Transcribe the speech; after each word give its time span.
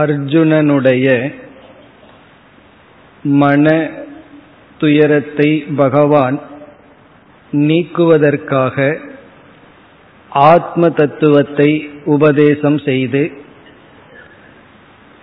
அர்ஜுனனுடைய 0.00 1.32
மன 3.22 3.90
துயரத்தை 4.78 5.64
பகவான் 5.76 6.40
நீக்குவதற்காக 7.52 8.76
ஆத்ம 10.28 10.88
தத்துவத்தை 10.88 11.70
உபதேசம் 12.04 12.78
செய்து 12.78 13.22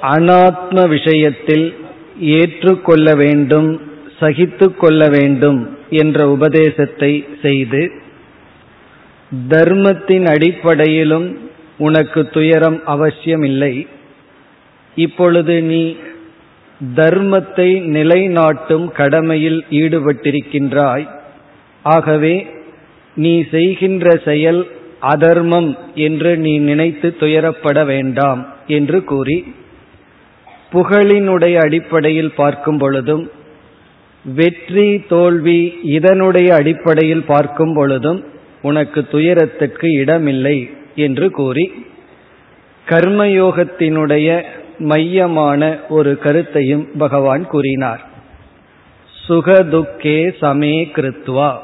அனாத்ம 0.02 0.88
விஷயத்தில் 0.88 1.74
ஏற்றுக்கொள்ள 2.20 3.16
வேண்டும் 3.16 3.70
சகித்து 4.20 4.68
கொள்ள 4.76 5.02
வேண்டும் 5.08 5.60
என்ற 5.90 6.28
உபதேசத்தை 6.30 7.26
செய்து 7.42 7.92
தர்மத்தின் 9.48 10.26
அடிப்படையிலும் 10.26 11.28
உனக்கு 11.78 12.22
துயரம் 12.30 12.80
அவசியமில்லை. 12.86 13.74
இப்பொழுது 15.04 15.56
நீ 15.72 15.84
தர்மத்தை 16.82 17.70
நிலைநாட்டும் 17.96 18.86
கடமையில் 19.00 19.60
ஈடுபட்டிருக்கின்றாய். 19.82 21.06
ஆகவே 21.86 22.36
நீ 23.18 23.34
செய்கின்ற 23.52 24.06
செயல் 24.26 24.62
அதர்மம் 25.14 25.70
என்று 26.06 26.32
நீ 26.46 26.54
நினைத்து 26.60 27.08
துயரப்பட 27.20 27.80
வேண்டாம் 27.86 28.42
என்று 28.78 29.00
கூறி 29.04 29.38
புகழினுடைய 30.74 31.56
அடிப்படையில் 31.66 32.34
பார்க்கும் 32.36 32.78
பொழுதும் 32.78 33.24
வெற்றி 34.26 34.88
தோல்வி 35.10 35.60
இதனுடைய 35.90 36.50
அடிப்படையில் 36.56 37.26
பார்க்கும் 37.28 37.74
பொழுதும் 37.74 38.20
உனக்கு 38.62 39.02
துயரத்துக்கு 39.12 39.88
இடமில்லை 40.02 40.58
என்று 41.06 41.28
கூறி 41.32 41.66
கர்மயோகத்தினுடைய 42.88 44.28
மையமான 44.80 45.80
ஒரு 45.90 46.18
கருத்தையும் 46.18 46.88
பகவான் 46.98 47.46
கூறினார். 47.46 48.08
சுகதுக்கே 49.28 50.34
சமே 50.42 50.76
கிருத்வா. 50.96 51.58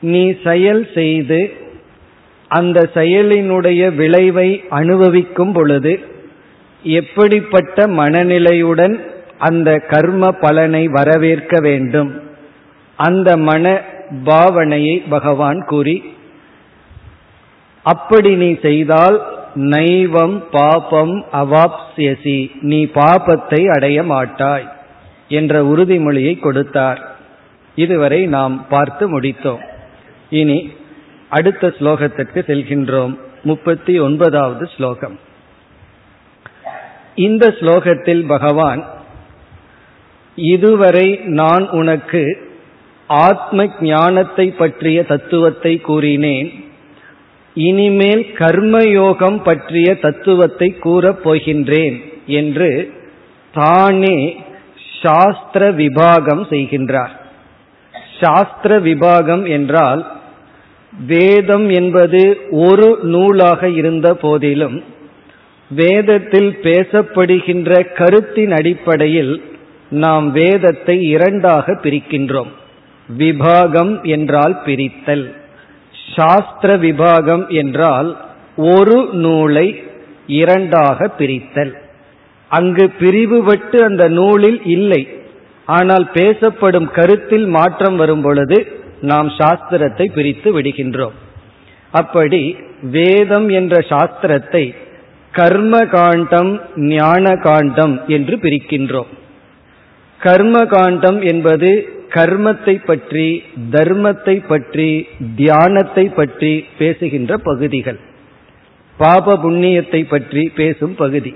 நீ 0.00 0.34
செயல் 0.44 0.88
செய்து 0.94 1.52
அந்த 2.48 2.90
செயலினுடைய 2.94 3.94
விளைவை 3.94 4.64
அனுபவிக்கும் 4.68 5.52
பொழுது 5.52 6.00
எப்படிப்பட்ட 6.82 7.86
மனநிலையுடன் 7.86 9.00
அந்த 9.38 9.78
கர்ம 9.78 10.32
பலனை 10.32 10.88
வரவேற்க 10.88 11.60
வேண்டும்? 11.60 12.22
அந்த 12.96 13.36
மன 13.36 13.80
பாவனையை 14.24 15.02
பகவான் 15.08 15.64
கூறி 15.64 16.16
அப்படி 17.82 18.36
நீ 18.36 18.56
செய்தால் 18.62 19.37
நைவம் 19.58 20.44
பாபம் 20.50 21.24
அவாப்சியசி 21.32 22.50
நீ 22.60 22.84
பாபத்தை 22.84 23.66
அடைய 23.66 24.02
மாட்டாய் 24.02 24.68
என்ற 25.28 25.62
உறுதிமொழியை 25.62 26.38
கொடுத்தார். 26.38 27.16
இதுவரை 27.74 28.26
நாம் 28.26 28.66
பார்த்து 28.68 29.20
முடித்தோம். 29.20 29.62
இனி 30.30 30.72
அடுத்த 31.28 31.74
ஸ்லோகத்திற்கு 31.78 32.40
செல்கின்றோம். 32.46 33.18
முப்பத்தி 33.42 33.98
ஒன்பதாவது 33.98 34.66
ஸ்லோகம். 34.66 35.18
இந்த 37.14 37.54
ஸ்லோகத்தில் 37.60 38.26
பகவான் 38.26 38.84
இதுவரை 40.36 41.20
நான் 41.24 41.70
உனக்கு 41.70 42.22
ஆத்ம 43.06 43.66
ஞானத்தை 43.80 44.50
பற்றிய 44.50 45.04
தத்துவத்தை 45.04 45.80
கூறினேன். 45.80 46.64
இனிமேல் 47.66 48.22
கர்மயோகம் 48.38 49.38
பற்றிய 49.42 49.88
தத்துவத்தை 49.94 50.68
கூறப் 50.80 51.20
போகின்றேன் 51.24 51.96
என்று 52.26 52.70
தானே 53.54 54.18
சாஸ்திர 55.02 55.72
விபாகம் 55.72 56.44
செய்கின்றார். 56.50 57.14
சாஸ்திர 58.20 58.80
விபாகம் 58.80 59.44
என்றால் 59.48 60.02
வேதம் 61.06 61.66
என்பது 61.70 62.22
ஒரு 62.50 62.88
நூலாக 63.02 63.68
இருந்த 63.80 64.08
போதிலும் 64.14 64.78
வேதத்தில் 65.70 66.50
பேசப்படுகின்ற 66.62 67.70
கருத்தின் 67.94 68.52
அடிப்படையில் 68.52 69.34
நாம் 69.90 70.26
வேதத்தை 70.32 70.96
இரண்டாக 71.08 71.74
பிரிக்கின்றோம். 71.82 72.50
விபாகம் 73.08 73.92
என்றால் 74.06 74.56
பிரித்தல். 74.64 75.26
சாஸ்திர 76.18 76.70
விபாகம் 76.86 77.44
என்றால் 77.60 78.10
ஒரு 78.72 78.96
நூலை 79.24 79.66
இரண்டாக 80.40 81.08
பிரித்தல். 81.18 81.72
அங்கு 82.50 82.84
பிரிவுபட்டு 83.00 83.78
அந்த 83.88 84.04
நூலில் 84.18 84.60
இல்லை. 84.76 85.02
ஆனால் 85.68 86.06
பேசப்படும் 86.18 86.88
கருத்தில் 86.98 87.46
மாற்றம் 87.56 87.96
வரும் 87.96 88.22
பொழுது 88.26 88.58
நாம் 89.10 89.28
சாஸ்திரத்தை 89.40 90.06
பிரித்து 90.14 90.48
விடுகின்றோம். 90.56 91.16
அப்படி 91.92 92.42
வேதம் 92.92 93.48
என்ற 93.58 93.74
சாஸ்திரத்தை 93.90 94.64
கர்ம 95.34 95.74
காண்டம் 95.94 96.50
ஞான 96.92 97.24
காண்டம் 97.46 97.94
என்று 98.16 98.34
பிரிக்கின்றோம். 98.44 99.10
கர்ம 100.20 100.56
காண்டம் 100.74 101.18
என்பது 101.32 101.70
கர்மத்தை 102.10 102.74
பற்றி 102.84 103.26
தர்மத்தை 103.70 104.36
பற்றி 104.46 104.88
தியானத்தை 105.36 106.04
பற்றி 106.14 106.64
பேசுகின்ற 106.78 107.36
பகுதிகள். 107.38 107.98
பாப 108.98 109.36
புண்ணியத்தை 109.36 110.00
பற்றி 110.08 110.42
பேசும் 110.54 110.94
பகுதி. 110.94 111.32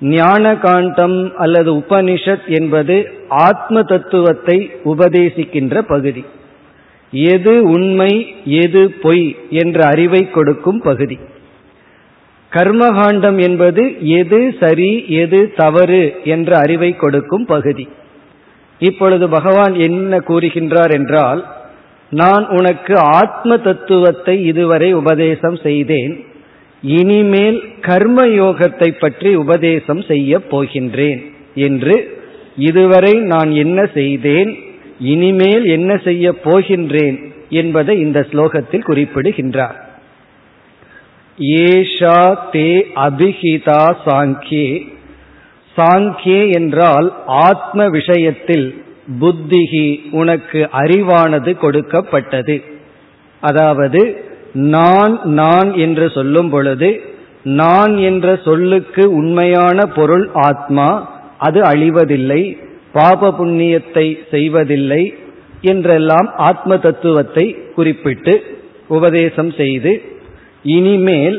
ஞான 0.00 0.44
காண்டம் 0.56 1.18
அல்லது 1.36 1.70
உபனிஷத் 1.72 2.46
என்பது 2.58 2.96
ஆத்ம 3.28 3.82
தத்துவத்தை 3.82 4.70
உபதேசிக்கின்ற 4.84 5.78
பகுதி. 5.78 6.24
எது 7.12 7.54
உண்மை 7.72 8.12
எது 8.44 8.82
பொய் 9.02 9.26
என்ற 9.62 9.78
அறிவை 9.86 10.22
கொடுக்கும் 10.30 10.80
பகுதி. 10.80 11.18
கர்மகாண்டம் 12.52 13.38
என்பது 13.40 13.82
எது 14.00 14.40
சரி 14.60 14.90
எது 15.22 15.52
தவறு 15.56 16.02
என்ற 16.24 16.58
அறிவை 16.58 16.90
கொடுக்கும் 16.96 17.46
பகுதி. 17.46 17.88
இப்பொழுது 18.80 19.28
பகவான் 19.28 19.74
என்ன 19.74 20.18
கூறுகின்றார் 20.18 20.92
என்றால் 20.94 21.46
நான் 22.10 22.46
உனக்கு 22.48 22.96
ஆத்ம 22.96 23.56
தத்துவத்தை 23.56 24.44
இதுவரை 24.44 24.92
உபதேசம் 24.92 25.56
செய்தேன் 25.62 26.24
இனிமேல் 26.82 27.78
கர்ம 27.80 28.26
யோகத்தை 28.26 28.98
பற்றி 28.98 29.34
உபதேசம் 29.34 30.02
செய்ய 30.02 30.38
போகின்றேன் 30.50 31.32
என்று 31.54 32.22
இதுவரை 32.56 33.12
நான் 33.12 33.50
என்ன 33.50 33.86
செய்தேன் 33.94 34.56
இனிமேல் 34.98 35.64
என்ன 35.64 35.96
செய்ய 35.96 36.34
போகின்றேன் 36.44 37.32
என்பதை 37.48 38.00
இந்த 38.00 38.26
ஸ்லோகத்தில் 38.32 38.84
குறிப்பிடுகின்றார். 38.84 39.96
ஏஷா 41.38 42.38
தே 42.52 42.84
அபிஹிதா 42.94 43.94
சாங்கே 44.04 44.93
சாங்கியே 45.76 46.42
என்றால் 46.52 47.06
ஆத்ம 47.46 47.86
விஷயத்தில் 47.88 48.66
புத்திகி 49.20 49.86
உனக்கு 50.10 50.60
அறிவானது 50.72 51.50
கொடுக்கப்பட்டது. 51.58 52.56
அதாவது 53.42 54.02
நான் 54.74 55.14
நான் 55.34 55.70
என்று 55.76 56.10
சொல்லும் 56.10 56.50
பொழுது 56.50 56.90
நான் 57.44 57.98
என்ற 57.98 58.26
சொல்லுக்கு 58.44 59.02
உண்மையான 59.12 59.86
பொருள் 59.86 60.26
ஆத்மா 60.46 60.88
அது 61.38 61.60
அழிவதில்லை 61.62 62.42
பாப 62.92 63.30
புண்ணியத்தை 63.30 64.06
செய்வதில்லை 64.30 65.02
என்றெல்லாம் 65.62 66.28
ஆத்ம 66.40 66.76
தத்துவத்தை 66.76 67.46
குறிப்பிட்டு 67.74 68.34
உபதேசம் 68.88 69.52
செய்து 69.52 69.92
இனிமேல் 70.68 71.38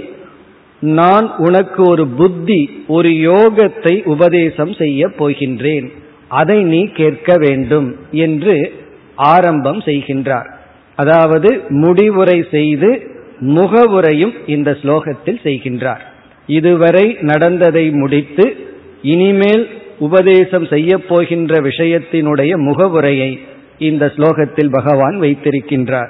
நான் 0.79 1.35
உனக்கு 1.37 1.87
ஒரு 1.87 2.07
புத்தி 2.07 2.83
ஒரு 2.87 3.09
யோகத்தை 3.09 4.03
உபதேசம் 4.03 4.73
செய்ய 4.73 5.07
போகின்றேன். 5.07 5.91
அதை 6.27 6.63
நீ 6.63 6.85
கேட்க 6.85 7.37
வேண்டும் 7.37 7.95
என்று 8.11 8.73
ஆரம்பம் 9.15 9.79
செய்கின்றார். 9.79 10.53
அதாவது 10.95 11.61
முடிவுரை 11.69 12.47
செய்து 12.51 13.13
முகவுரையும் 13.39 14.33
இந்த 14.45 14.77
ஸ்லோகத்தில் 14.81 15.39
செய்கின்றார். 15.43 15.99
இதுவரை 16.47 17.17
நடந்ததை 17.21 17.89
முடித்து 17.89 18.55
இனிமேல் 19.01 19.69
உபதேசம் 19.99 20.65
செய்ய 20.65 20.97
போகின்ற 20.97 21.55
விஷயத்தினுடைய 21.55 22.57
முகவுரையை 22.57 23.39
இந்த 23.77 24.11
ஸ்லோகத்தில் 24.15 24.71
பகவான் 24.71 25.19
வைத்திருக்கின்றார். 25.19 26.09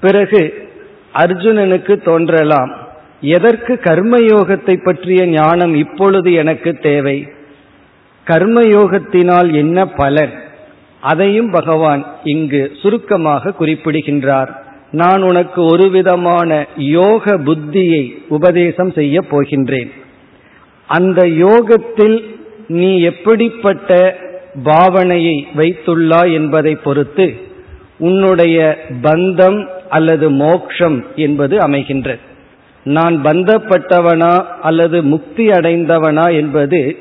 பிறகு 0.00 0.68
அர்ஜுனனுக்கு 1.14 2.02
தோன்றலாம். 2.02 2.83
எதற்கு 3.24 3.74
கர்மயோகத்தை 3.82 4.84
பற்றிய 4.84 5.26
ஞானம் 5.26 5.74
இப்பொழுது 5.74 6.32
எனக்கு 6.32 6.70
தேவை? 6.78 7.28
கர்மயோகத்தினால் 8.26 9.52
என்ன 9.52 9.86
பலன்? 9.86 10.32
அதையும் 11.00 11.50
பகவான் 11.50 12.02
இங்கு 12.24 12.62
சுருக்கமாக 12.82 13.52
குறிப்பிடுகின்றார். 13.52 14.50
நான் 14.90 15.22
உனக்கு 15.22 15.64
ஒரு 15.64 15.90
விதமான 15.90 16.66
யோக 16.76 17.38
புத்தியை 17.38 18.02
உபதேசம் 18.28 18.92
செய்ய 18.92 19.20
போகின்றேன். 19.30 19.90
அந்த 20.86 21.28
யோகத்தில் 21.28 22.36
நீ 22.68 23.00
எப்படிப்பட்ட 23.00 24.18
பாவனையை 24.64 25.36
வைத்துள்ளாய் 25.56 26.32
என்பதை 26.32 26.74
பொறுத்து 26.76 27.34
உன்னுடைய 27.98 28.58
பந்தம் 29.02 29.66
அல்லது 29.88 30.30
மோக்ஷம் 30.30 31.04
என்பது 31.16 31.58
அமைகின்றது. 31.58 32.24
நான் 32.84 33.24
பந்தப்பட்டவனா 33.24 34.44
அல்லது 34.60 35.02
முக்தி 35.02 35.48
அடைந்தவனா 35.48 36.34
என்பது 36.34 36.96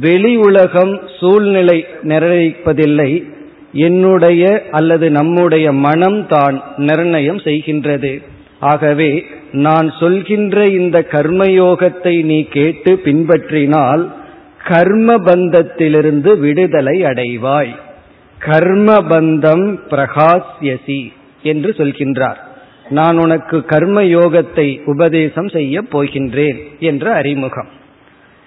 வெளி 0.00 0.36
உலகம் 0.36 1.00
சூழ்நிலை 1.20 1.86
நிர்ணயிப்பதில்லை. 2.02 3.24
என்னுடைய 3.72 4.62
அல்லது 4.70 5.10
நம்முடைய 5.10 5.72
மனம் 5.72 6.26
தான் 6.26 6.62
நிர்ணயம் 6.76 7.36
செய்கின்றது. 7.36 8.22
ஆகவே 8.60 9.24
நான் 9.52 9.92
சொல்கின்ற 10.00 10.64
இந்த 10.64 11.06
கர்மயோகத்தை 11.10 12.24
நீ 12.24 12.42
கேட்டு 12.42 13.00
பின்பற்றினால் 13.04 14.10
கர்ம 14.64 15.14
பந்தத்திலிருந்து 15.14 16.38
விடுதலை 16.38 17.02
அடைவாய். 17.02 17.74
கர்ம 18.38 18.94
பந்தம் 18.94 19.78
பிரகாசியசி 19.90 21.12
என்று 21.42 21.74
சொல்கின்றார். 21.76 22.36
நான் 22.90 23.18
உனக்கு 23.18 23.64
கர்ம 23.64 24.02
யோகத்தை 24.02 24.84
உபதேசம் 24.84 25.48
செய்ய 25.48 25.82
போகின்றேன் 25.82 26.78
என்ற 26.78 27.12
அறிமுகம். 27.12 27.68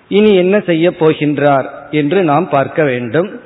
இனி 0.08 0.36
என்ன 0.36 0.60
செய்ய 0.60 0.90
போகின்றார் 0.90 1.66
என்று 1.92 2.24
நாம் 2.24 2.50
பார்க்க 2.50 2.84
வேண்டும். 2.84 3.40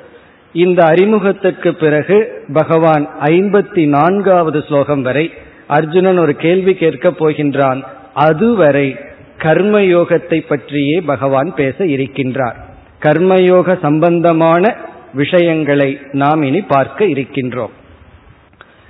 இந்த 0.52 0.84
அறிமுகத்துக்கு 0.84 1.74
பிறகு 1.74 2.44
பகவான் 2.52 3.08
ஐம்பத்தி 3.20 3.86
நான்காவது 3.86 4.62
ஸ்லோகம் 4.62 5.02
வரை 5.02 5.32
அர்ஜுனன் 5.66 6.18
ஒரு 6.18 6.36
கேள்வி 6.36 6.74
கேட்கப் 6.74 7.26
போகின்றான். 7.26 7.82
அதுவரை 8.14 8.96
கர்மயோகத்தை 9.38 10.46
பற்றியே 10.48 11.00
பகவான் 11.00 11.54
பேச 11.54 11.84
இருக்கின்றார். 11.84 12.54
கர்மயோக 13.02 13.78
சம்பந்தமான 13.80 14.76
விஷயங்களை 15.14 15.98
நாம் 16.12 16.42
இனி 16.42 16.60
பார்க்க 16.60 17.04
இருக்கின்றோம். 17.04 17.70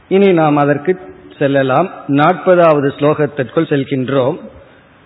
இனி 0.09 0.33
நாம் 0.33 0.57
அதற்கு 0.57 1.01
செல்லலாம். 1.39 1.91
நாற்பதாவது 2.09 2.89
ஸ்லோகத்திற்குள் 2.99 3.71
செல்கின்றோம். 3.73 4.39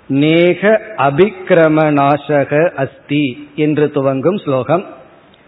நேக 0.08 0.80
அபிக்கிரமநாசக 0.96 2.70
அஸ்தி 2.70 3.48
என்று 3.54 3.90
துவங்கும் 3.90 4.38
ஸ்லோகம். 4.38 4.86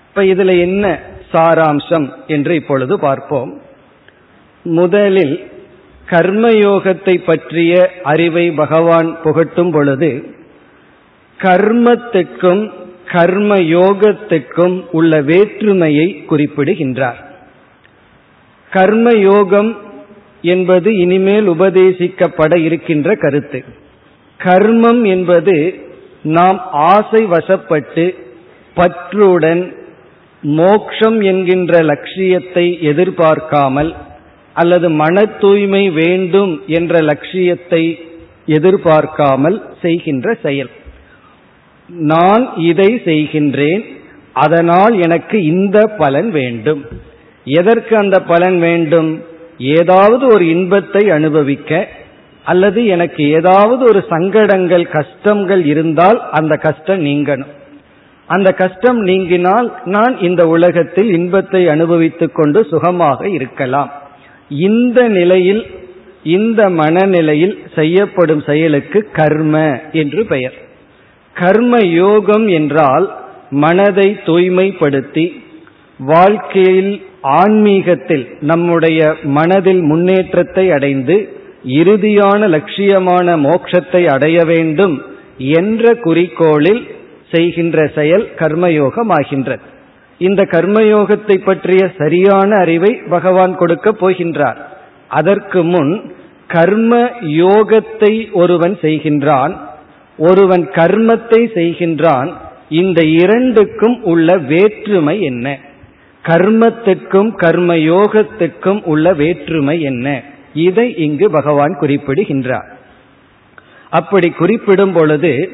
இப்ப 0.09 0.23
இதுல 0.23 0.59
என்ன 0.61 1.01
சாராம்சம் 1.33 2.13
என்று 2.27 2.55
இப்பொழுது 2.55 2.99
பார்ப்போம். 2.99 3.61
முதலில் 4.63 5.51
கர்மயோகத்தை 6.11 7.25
பற்றிய 7.25 7.93
அறிவை 8.03 8.51
பகவான் 8.51 9.19
புகட்டும் 9.25 9.73
பொழுது 9.73 10.35
கர்மத்துக்கும் 11.39 12.71
கர்ம 13.13 13.55
யோகத்துக்கும் 13.57 14.85
உள்ள 14.91 15.21
வேற்றுமையை 15.21 16.25
குறிப்பிடுகின்றார். 16.27 17.29
கர்ம 18.71 19.15
யோகம் 19.15 19.79
என்பது 20.43 20.99
இனிமேல் 20.99 21.49
உபதேசிக்கப்பட 21.49 22.57
இருக்கின்ற 22.57 23.15
கருத்து. 23.15 23.65
கர்மம் 24.41 25.07
என்பது 25.07 25.81
நாம் 26.23 26.61
ஆசை 26.73 27.25
வசப்பட்டு 27.25 28.15
பற்றுடன் 28.77 29.75
மோக்ஷம் 30.43 31.21
என்கின்ற 31.21 31.81
லட்சியத்தை 31.81 32.83
எதிர்பார்க்காமல் 32.83 33.95
அல்லது 34.53 34.91
மன 34.91 35.25
தூய்மை 35.41 35.91
வேண்டும் 35.91 36.63
என்ற 36.67 36.99
லட்சியத்தை 36.99 37.99
எதிர்பார்க்காமல் 38.47 39.63
செய்கின்ற 39.83 40.35
செயல். 40.43 40.71
நான் 41.89 42.53
இதை 42.57 43.03
செய்கின்றேன் 43.05 43.85
அதனால் 44.33 45.01
எனக்கு 45.01 45.43
இந்த 45.45 45.85
பலன் 45.99 46.31
வேண்டும். 46.31 46.85
எதற்கு 47.45 47.97
அந்த 47.97 48.21
பலன் 48.23 48.59
வேண்டும்? 48.59 49.23
ஏதாவது 49.61 50.27
ஒரு 50.27 50.49
இன்பத்தை 50.49 51.11
அனுபவிக்க 51.11 51.89
அல்லது 52.45 52.87
எனக்கு 52.87 53.31
ஏதாவது 53.31 53.85
ஒரு 53.85 54.05
சங்கடங்கள் 54.09 54.87
கஷ்டங்கள் 54.87 55.65
இருந்தால் 55.65 56.31
அந்த 56.31 56.57
கஷ்டம் 56.57 57.05
நீங்கணும். 57.05 57.53
அந்த 58.27 58.53
கஷ்டம் 58.53 59.07
நீங்கினால் 59.07 59.73
நான் 59.85 60.21
இந்த 60.21 60.49
உலகத்தில் 60.49 61.13
இன்பத்தை 61.13 61.69
அனுபவித்துக் 61.69 62.35
கொண்டு 62.35 62.65
சுகமாக 62.65 63.29
இருக்கலாம். 63.29 63.93
இந்த 64.49 65.09
நிலையில் 65.09 65.67
இந்த 66.23 66.71
மனநிலையில் 66.71 67.63
செய்யப்படும் 67.75 68.43
செயலுக்கு 68.47 69.09
கர்ம 69.13 69.81
என்று 69.93 70.27
பெயர். 70.27 70.53
கர்ம 71.35 71.85
யோகம் 71.85 72.49
என்றால் 72.49 73.17
மனதை 73.51 74.19
தூய்மைப்படுத்தி 74.25 75.33
வாழ்க்கையில் 75.99 77.03
ஆன்மீகத்தில் 77.21 78.29
நம்முடைய 78.41 79.17
மனதில் 79.23 79.83
முன்னேற்றத்தை 79.83 80.71
அடைந்து 80.71 81.39
இறுதியான 81.65 82.49
லட்சியமான 82.49 83.37
மோட்சத்தை 83.41 84.07
அடைய 84.07 84.45
வேண்டும் 84.45 85.03
என்ற 85.39 85.93
குறிக்கோளில் 85.93 86.89
செய்கின்ற 87.31 87.87
செயல் 87.95 88.29
கர்மயோகம் 88.39 89.09
ஆகின்றது 89.09 89.63
இந்த 90.19 90.43
கர்மயோகத்தை 90.43 91.45
பற்றிய 91.45 91.91
சரியான 91.99 92.57
அறிவை 92.57 92.95
பகவான் 92.95 93.57
கொடுக்க 93.57 93.91
போகின்றார். 93.91 94.57
அதற்கு 95.09 95.65
முன் 95.65 96.13
கர்ம 96.47 97.11
யோகத்தை 97.21 98.33
ஒருவன் 98.33 98.79
செய்கின்றான். 98.83 99.57
ஒருவன் 100.19 100.69
கர்மத்தை 100.73 101.41
செய்கின்றான். 101.55 102.33
இந்த 102.69 103.05
இரண்டுக்கும் 103.05 104.03
உள்ள 104.03 104.39
வேற்றுமை 104.39 105.21
என்ன? 105.21 105.59
கர்மத்துக்கும் 106.29 107.35
கர்ம 107.35 107.75
யோகத்துக்கும் 107.75 108.83
உள்ள 108.83 109.15
வேற்றுமை 109.15 109.81
என்ன? 109.81 110.23
இதை 110.55 110.97
இங்கு 110.97 111.31
பகவான் 111.31 111.77
குறிப்பிடுகின்றார். 111.79 112.79
அப்படி 113.91 114.31
குறிப்பிடும் 114.31 114.93
பொழுது 114.93 115.51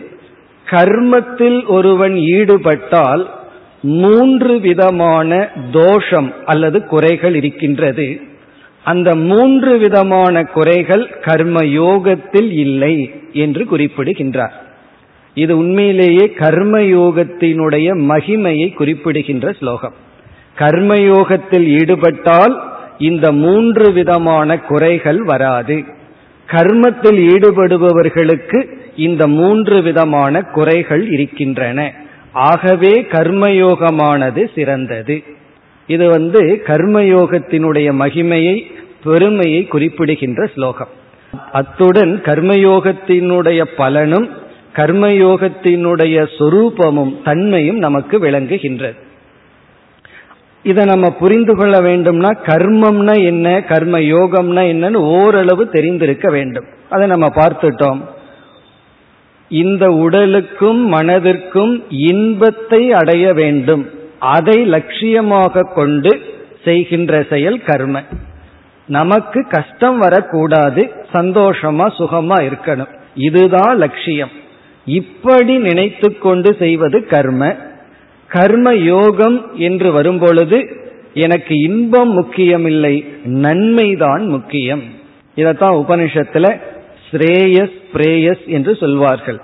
கர்மத்தில் 0.70 1.66
ஒருவன் 1.66 2.16
ஈடுபட்டால் 2.16 3.30
மூன்று 3.82 4.60
விதமான 4.60 5.48
தோஷம் 5.72 6.32
அல்லது 6.44 6.84
குறைகள் 6.84 7.34
இருக்கின்றது. 7.34 8.20
அந்த 8.84 9.14
மூன்று 9.14 9.78
விதமான 9.78 10.44
குறைகள் 10.44 11.20
கர்ம 11.20 11.64
யோகத்தில் 11.64 12.50
இல்லை 12.52 13.10
என்று 13.32 13.64
குறிப்பிடுகின்றார். 13.64 14.64
இது 15.34 15.56
உண்மையிலேயே 15.56 16.32
கர்மயோகத்தினுடைய 16.38 17.88
மகிமையை 18.10 18.74
குறிப்பிடுகின்ற 18.74 19.52
ஸ்லோகம். 19.52 20.04
கர்மயோகத்தில் 20.58 21.66
ஈடுபட்டால் 21.66 22.62
இந்த 22.98 23.32
மூன்று 23.32 23.92
விதமான 23.92 24.58
குறைகள் 24.58 25.22
வராது. 25.22 25.84
கர்மத்தில் 26.46 27.18
ஈடுபடுபவர்களுக்கு 27.26 28.72
இந்த 28.96 29.26
மூன்று 29.26 29.82
விதமான 29.82 30.42
குறைகள் 30.42 31.10
இருக்கின்றன. 31.10 31.92
ஆகவே 32.32 33.06
கர்மயோகமானது 33.10 34.46
சிறந்தது. 34.54 35.22
இது 35.86 36.08
வந்து 36.08 36.62
கர்மயோகத்தினுடைய 36.66 37.88
மகிமையை 37.92 38.62
பெருமையை 39.04 39.66
குறிப்பிடுகின்ற 39.66 40.46
ஸ்லோகம். 40.46 40.88
அத்துடன் 41.52 42.22
கர்மயோகத்தினுடைய 42.24 43.64
பலனும் 43.76 44.30
கர்மயோகத்தினுடைய 44.74 46.28
சொரூபமும் 46.38 47.22
தன்மையும் 47.24 47.78
நமக்கு 47.78 48.18
விளங்குகின்றது. 48.18 49.04
இதை 50.66 50.84
நம்ம 50.84 51.10
புரிந்து 51.10 51.56
கொள்ள 51.56 51.80
வேண்டும்னா 51.80 52.30
கர்மம்னா 52.46 53.24
என்ன 53.24 53.62
கர்ம 53.62 53.98
யோகம்னா 53.98 54.62
என்னன்னு 54.72 54.94
ஓரளவு 54.94 55.68
தெரிந்திருக்க 55.68 56.30
வேண்டும். 56.30 56.64
அதை 56.90 57.06
நம்ம 57.06 57.26
பார்த்துட்டோம். 57.26 58.00
இந்த 59.48 59.90
உடலுக்கும் 59.90 60.80
மனதிற்கும் 60.92 61.84
இன்பத்தை 61.88 62.92
அடைய 62.92 63.32
வேண்டும். 63.32 63.84
அதை 64.18 64.56
லட்சியமாக 64.70 65.74
கொண்டு 65.74 66.20
செய்கின்ற 66.64 67.26
செயல் 67.30 67.62
கர்ம. 67.62 68.02
நமக்கு 68.86 69.46
கஷ்டம் 69.48 69.98
வரக்கூடாது 69.98 70.82
சந்தோஷமா 71.12 71.86
சுகமா 71.98 72.38
இருக்கணும். 72.48 72.92
இதுதான் 73.14 73.76
லட்சியம். 73.76 74.34
இப்படி 74.84 75.56
நினைத்து 75.58 76.18
கொண்டு 76.18 76.56
செய்வது 76.58 77.06
கர்ம. 77.06 77.56
கர்ம 78.28 78.74
யோகம் 78.74 79.50
என்று 79.54 79.92
வரும்பொழுது 79.92 80.66
எனக்கு 81.14 81.54
இன்பம் 81.58 82.10
முக்கியமில்லை 82.10 83.04
நன்மைதான் 83.24 84.24
முக்கியம். 84.26 84.82
இதைத்தான் 85.34 85.74
உபனிஷத்துல 85.74 86.60
ஸ்ரேயஸ் 87.10 87.76
பிரேயஸ் 87.92 88.46
என்று 88.46 88.76
சொல்வார்கள். 88.76 89.40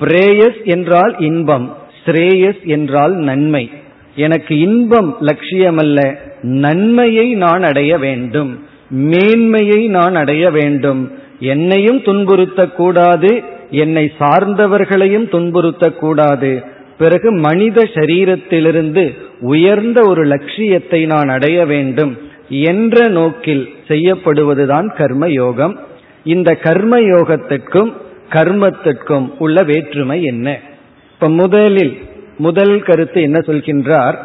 பிரேயஸ் 0.00 0.64
என்றால் 0.64 1.14
இன்பம் 1.18 1.76
ஸ்ரேயஸ் 2.04 2.64
என்றால் 2.64 3.12
நன்மை. 3.12 3.70
எனக்கு 4.14 4.58
இன்பம் 4.58 5.16
லட்சியமல்ல 5.20 6.16
நன்மையை 6.42 7.34
நான் 7.34 7.62
அடைய 7.62 7.98
வேண்டும் 7.98 8.64
மேன்மையை 8.90 9.88
நான் 9.88 10.14
அடைய 10.14 10.50
வேண்டும். 10.50 11.12
என்னையும் 11.40 11.98
துன்புறுத்தக்கூடாது 11.98 13.44
என்னை 13.70 14.12
சார்ந்தவர்களையும் 14.18 15.26
துன்புறுத்தக்கூடாது. 15.28 16.64
பிறகு 17.00 17.28
மனித 17.30 17.82
சரீரத்திலிருந்து 17.94 19.04
உயர்ந்த 19.40 20.00
ஒரு 20.02 20.22
லட்சியத்தை 20.24 21.00
நான் 21.06 21.28
அடைய 21.28 21.58
வேண்டும் 21.66 22.12
என்ற 22.48 23.08
நோக்கில் 23.08 23.64
செய்யப்படுவதுதான் 23.88 24.88
கர்ம 24.96 25.28
யோகம் 25.28 25.74
இந்த 26.24 26.50
கர்ம 26.54 26.94
யோகத்திற்கும் 27.00 27.90
கர்மத்திற்கும் 28.30 29.26
உள்ள 29.38 29.62
வேற்றுமை 29.62 30.18
என்ன? 30.22 30.46
இப்ப 31.12 31.28
முதலில் 31.28 31.94
முதல் 32.38 32.82
கருத்து 32.82 33.20
என்ன 33.22 33.38
சொல்கின்றார்? 33.46 34.18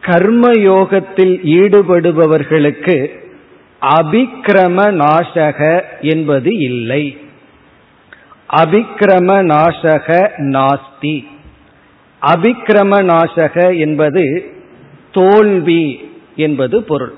கர்ம 0.00 0.50
யோகத்தில் 0.70 1.34
ஈடுபடுபவர்களுக்கு 1.58 2.96
அபிக்கிரம 3.82 4.78
நாசக 5.02 5.60
என்பது 6.00 6.50
இல்லை. 6.58 7.04
அபிக்கிரம 8.50 9.30
நாசக 9.52 10.08
நாஸ்தி. 10.50 11.16
அபிக்கிரம 12.22 13.02
நாசக 13.02 13.78
என்பது 13.78 14.44
தோல்வி 15.12 16.10
என்பது 16.36 16.82
பொருள். 16.82 17.12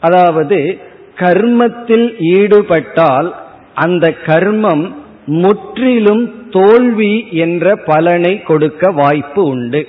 அதாவது 0.00 0.78
கர்மத்தில் 1.16 2.14
ஈடுபட்டால் 2.18 3.34
அந்த 3.74 4.14
கர்மம் 4.26 4.94
முற்றிலும் 5.26 6.48
தோல்வி 6.50 7.26
என்ற 7.30 7.76
பலனை 7.76 8.42
கொடுக்க 8.42 8.90
வாய்ப்பு 8.90 9.44
உண்டு. 9.44 9.88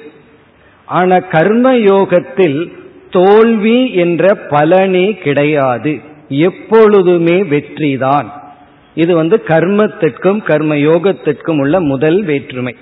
ஆனால் 0.85 1.27
கர்ம 1.27 1.77
யோகத்தில் 1.77 2.71
தோல்வி 3.09 3.93
என்ற 3.93 4.35
பலனே 4.49 5.17
கிடையாது. 5.17 5.99
எப்பொழுதுமே 6.27 7.43
வெற்றிதான். 7.43 8.27
இது 8.95 9.15
வந்து 9.15 9.41
கர்மத்திற்கும் 9.45 10.43
கர்ம 10.43 10.75
யோகத்திற்கும் 10.75 11.59
உள்ள 11.59 11.79
முதல் 11.79 12.23
வேற்றுமை. 12.23 12.75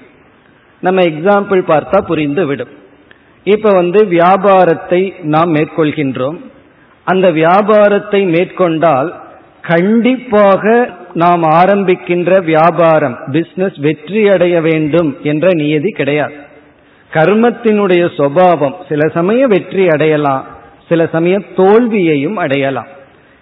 நம்ம 0.81 1.01
எக்ஸாம்பிள் 1.01 1.61
பார்த்தா 1.71 1.97
புரிந்து 2.01 2.45
விடும் 2.45 2.73
இப்ப 3.43 3.69
வந்து 3.71 4.05
வியாபாரத்தை 4.05 5.13
நாம் 5.33 5.55
மேற்கொள்கின்றோம். 5.55 6.37
அந்த 7.03 7.31
வியாபாரத்தை 7.31 8.21
மேற்கொண்டால் 8.25 9.09
கண்டிப்பாக 9.61 10.63
நாம் 11.13 11.43
ஆரம்பிக்கின்ற 11.43 12.31
வியாபாரம் 12.43 13.17
பிசினஸ் 13.31 13.77
வெற்றி 13.79 14.27
அடைய 14.27 14.61
வேண்டும் 14.61 15.17
என்ற 15.23 15.47
நியதி 15.53 15.89
கிடையாது. 15.89 16.33
கர்மத்தினுடைய 17.11 18.03
சுவாவம் 18.17 18.75
சில 18.89 19.07
சமயம் 19.07 19.49
வெற்றி 19.49 19.87
அடையலாம் 19.87 20.43
சில 20.89 21.07
சமயம் 21.07 21.45
தோல்வியையும் 21.55 22.35
அடையலாம். 22.35 22.89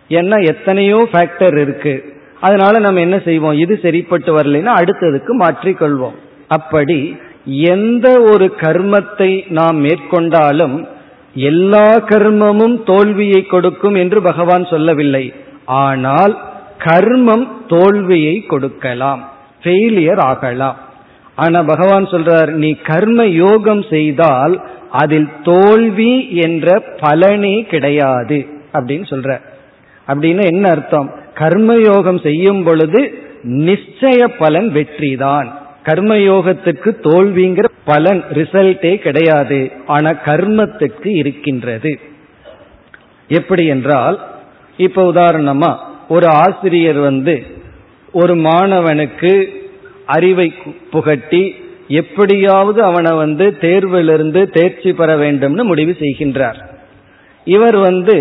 ஏன்னா 0.10 0.38
எத்தனையோ 0.44 1.08
ஃபேக்டர் 1.12 1.58
இருக்கு. 1.62 1.96
அதனால 2.40 2.80
நம்ம 2.80 3.00
என்ன 3.00 3.20
செய்வோம்? 3.20 3.60
இது 3.60 3.80
சரிப்பட்டு 3.82 4.32
வரலைன்னா 4.38 4.74
அடுத்ததுக்கு 4.82 5.34
மாற்றிக்கொள்வோம். 5.44 6.18
அப்படி 6.48 7.18
எந்த 7.48 8.22
ஒரு 8.22 8.54
கர்மத்தை 8.58 9.52
நாம் 9.52 9.86
மேற்கொண்டாலும் 9.86 10.88
எல்லா 11.34 12.00
கர்மமும் 12.00 12.84
தோல்வியை 12.84 13.46
கொடுக்கும் 13.46 13.96
என்று 13.96 14.22
பகவான் 14.22 14.66
சொல்லவில்லை. 14.66 15.34
ஆனால் 15.66 16.38
கர்மம் 16.78 17.48
தோல்வியை 17.68 18.46
கொடுக்கலாம் 18.46 19.30
ஃபெயிலியர் 19.64 20.18
ஆகலாம். 20.18 20.78
ஆனா 21.36 21.64
பகவான் 21.64 22.06
சொல்றார் 22.06 22.50
நீ 22.50 22.74
கர்ம 22.74 23.26
யோகம் 23.26 23.84
செய்தால் 23.90 24.62
அதில் 24.92 25.30
தோல்வி 25.44 26.36
என்ற 26.36 26.84
பலனே 27.00 27.64
கிடையாது 27.64 28.48
அப்படின்னு 28.74 29.04
சொல்ற. 29.10 29.42
அப்படின்னு 30.08 30.44
என்ன 30.46 30.70
அர்த்தம்? 30.70 31.14
கர்மயோகம் 31.34 32.24
செய்யும் 32.24 32.64
பொழுது 32.64 33.14
நிச்சய 33.44 34.26
பலன் 34.38 34.72
வெற்றிதான். 34.72 35.48
கர்மயோகத்துக்கு 35.88 36.90
தோல்விங்கிற 37.04 37.66
பலன் 37.86 38.24
ரிசல்ட்டே 38.34 38.94
கிடையாது. 38.98 39.72
ஆனா 39.86 40.10
கர்மத்துக்கு 40.26 41.10
இருக்கின்றது. 41.16 42.00
எப்படி 43.28 43.66
என்றால் 43.66 44.18
இப்ப 44.78 45.04
உதாரணமா 45.14 45.72
ஒரு 46.08 46.28
ஆசிரியர் 46.28 47.00
வந்து 47.00 47.36
ஒரு 48.12 48.36
மாணவனுக்கு 48.36 49.32
அறிவை 50.06 50.54
புகட்டி 50.92 51.56
எப்படியாவது 51.88 52.84
அவனை 52.84 53.12
வந்து 53.18 53.46
தேர்விலிருந்து 53.62 54.42
தேர்ச்சி 54.52 54.94
பெற 54.94 55.16
வேண்டும்னு 55.18 55.64
முடிவு 55.64 55.96
செய்கின்றார். 56.00 56.60
இவர் 57.48 57.78
வந்து 57.78 58.16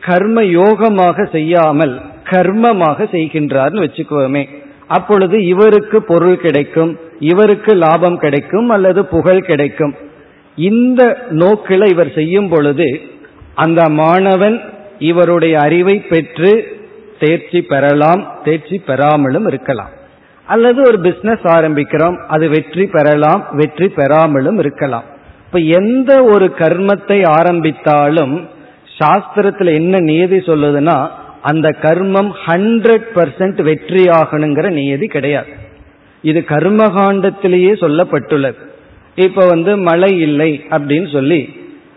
கர்ம 0.00 0.42
யோகமாக 0.42 1.26
செய்யாமல் 1.30 1.94
கர்மமாக 2.30 3.06
செய்கின்றார்னு 3.12 3.82
வச்சுக்கோமே. 3.86 4.44
அப்பொழுது 4.88 5.46
இவருக்கு 5.46 6.02
பொருள் 6.02 6.36
கிடைக்கும் 6.36 6.98
இவருக்கு 7.18 7.74
லாபம் 7.74 8.18
கிடைக்கும் 8.18 8.68
அல்லது 8.68 9.06
புகழ் 9.06 9.42
கிடைக்கும். 9.44 9.94
இந்த 10.58 11.02
நோக்கில 11.30 11.88
இவர் 11.90 12.12
செய்யும் 12.14 12.48
பொழுது 12.48 13.00
அந்த 13.54 13.88
மாணவன் 13.88 14.60
இவருடைய 14.98 15.60
அறிவை 15.60 15.96
பெற்று 16.00 16.52
தேர்ச்சி 17.18 17.62
பெறலாம் 17.62 18.22
தேர்ச்சி 18.44 18.78
பெறாமலும் 18.78 19.46
இருக்கலாம். 19.46 19.92
அல்லது 20.46 20.80
ஒரு 20.82 20.98
பிசினஸ் 21.00 21.44
ஆரம்பிக்கிறோம் 21.56 22.16
அது 22.26 22.48
வெற்றி 22.48 22.86
பெறலாம் 22.86 23.42
வெற்றி 23.52 23.88
பெறாமலும் 23.88 24.58
இருக்கலாம். 24.58 25.04
இப்ப 25.46 25.58
எந்த 25.58 26.24
ஒரு 26.24 26.46
கர்மத்தை 26.58 27.18
ஆரம்பித்தாலும் 27.28 28.48
சாஸ்திரத்துல 28.98 29.72
என்ன 29.74 29.98
நியதி 29.98 30.36
சொல்லுதுன்னா 30.36 31.08
அந்த 31.50 31.68
கர்மம் 31.82 32.30
ஹண்ட்ரட் 32.46 33.06
பர்சன்ட் 33.14 33.58
வெற்றியாகணுங்கிற 33.68 34.70
நியதி 34.70 35.06
கிடையாது. 35.06 35.46
இது 36.22 36.44
கர்மகாண்டத்திலேயே 36.48 37.72
சொல்லப்பட்டுள்ளது. 37.80 38.54
இப்ப 39.14 39.46
வந்து 39.46 39.76
மழை 39.76 40.20
இல்லை 40.20 40.64
அப்படின்னு 40.70 41.12
சொல்லி 41.12 41.48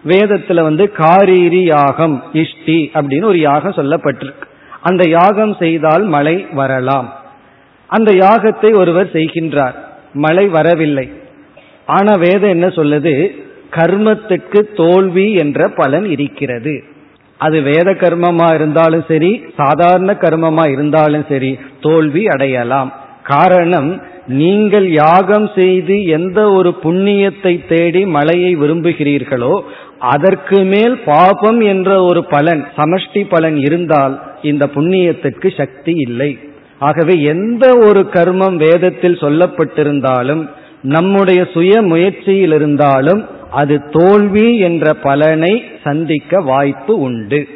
வேதத்துல 0.08 0.62
வந்து 0.62 0.92
காரீரி 0.98 1.64
யாகம் 1.64 2.24
இஷ்டி 2.34 2.90
அப்படின்னு 2.94 3.24
ஒரு 3.24 3.40
யாகம் 3.40 3.72
சொல்லப்பட்டிருக்கு. 3.72 4.46
அந்த 4.82 5.10
யாகம் 5.10 5.56
செய்தால் 5.60 6.04
மழை 6.04 6.48
வரலாம். 6.52 7.14
அந்த 7.88 8.12
யாகத்தை 8.12 8.78
ஒருவர் 8.78 9.12
செய்கின்றார். 9.12 9.76
மழை 10.14 10.48
வரவில்லை. 10.48 11.12
ஆனா 11.86 12.14
வேதம் 12.14 12.50
என்ன 12.50 12.68
சொல்லுது? 12.68 13.36
கர்மத்துக்கு 13.72 14.76
தோல்வி 14.76 15.34
என்ற 15.34 15.70
பலன் 15.70 16.06
இருக்கிறது. 16.06 16.84
அது 17.40 17.58
வேத 17.62 17.90
கர்மமா 18.04 18.48
இருந்தாலும் 18.58 19.04
சரி 19.10 19.32
சாதாரண 19.58 20.12
கர்மமா 20.22 20.66
இருந்தாலும் 20.76 21.26
சரி 21.32 21.52
தோல்வி 21.86 22.24
அடையலாம். 22.34 22.92
காரணம் 23.24 23.90
நீங்கள் 24.40 24.88
யாகம் 24.94 25.48
செய்து 25.56 25.96
எந்த 26.18 26.40
ஒரு 26.52 26.70
புண்ணியத்தை 26.84 27.54
தேடி 27.70 28.02
மழையை 28.16 28.52
விரும்புகிறீர்களோ 28.56 29.54
அதற்கு 30.14 30.58
மேல் 30.72 30.96
பாபம் 31.06 31.60
என்ற 31.74 31.92
ஒரு 32.10 32.22
பலன் 32.34 32.64
சமஷ்டி 32.78 33.22
பலன் 33.34 33.58
இருந்தால் 33.68 34.16
இந்த 34.42 34.64
புண்ணியத்துக்கு 34.76 35.50
சக்தி 35.58 35.94
இல்லை. 36.08 36.32
ஆகவே 36.80 37.16
எந்த 37.34 37.66
ஒரு 37.88 38.02
கர்மம் 38.16 38.58
வேதத்தில் 38.66 39.22
சொல்லப்பட்டிருந்தாலும் 39.24 40.44
நம்முடைய 40.96 41.42
சுய 41.54 41.74
முயற்சியில் 41.92 42.56
இருந்தாலும் 42.58 43.22
அது 43.52 43.90
தோல்வி 43.90 44.58
என்ற 44.58 44.94
பலனை 44.94 45.64
சந்திக்க 45.84 46.42
வாய்ப்பு 46.42 47.00
உண்டு. 47.00 47.48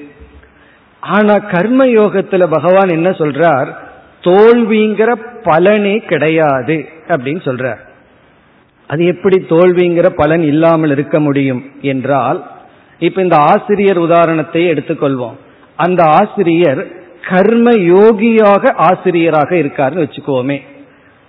ஆனா 0.99 1.37
கர்ம 1.37 1.85
யோகத்துல 1.85 2.47
பகவான் 2.49 2.89
என்ன 2.89 3.09
சொல்றார்? 3.09 3.67
தோல்விங்கிற 4.21 5.15
பலனே 5.43 5.97
கிடையாது 5.97 6.87
அப்படின்னு 7.07 7.41
சொல்றார். 7.43 7.77
அது 8.87 9.05
எப்படி 9.05 9.45
தோல்விங்கிற 9.49 10.09
பலன் 10.09 10.43
இல்லாமல் 10.43 10.89
இருக்க 10.89 11.19
முடியும் 11.19 11.71
என்றால் 11.81 12.51
இப்ப 12.99 13.21
இந்த 13.21 13.35
ஆசிரியர் 13.35 13.97
உதாரணத்தை 13.97 14.69
எடுத்துக்கொள்வோம். 14.71 15.35
அந்த 15.75 16.03
ஆசிரியர் 16.03 16.87
கர்ம 17.29 17.69
யோகியாக 17.71 18.73
ஆசிரியராக 18.73 19.55
இருக்காருன்னு 19.55 20.09
வச்சுக்கோமே. 20.09 20.61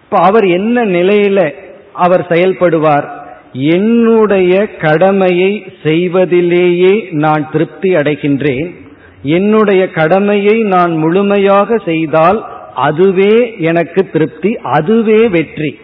இப்ப 0.02 0.18
அவர் 0.18 0.44
என்ன 0.44 0.84
நிலையில 0.84 1.54
அவர் 1.92 2.26
செயல்படுவார்? 2.28 3.20
என்னுடைய 3.52 4.66
கடமையை 4.66 5.64
செய்வதிலேயே 5.82 7.08
நான் 7.10 7.50
திருப்தி 7.50 7.94
அடைகின்றேன். 7.94 8.74
என்னுடைய 9.22 9.90
கடமையை 9.90 10.62
நான் 10.62 10.96
முழுமையாக 10.96 11.76
செய்தால் 11.76 12.44
அதுவே 12.74 13.54
எனக்கு 13.58 14.10
திருப்தி 14.10 14.58
அதுவே 14.62 15.28
வெற்றி. 15.28 15.78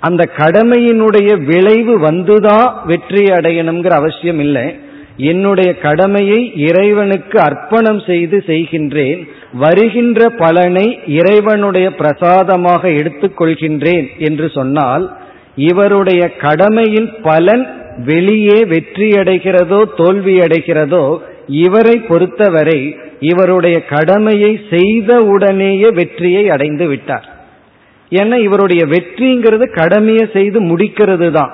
அந்த 0.00 0.28
கடமையினுடைய 0.36 1.44
விளைவு 1.44 1.98
வந்துதான் 1.98 2.72
வெற்றி 2.86 3.24
அடையணுங்கிற 3.24 3.88
அவசியம் 3.88 4.38
இல்லை. 4.38 4.74
என்னுடைய 5.16 5.78
கடமையை 5.78 6.52
இறைவனுக்கு 6.56 7.40
அர்ப்பணம் 7.40 8.00
செய்து 8.00 8.42
செய்கின்றேன். 8.46 9.28
வருகின்ற 9.52 10.28
பலனை 10.28 10.98
இறைவனுடைய 11.06 11.94
பிரசாதமாக 11.94 12.88
எடுத்துக்கொள்கின்றேன் 12.88 14.06
என்று 14.18 14.48
சொன்னால் 14.48 15.16
இவருடைய 15.56 16.34
கடமையில் 16.36 17.10
பலன் 17.22 17.66
வெளியே 18.04 18.58
வெற்றி 18.64 19.08
அடைகிறதோ 19.10 19.82
தோல்வி 19.96 20.34
அடைகிறதோ 20.38 21.20
இவரை 21.46 21.96
பொறுத்தவரை 22.00 22.94
இவருடைய 23.20 23.84
கடமையை 23.84 24.60
செய்த 24.70 25.20
உடனேயே 25.24 25.88
வெற்றியை 25.90 26.50
அடைந்து 26.50 26.86
விட்டார். 26.88 27.26
ஏன்னா 28.12 28.36
இவருடைய 28.36 28.84
வெற்றிங்கிறது 28.84 29.66
கடமையை 29.70 30.28
செய்து 30.32 30.60
முடிக்கிறது 30.60 31.30
தான் 31.30 31.52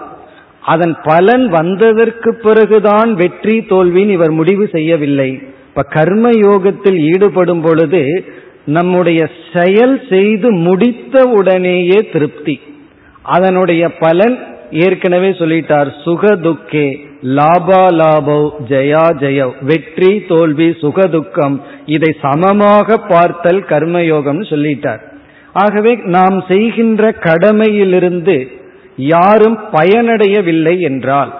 அதன் 0.62 0.96
பலன் 1.02 1.48
வந்ததற்கு 1.48 2.34
பிறகுதான் 2.34 3.14
வெற்றி 3.14 3.64
தோல்வின்னு 3.68 4.08
இவர் 4.08 4.30
முடிவு 4.30 4.68
செய்யவில்லை. 4.68 5.40
இப்ப 5.68 5.82
கர்ம 5.82 6.30
யோகத்தில் 6.30 6.98
ஈடுபடும் 7.12 7.60
பொழுது 7.60 8.24
நம்முடைய 8.64 9.30
செயல் 9.52 10.00
செய்து 10.08 10.50
முடித்த 10.50 11.24
உடனேயே 11.28 11.98
திருப்தி. 12.12 12.60
அதனுடைய 13.34 13.82
பலன் 14.02 14.36
ஏற்கனவே 14.84 15.30
சொல்லிட்டார். 15.40 15.88
சுக 16.04 16.32
துக்கே 16.44 16.86
லாபா 17.38 17.82
லாபோ 17.98 18.38
ஜெயா 18.70 19.04
ஜெய 19.20 19.46
வெற்றி 19.68 20.12
தோல்வி 20.30 20.68
சுகதுக்கம் 20.82 21.56
இதை 21.94 22.10
சமமாக 22.24 22.98
பார்த்தல் 23.12 23.62
கர்மயோகம் 23.70 24.42
சொல்லிட்டார். 24.50 25.02
ஆகவே 25.64 25.92
நாம் 26.16 26.38
செய்கின்ற 26.50 27.10
கடமையிலிருந்து 27.26 28.36
யாரும் 29.14 29.58
பயனடையவில்லை 29.76 30.76
என்றால் 30.90 31.32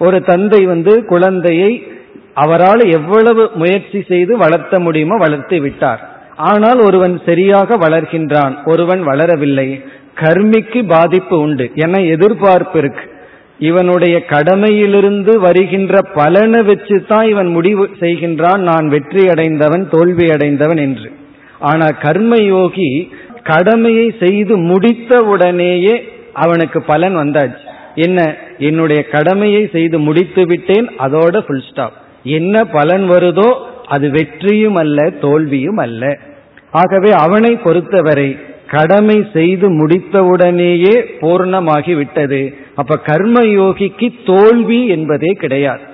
ஒரு 0.00 0.18
தந்தை 0.30 0.60
வந்து 0.72 0.92
குழந்தையை 1.12 1.72
அவரால் 2.44 2.82
எவ்வளவு 2.98 3.44
முயற்சி 3.60 4.00
செய்து 4.10 4.32
வளர்த்த 4.42 4.74
முடியுமோ 4.86 5.16
வளர்த்து 5.22 5.56
விட்டார். 5.60 6.02
ஆனால் 6.50 6.80
ஒருவன் 6.86 7.14
சரியாக 7.28 7.76
வளர்கின்றான் 7.84 8.54
ஒருவன் 8.72 9.02
வளரவில்லை. 9.08 9.68
கர்மிக்கு 10.20 10.86
பாதிப்பு 10.86 11.40
உண்டு. 11.40 11.70
என 11.74 12.02
எதிர்பார்ப்பு 12.02 12.78
இருக்கு. 12.78 13.04
இவனுடைய 13.58 14.22
கடமையிலிருந்து 14.28 15.36
வருகின்ற 15.36 16.02
பலனை 16.14 16.62
வச்சு 16.62 17.04
தான் 17.04 17.28
இவன் 17.28 17.46
முடிவு 17.46 17.90
செய்கின்றான். 18.00 18.56
நான் 18.56 18.88
வெற்றி 18.88 19.28
அடைந்தவன் 19.28 19.88
தோல்வி 19.88 20.30
அடைந்தவன் 20.30 20.76
என்று. 20.76 21.12
ஆனால் 21.58 21.96
கர்மயோகி 22.02 23.10
கடமையை 23.44 24.14
செய்து 24.20 24.56
முடித்த 24.56 25.20
உடனேயே 25.22 26.02
அவனுக்கு 26.32 26.82
பலன் 26.82 27.16
வந்தாச்சு. 27.16 27.66
என்ன? 27.94 28.36
என்னுடைய 28.58 29.02
கடமையை 29.02 29.68
செய்து 29.72 29.98
முடித்து 29.98 30.46
விட்டேன் 30.46 30.88
அதோட 30.98 31.40
ஃபுல் 31.40 31.62
ஸ்டாப் 31.70 31.92
என்ன 32.22 32.64
பலன் 32.64 33.10
வருதோ 33.10 33.48
அது 33.86 34.10
வெற்றியும் 34.10 34.74
அல்ல 34.74 35.12
தோல்வியும் 35.20 35.76
அல்ல. 35.76 36.18
ஆகவே 36.70 37.10
அவனை 37.10 37.56
பொறுத்தவரை 37.56 38.36
கடமை 38.70 39.18
செய்து 39.32 39.66
முடித்தவுடனேயே 39.70 40.94
பூர்ணமாகி 41.20 41.94
விட்டது 41.96 42.40
அப்ப 42.74 43.00
கர்மயோகிக்கு 43.06 44.08
தோல்வி 44.26 44.80
என்பதே 44.86 45.32
கிடையாது. 45.42 45.84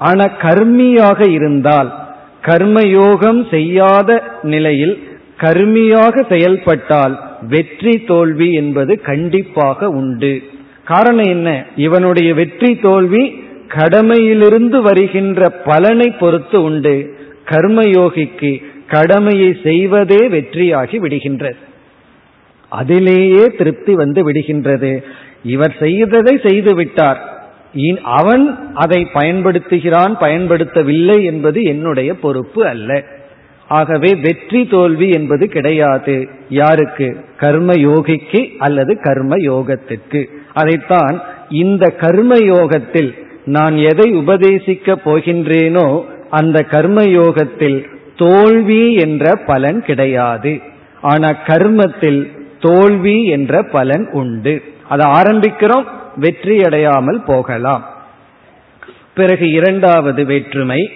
ஆனா 0.00 0.24
கர்மியாக 0.42 1.20
இருந்தால் 1.28 1.90
கர்மயோகம் 2.46 3.40
செய்யாத 3.50 4.10
நிலையில் 4.42 4.94
கர்மியாக 5.40 6.24
செயல்பட்டால் 6.28 7.14
வெற்றி 7.48 7.94
தோல்வி 8.06 8.48
என்பது 8.52 8.92
கண்டிப்பாக 9.00 9.88
உண்டு. 10.00 10.32
காரணம் 10.84 11.28
என்ன? 11.28 11.48
இவனுடைய 11.76 12.34
வெற்றி 12.34 12.70
தோல்வி 12.76 13.24
கடமையிலிருந்து 13.68 14.78
வருகின்ற 14.82 15.48
பலனை 15.64 16.08
பொறுத்து 16.10 16.62
உண்டு. 16.62 16.94
கர்மயோகிக்கு 17.50 18.52
கடமையை 18.86 19.50
செய்வதே 19.62 20.22
வெற்றியாகி 20.28 20.96
விடுகின்றது. 21.04 21.60
அதிலேயே 22.80 23.44
திருப்தி 23.58 23.92
வந்து 24.02 24.20
விடுகின்றது. 24.26 24.92
இவர் 25.54 25.74
செய்ததை 25.80 26.34
செய்து 26.46 26.72
விட்டார் 26.74 27.20
அவன் 28.18 28.44
அதை 28.74 29.00
பயன்படுத்துகிறான் 29.14 30.14
பயன்படுத்தவில்லை 30.20 31.18
என்பது 31.22 31.58
என்னுடைய 31.72 32.10
பொறுப்பு 32.14 32.62
அல்ல. 32.66 32.90
ஆகவே 33.68 34.10
வெற்றி 34.24 34.60
தோல்வி 34.70 35.08
என்பது 35.08 35.44
கிடையாது. 35.48 36.16
யாருக்கு? 36.60 37.08
கர்ம 37.36 37.72
யோகிக்கு 37.88 38.40
அல்லது 38.58 38.92
கர்ம 39.02 39.36
யோகத்திற்கு 39.50 40.20
அதைத்தான் 40.54 41.16
இந்த 41.62 41.84
கர்ம 42.02 42.34
யோகத்தில் 42.50 43.10
நான் 43.56 43.76
எதை 43.90 44.08
உபதேசிக்க 44.12 44.96
போகின்றேனோ 45.06 45.86
அந்த 46.30 46.58
கர்ம 46.74 47.00
யோகத்தில் 47.18 47.80
தோல்வி 48.16 48.84
என்ற 49.04 49.34
பலன் 49.46 49.80
கிடையாது. 49.88 50.52
ஆனால் 51.10 51.42
கர்மத்தில் 51.46 52.20
தோல்வி 52.62 53.26
என்ற 53.26 53.62
பலன் 53.62 54.08
உண்டு. 54.12 54.54
அதை 54.88 55.06
ஆரம்பிக்கிறோம் 55.10 55.86
வெற்றி 56.16 56.56
அடையாமல் 56.62 57.22
போகலாம். 57.26 57.84
பிறகு 59.14 59.50
இரண்டாவது 59.50 60.24
வேற்றுமை 60.24 60.90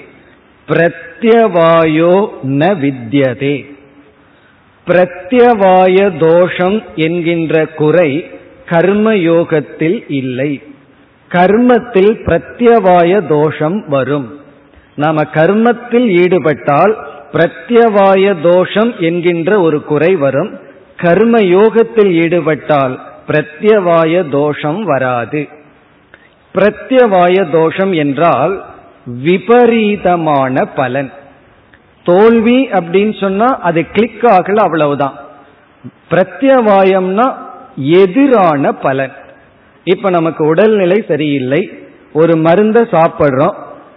பிரத்யவாயோ 0.68 2.28
ந 2.60 2.70
வித்யதே. 2.82 3.56
பிரத்யவாய 4.86 6.18
தோஷம் 6.18 6.82
என்கின்ற 6.94 7.66
குறை 7.66 8.10
கர்மயோகத்தில் 8.70 9.98
இல்லை. 10.08 10.62
கர்மத்தில் 11.30 12.12
பிரத்யவாய 12.26 13.26
தோஷம் 13.26 13.78
வரும். 13.88 14.40
நாம 14.94 15.22
கர்மத்தில் 15.22 16.08
ஈடுபட்டால் 16.22 16.94
பிரத்யவாய 17.32 18.34
தோஷம் 18.42 18.92
என்கின்ற 18.98 19.60
ஒரு 19.60 19.82
குறை 19.82 20.12
வரும். 20.16 20.52
கர்ம 20.96 21.40
யோகத்தில் 21.40 22.12
ஈடுபட்டால் 22.12 23.00
பிரத்யவாய 23.28 24.28
தோஷம் 24.28 24.84
வராது. 24.84 25.48
பிரத்யவாய 26.54 27.50
தோஷம் 27.50 27.94
என்றால் 27.94 28.64
விபரீதமான 29.22 30.64
பலன். 30.64 31.12
தோல்வி 32.04 32.68
அப்படின்னு 32.68 33.20
சொன்னா 33.20 33.58
அது 33.58 33.90
கிளிக் 33.90 34.22
ஆகல 34.22 34.54
அவ்வளவுதான். 34.54 35.14
பிரத்யவாயம்னா 36.10 37.34
எதிரான 37.76 38.72
பலன். 38.72 39.12
இப்ப 39.84 40.10
நமக்கு 40.10 40.46
உடல்நிலை 40.46 41.04
சரியில்லை 41.08 41.70
ஒரு 42.12 42.36
மருந்தை 42.36 42.82
சாப்பிட்றோம் 42.82 43.54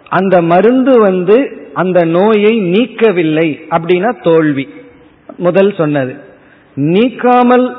அந்த 0.09 0.41
மருந்து 0.41 0.99
வந்து 0.99 1.69
அந்த 1.73 2.05
நோயை 2.05 2.71
நீக்கவில்லை 2.71 3.59
அப்படின்னா 3.69 4.23
தோல்வி. 4.23 4.69
முதல் 5.37 5.75
சொன்னது. 5.75 6.27
நீக்காமல் 6.87 7.75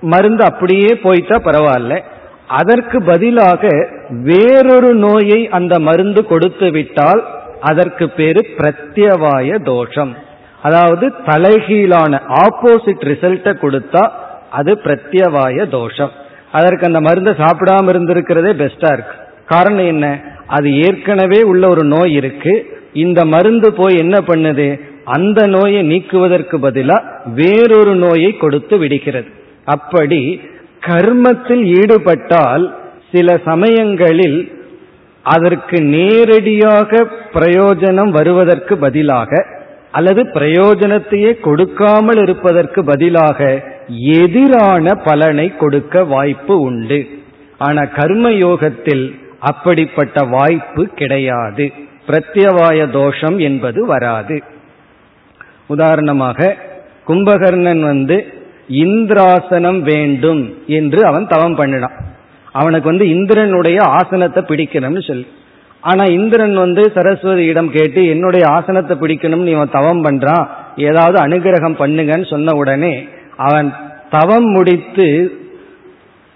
மருந்து 0.00 0.44
அப்படியே 0.44 0.94
போயிட்டா 0.94 1.36
பரவாயில்ல. 1.36 2.02
அதற்கு 2.46 3.02
பதிலாக 3.02 3.68
வேறொரு 4.08 4.94
நோயை 4.94 5.48
அந்த 5.48 5.78
மருந்து 5.78 6.24
கொடுத்து 6.24 6.70
விட்டால் 6.70 7.24
அதற்கு 7.60 8.10
பேரு 8.10 8.46
பிரத்யவாய 8.58 9.62
தோஷம். 9.62 10.16
அதாவது 10.62 11.12
தலைகீழான 11.26 12.20
ஆப்போசிட் 12.28 13.04
ரிசல்ட்டை 13.10 13.52
கொடுத்தா 13.62 14.10
அது 14.50 14.74
பிரத்யவாய 14.74 15.68
தோஷம். 15.68 16.10
அதற்கு 16.52 16.86
அந்த 16.86 17.00
மருந்தை 17.00 17.32
சாப்பிடாம 17.32 17.90
இருந்திருக்கிறதே 17.92 18.52
பெஸ்டா 18.62 18.92
இருக்கு. 18.92 19.16
காரணம் 19.46 19.86
என்ன? 19.86 20.20
அது 20.46 20.78
ஏற்கனவே 20.78 21.42
உள்ள 21.42 21.68
ஒரு 21.68 21.84
நோய் 21.84 22.12
இருக்கு. 22.12 22.80
இந்த 22.92 23.24
மருந்து 23.24 23.72
போய் 23.72 23.96
என்ன 23.96 24.18
பண்ணுது? 24.26 24.80
அந்த 25.04 25.46
நோயை 25.46 25.82
நீக்குவதற்கு 25.82 26.58
பதிலா 26.58 27.02
வேறொரு 27.34 27.94
நோயை 27.94 28.36
கொடுத்து 28.36 28.78
விடுகிறது. 28.78 29.26
அப்படி 29.64 30.40
கர்மத்தில் 30.80 31.64
ஈடுபட்டால் 31.80 32.74
சில 33.12 33.40
சமயங்களில் 33.44 34.52
அதற்கு 35.22 35.82
நேரடியாக 35.82 37.08
பிரயோஜனம் 37.32 38.08
வருவதற்கு 38.08 38.76
பதிலாக 38.76 39.46
அல்லது 39.90 40.22
பிரயோஜனத்தையே 40.22 41.40
கொடுக்காமல் 41.40 42.16
இருப்பதற்கு 42.16 42.84
பதிலாக 42.84 43.62
எதிரான 43.88 44.94
பலனை 44.94 45.56
கொடுக்க 45.56 46.04
வாய்ப்பு 46.04 46.60
உண்டு. 46.60 47.08
ஆனா 47.58 47.84
கர்ம 47.84 48.30
யோகத்தில் 48.30 49.14
அப்படிப்பட்ட 49.40 50.24
வாய்ப்பு 50.24 50.86
கிடையாது. 50.86 51.72
பிரத்யவாய 52.06 52.90
தோஷம் 52.90 53.38
என்பது 53.38 53.86
வராது. 53.86 54.42
உதாரணமாக 55.66 56.56
கும்பகர்ணன் 57.06 57.80
வந்து 57.80 58.26
இந்திராசனம் 58.68 59.80
வேண்டும் 59.80 60.54
என்று 60.66 61.06
அவன் 61.06 61.26
தவம் 61.26 61.54
பண்ணினான். 61.54 61.96
அவனுக்கு 62.52 62.88
வந்து 62.88 63.06
இந்திரனுடைய 63.08 63.80
ஆசனத்தை 63.82 64.42
பிடிக்கணும்னு 64.42 65.06
சொல்லி. 65.06 65.26
ஆனா 65.80 66.04
இந்திரன் 66.04 66.54
வந்து 66.54 66.92
சரஸ்வதியிடம் 66.94 67.70
கேட்டு 67.70 68.08
என்னுடைய 68.08 68.46
ஆசனத்தை 68.48 68.96
பிடிக்கணும்னு 69.00 69.46
இவன் 69.46 69.70
தவம் 69.70 70.04
பண்றான். 70.04 70.46
ஏதாவது 70.76 71.18
அனுகிரகம் 71.26 71.78
பண்ணுங்கன்னு 71.78 72.30
சொன்ன 72.30 72.54
உடனே 72.54 73.08
அவன் 73.36 73.74
தவம் 74.10 74.44
முடித்து 74.44 75.32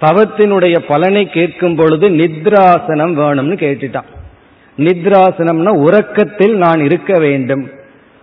தவத்தினுடைய 0.01 0.79
பலனை 0.89 1.31
கேட்கும் 1.31 1.77
பொழுது 1.77 2.09
நித்ராசனம் 2.09 3.15
வேணும்னு 3.15 3.57
கேட்டுட்டான். 3.65 4.09
நித்ராசனம்னா 4.79 5.73
உறக்கத்தில் 5.77 6.57
நான் 6.57 6.81
இருக்க 6.81 7.19
வேண்டும். 7.19 7.71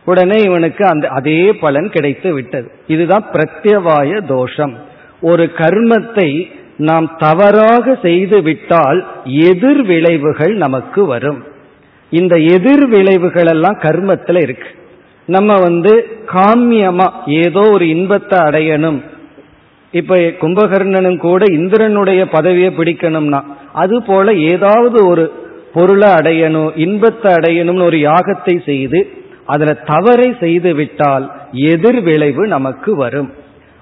உடனே 0.05 0.37
இவனுக்கு 0.41 0.85
அந்த 0.85 1.07
அதே 1.07 1.53
பலன் 1.53 1.89
கிடைத்து 1.89 2.33
விட்டது. 2.33 2.71
இதுதான் 2.87 3.25
பிரத்யவாய 3.33 4.21
தோஷம். 4.27 4.73
ஒரு 5.21 5.51
கர்மத்தை 5.57 6.29
நாம் 6.77 7.15
தவறாக 7.17 7.95
செய்து 8.01 8.41
விட்டால் 8.41 9.05
எதிர் 9.23 9.81
விளைவுகள் 9.81 10.53
நமக்கு 10.55 11.05
வரும். 11.05 11.43
இந்த 12.11 12.37
எதிர் 12.37 12.87
விளைவுகள் 12.87 13.45
எல்லாம் 13.45 13.77
கர்மத்தில் 13.81 14.41
இருக்கு. 14.41 14.67
நம்ம 15.25 15.59
வந்து 15.59 16.07
காமியமா 16.33 17.07
ஏதோ 17.25 17.69
ஒரு 17.71 17.87
இன்பத்தை 17.87 18.39
அடையணும். 18.39 18.99
இப்ப 19.91 20.15
கும்பகர்ணனும் 20.15 21.17
கூட 21.17 21.43
இந்திரனுடைய 21.51 22.25
பதவியை 22.25 22.73
பிடிக்கணும்னா 22.77 23.41
அது 23.73 24.03
போல 24.03 24.33
ஏதாவது 24.33 25.07
ஒரு 25.07 25.23
பொருளை 25.73 26.09
அடையணும் 26.09 26.71
இன்பத்தை 26.75 27.33
அடையணும்னு 27.33 27.83
ஒரு 27.83 27.97
யாகத்தை 27.97 28.55
செய்து 28.65 28.99
அதுல 29.45 29.73
தவறை 29.73 30.35
செய்து 30.39 30.73
விட்டால் 30.73 31.25
எதிர் 31.51 32.01
விளைவு 32.01 32.47
நமக்கு 32.47 32.95
வரும். 32.95 33.29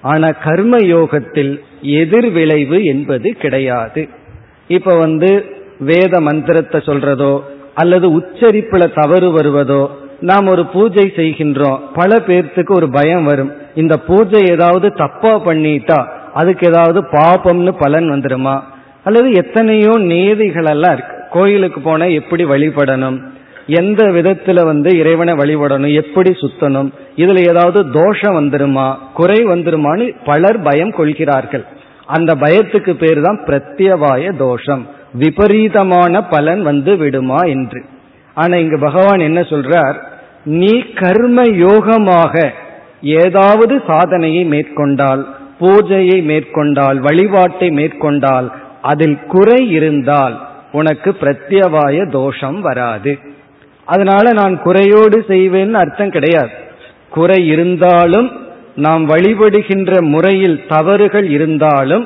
ஆனா 0.01 0.29
கர்ம 0.45 0.77
யோகத்தில் 0.85 1.53
எதிர் 1.81 2.29
விளைவு 2.31 2.83
என்பது 2.83 3.29
கிடையாது. 3.37 4.09
இப்ப 4.67 4.95
வந்து 4.97 5.45
வேத 5.79 6.19
மந்திரத்தை 6.19 6.81
சொல்றதோ 6.85 7.33
அல்லது 7.73 8.07
உச்சரிப்புல 8.19 8.83
தவறு 8.93 9.29
வருவதோ 9.29 9.83
நாம் 10.19 10.47
ஒரு 10.47 10.63
பூஜை 10.65 11.05
செய்கின்றோம் 11.15 11.79
பல 11.93 12.17
பேர்த்துக்கு 12.27 12.73
ஒரு 12.73 12.89
பயம் 12.89 13.23
வரும். 13.23 13.51
இந்த 13.75 13.97
பூஜை 13.97 14.41
ஏதாவது 14.51 14.87
தப்பா 14.93 15.33
பண்ணிட்டா 15.45 15.99
அதுக்கு 16.33 16.67
ஏதாவது 16.67 16.99
பாபம்னு 17.01 17.73
பலன் 17.79 18.07
வந்துருமா? 18.11 18.55
அல்லது 19.03 19.31
எத்தனையோ 19.31 19.93
நேதிகள் 20.11 20.69
எல்லாம் 20.69 20.93
இருக்கு. 20.93 21.15
கோயிலுக்கு 21.29 21.79
போனா 21.79 22.05
எப்படி 22.05 22.43
வழிபடணும்? 22.45 23.17
எந்த 23.67 24.03
விதத்துல 24.03 24.65
வந்து 24.65 24.97
இறைவனை 24.97 25.33
வழிபடணும் 25.33 25.93
எப்படி 25.93 26.29
சுத்தணும் 26.29 26.93
இதுல 27.15 27.47
ஏதாவது 27.49 27.91
தோஷம் 27.91 28.37
வந்துருமா 28.39 28.95
குறை 29.13 29.45
வந்துருமான்னு 29.45 30.15
பலர் 30.25 30.61
பயம் 30.61 30.91
கொள்கிறார்கள். 30.91 31.65
அந்த 32.05 32.33
பயத்துக்கு 32.33 32.93
பேர் 32.93 33.21
தான் 33.21 33.39
பிரத்யவாய 33.47 34.37
தோஷம். 34.37 34.87
விபரீதமான 35.13 36.23
பலன் 36.23 36.63
வந்து 36.63 36.97
விடுமா 36.97 37.37
என்று. 37.37 37.83
ஆனா 38.33 38.55
இங்கு 38.55 38.79
பகவான் 38.79 39.19
என்ன 39.19 39.41
சொல்றார் 39.41 39.95
நீ 40.43 40.79
கர்ம 40.79 41.41
யோகமாக 41.43 42.51
ஏதாவது 43.01 43.81
சாதனையை 43.87 44.45
மேற்கொண்டால் 44.45 45.27
பூஜையை 45.59 46.23
மேற்கொண்டால் 46.23 46.99
வழிபாட்டை 46.99 47.69
மேற்கொண்டால் 47.69 48.51
அதில் 48.81 49.19
குறை 49.27 49.69
இருந்தால் 49.69 50.41
உனக்கு 50.71 51.15
பிரத்யவாய 51.21 52.09
தோஷம் 52.09 52.61
வராது. 52.61 53.19
அதனால 53.85 54.31
நான் 54.31 54.61
குறையோடு 54.63 55.17
செய்வேன்னு 55.27 55.73
அர்த்தம் 55.73 56.09
கிடையாது. 56.09 56.51
குறை 57.09 57.47
இருந்தாலும் 57.47 58.31
நாம் 58.75 59.09
வழிபடுகின்ற 59.09 60.01
முறையில் 60.01 60.67
தவறுகள் 60.67 61.27
இருந்தாலும் 61.29 62.05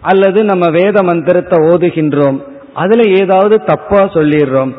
அல்லது 0.00 0.44
நம்ம 0.44 0.70
வேத 0.70 1.02
மந்திரத்தை 1.02 1.58
ஓதுகின்றோம் 1.58 2.38
அதுல 2.74 3.02
ஏதாவது 3.10 3.64
தப்பா 3.64 4.02
சொல்லிடுறோம் 4.14 4.72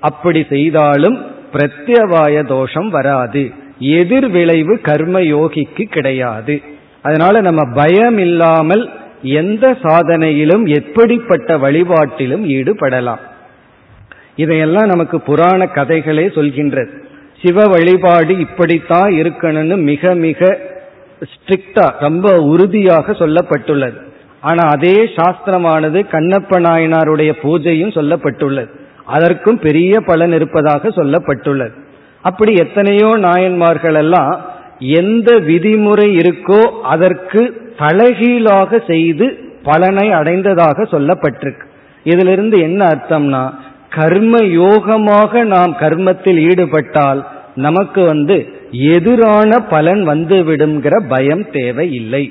அப்படி 0.00 0.46
செய்தாலும் 0.48 1.16
பிரத்யவாய 1.52 2.46
தோஷம் 2.46 2.88
வராது. 2.88 3.52
எதிர் 3.78 4.28
விளைவு 4.30 4.80
கர்ம 4.80 5.20
யோகிக்கு 5.20 5.84
கிடையாது. 5.84 6.62
அதனால 7.02 7.40
நம்ம 7.40 7.62
பயம் 7.74 8.18
இல்லாமல் 8.18 8.90
எந்த 9.22 9.76
சாதனையிலும் 9.82 10.64
எப்படிப்பட்ட 10.78 11.58
வழிபாட்டிலும் 11.58 12.44
ஈடுபடலாம். 12.56 13.22
இதையெல்லாம் 14.36 14.86
நமக்கு 14.86 15.20
புராண 15.20 15.68
கதைகளே 15.74 16.24
சொல்கின்றது. 16.38 16.92
சிவ 17.42 17.62
வழிபாடு 17.64 18.38
இப்படித்தான் 18.38 19.12
இருக்கணும்னு 19.12 19.76
மிக 19.90 20.14
மிக 20.14 20.58
ஸ்ட்ரிக்டா 21.32 21.86
ரொம்ப 22.00 22.34
உறுதியாக 22.52 23.12
சொல்லப்பட்டுள்ளது. 23.12 23.98
ஆனா 24.40 24.62
அதே 24.68 24.96
சாஸ்திரமானது 25.16 26.00
கண்ணப்ப 26.10 26.58
நாயனாருடைய 26.60 27.32
பூஜையும் 27.42 27.96
சொல்லப்பட்டுள்ளது. 27.98 28.70
அதற்கும் 29.04 29.58
பெரிய 29.58 30.00
பலன் 30.00 30.32
இருப்பதாக 30.32 30.88
சொல்லப்பட்டுள்ளது. 30.88 31.74
அப்படி 32.22 32.52
எத்தனையோ 32.54 33.16
நாயன்மார்கள் 33.16 33.94
எல்லாம் 33.94 34.32
எந்த 34.78 35.32
விதிமுறை 35.48 36.08
இருக்கோ 36.22 36.62
அதற்கு 36.94 37.42
தலைகீழாக 37.78 38.78
செய்து 38.86 39.26
பலனை 39.62 40.12
அடைந்ததாக 40.12 40.82
சொல்லப்பட்டிருக்கு. 40.82 41.66
இதிலிருந்து 42.04 42.56
என்ன 42.60 42.80
அர்த்தம்னா 42.86 43.44
கர்ம 43.96 44.36
யோகமாக 44.60 45.42
நாம் 45.44 45.72
கர்மத்தில் 45.82 46.40
ஈடுபட்டால் 46.48 47.20
நமக்கு 47.66 48.00
வந்து 48.04 48.36
எதிரான 48.94 49.58
பலன் 49.72 50.02
வந்து 50.04 50.36
விடுங்கிற 50.44 50.94
பயம் 51.08 51.44
தேவை 51.50 51.86
இல்லை 51.92 52.24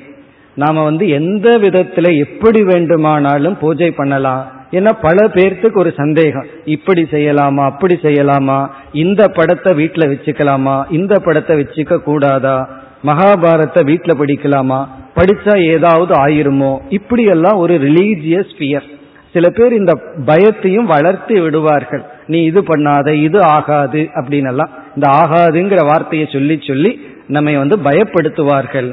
நாம 0.56 0.82
வந்து 0.82 1.04
எந்த 1.20 1.48
விதத்துல 1.58 2.10
எப்படி 2.16 2.60
வேண்டுமானாலும் 2.62 3.56
பூஜை 3.60 3.88
பண்ணலாம். 3.90 4.44
ஏன்னா 4.70 4.92
பல 5.00 5.18
பேர்த்துக்கு 5.34 5.78
ஒரு 5.78 5.90
சந்தேகம். 5.96 6.46
இப்படி 6.64 7.02
செய்யலாமா 7.10 7.64
அப்படி 7.70 7.94
செய்யலாமா 8.02 8.58
இந்த 9.02 9.22
படத்தை 9.28 9.72
வீட்டில் 9.74 10.10
வச்சுக்கலாமா 10.12 10.76
இந்த 10.90 11.14
படத்தை 11.18 11.56
வச்சுக்க 11.56 11.98
கூடாதா 12.02 12.56
மகாபாரத்தை 13.04 13.82
வீட்டில் 13.84 14.20
படிக்கலாமா 14.20 14.80
படிச்சா 15.16 15.54
ஏதாவது 15.74 16.12
ஆயிருமோ 16.24 16.72
இப்படி 16.88 17.24
எல்லாம் 17.34 17.58
ஒரு 17.64 17.74
ரிலீஜியஸ் 17.78 18.54
பியர் 18.58 18.88
சில 19.36 19.46
பேர் 19.56 19.80
இந்த 19.80 19.92
பயத்தையும் 20.28 20.90
வளர்த்து 20.94 21.34
விடுவார்கள். 21.44 22.04
நீ 22.32 22.38
இது 22.50 22.60
பண்ணாத 22.62 23.08
இது 23.26 23.38
ஆகாது 23.56 24.02
அப்படின்னு 24.18 24.50
எல்லாம் 24.52 24.74
இந்த 24.96 25.06
ஆகாதுங்கிற 25.22 25.80
வார்த்தையை 25.90 26.26
சொல்லி 26.34 26.56
சொல்லி 26.68 26.92
நம்மை 27.36 27.54
வந்து 27.56 27.76
பயப்படுத்துவார்கள். 27.88 28.90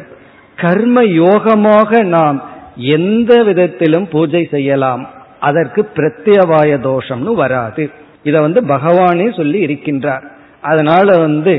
கர்ம 0.63 1.03
யோகமாக 1.03 2.01
நாம் 2.15 2.37
எந்த 2.97 3.31
விதத்திலும் 3.43 4.07
பூஜை 4.13 4.41
செய்யலாம். 4.55 5.03
அதற்கு 5.47 5.81
பிரத்யவாய 5.97 6.71
தோஷம்னு 6.89 7.31
வராது. 7.43 7.83
இதை 8.23 8.39
வந்து 8.41 8.61
பகவானே 8.73 9.27
சொல்லி 9.39 9.59
இருக்கின்றார். 9.67 10.25
அதனால 10.71 11.07
வந்து 11.25 11.53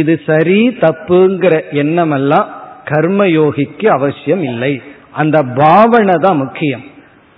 இது 0.00 0.14
சரி 0.26 0.60
தப்புங்கிற 0.84 1.54
எண்ணம் 1.82 2.14
எல்லாம் 2.18 2.48
கர்மயோகிக்கு 2.90 3.86
அவசியம் 3.96 4.42
இல்லை. 4.50 4.72
அந்த 5.12 5.36
பாவனை 5.60 6.16
தான் 6.26 6.40
முக்கியம். 6.44 6.84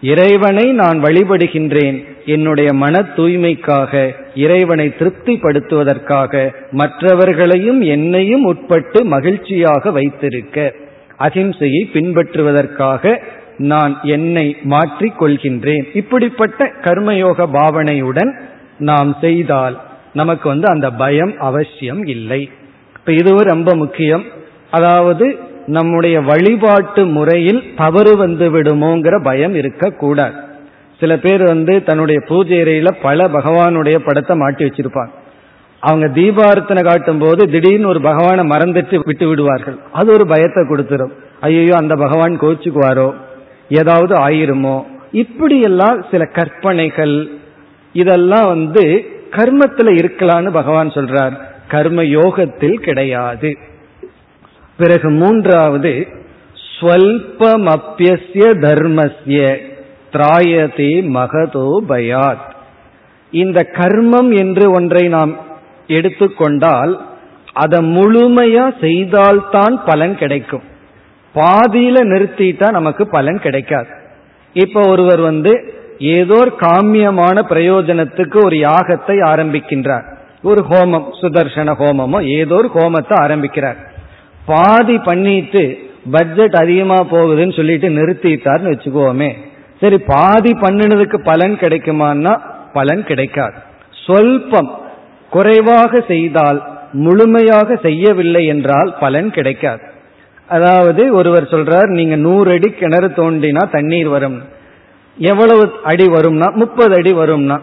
இறைவனை 0.02 0.72
நான் 0.72 1.02
வழிபடுகின்றேன். 1.02 2.04
என்னுடைய 2.26 2.72
மன 2.72 2.98
தூய்மைக்காக 3.16 4.14
இறைவனை 4.34 4.92
திருப்திப்படுத்துவதற்காக 4.98 6.52
மற்றவர்களையும் 6.70 7.80
என்னையும் 7.80 8.44
உட்பட்டு 8.44 9.04
மகிழ்ச்சியாக 9.04 9.90
வைத்திருக்க 9.90 10.74
அகிம்சையை 11.18 11.82
பின்பற்றுவதற்காக 11.92 13.20
நான் 13.56 14.00
என்னை 14.02 14.56
மாற்றிக் 14.62 15.22
கொள்கின்றேன் 15.22 15.86
இப்படிப்பட்ட 15.92 16.72
கர்மயோக 16.80 17.46
பாவனையுடன் 17.52 18.32
நாம் 18.78 19.16
செய்தால் 19.20 19.80
நமக்கு 20.12 20.48
வந்து 20.48 20.68
அந்த 20.68 20.90
பயம் 20.90 21.34
அவசியம் 21.38 22.06
இல்லை. 22.06 22.50
இப்ப 22.98 23.12
இதுவும் 23.12 23.50
ரொம்ப 23.54 23.74
முக்கியம். 23.74 24.24
அதாவது 24.70 25.38
நம்முடைய 25.70 26.20
வழிபாட்டு 26.20 27.06
முறையில் 27.06 27.60
தவறு 27.76 28.16
வந்து 28.16 28.46
விடுமோங்கிற 28.50 29.22
பயம் 29.22 29.54
இருக்கக்கூடாது. 29.54 30.34
சில 31.00 31.16
பேர் 31.16 31.42
வந்து 31.42 31.84
தன்னுடைய 31.84 32.20
பூஜை 32.28 32.56
அறையில 32.62 32.90
பல 33.02 33.24
பகவானுடைய 33.24 33.96
படத்தை 33.98 34.36
மாட்டி 34.36 34.64
வச்சிருப்பாங்க. 34.64 35.12
அவங்க 35.80 36.06
தீபார்த்தனை 36.08 36.82
காட்டும் 36.82 37.18
போது 37.18 37.50
திடீர்னு 37.50 37.88
ஒரு 37.88 38.00
பகவானை 38.00 38.42
மறந்துட்டு 38.48 39.00
விட்டு 39.04 39.28
விடுவார்கள். 39.28 39.76
அது 39.92 40.12
ஒரு 40.12 40.26
பயத்தை 40.26 40.62
கொடுத்துரும். 40.64 41.12
ஐயோ 41.40 41.76
அந்த 41.76 41.94
பகவான் 41.96 42.40
கோச்சுக்குவாரோ? 42.40 43.14
ஏதாவது 43.68 44.14
ஆயிருமோ? 44.14 44.84
இப்படியெல்லாம் 45.12 46.04
சில 46.10 46.24
கற்பனைகள் 46.24 47.16
இதெல்லாம் 47.92 48.46
வந்து 48.46 48.84
கர்மத்தில் 49.30 49.92
இருக்கலான்னு 50.00 50.50
பகவான் 50.50 50.88
சொல்றார். 50.88 51.32
கர்ம 51.68 52.04
யோகத்தில் 52.04 52.80
கிடையாது. 52.80 53.50
பிறகு 54.80 55.10
மூன்றாவது 55.10 56.08
ஸ்வல்பமப்பிய 56.66 58.12
தர்மஸ்ய 58.64 59.40
திராயதே 60.12 60.92
மகதோ 61.16 61.68
பயாத். 61.88 62.46
இந்த 63.32 63.68
கர்மம் 63.72 64.30
என்று 64.36 64.70
ஒன்றை 64.70 65.08
நாம் 65.08 65.32
எடுத்துக்கொண்டால் 65.86 66.92
அதை 67.52 67.78
முழுமையா 67.96 68.66
செய்தால்தான் 68.80 69.84
பலன் 69.84 70.16
கிடைக்கும். 70.16 70.62
பாதியில 71.34 71.96
நிறுத்திட்டா 72.12 72.70
நமக்கு 72.70 73.08
பலன் 73.08 73.40
கிடைக்காது. 73.40 73.92
இப்ப 74.52 74.88
ஒருவர் 74.88 75.20
வந்து 75.20 75.52
ஏதோ 75.98 76.36
ஒரு 76.36 76.52
காமியமான 76.60 77.42
பிரயோஜனத்துக்கு 77.48 78.38
ஒரு 78.44 78.56
யாகத்தை 78.56 79.16
ஆரம்பிக்கின்றார். 79.32 80.06
ஒரு 80.42 80.60
ஹோமம் 80.70 81.08
சுதர்சன 81.20 81.74
ஹோமமோ 81.80 82.20
ஏதோ 82.38 82.54
ஒரு 82.54 82.70
ஹோமத்தை 82.74 83.16
ஆரம்பிக்கிறார். 83.20 83.78
பாதி 84.52 84.96
பண்ணிட்டு 85.08 85.62
பட்ஜெட் 86.14 86.56
அதிகமா 86.62 86.98
போகுதுன்னு 87.12 87.54
சொல்லிட்டு 87.58 87.88
நிறுத்திட்டார்னு 87.98 88.72
வச்சுக்கோமே. 88.72 89.30
சரி 89.80 89.98
பாதி 90.12 90.52
பண்ணினதுக்கு 90.62 91.18
பலன் 91.30 91.54
கிடைக்குமான்னா 91.62 92.32
பலன் 92.76 93.02
கிடைக்காது. 93.10 93.56
சொல்பம் 94.06 94.70
குறைவாக 95.34 96.00
செய்தால் 96.12 96.60
முழுமையாக 97.04 97.76
செய்யவில்லை 97.86 98.42
என்றால் 98.52 98.90
பலன் 99.02 99.28
கிடைக்காது. 99.36 99.82
அதாவது 100.48 101.02
ஒருவர் 101.18 101.44
சொல்றார் 101.52 101.90
நீங்க 101.98 102.16
நூறு 102.24 102.50
அடி 102.56 102.68
கிணறு 102.78 103.08
தோண்டினா 103.18 103.62
தண்ணீர் 103.74 104.10
வரும். 104.14 104.38
எவ்வளவு 105.16 105.64
அடி 105.90 106.06
வரும்னா 106.16 106.48
முப்பது 106.62 106.94
அடி 106.98 107.12
வரும்னா. 107.20 107.58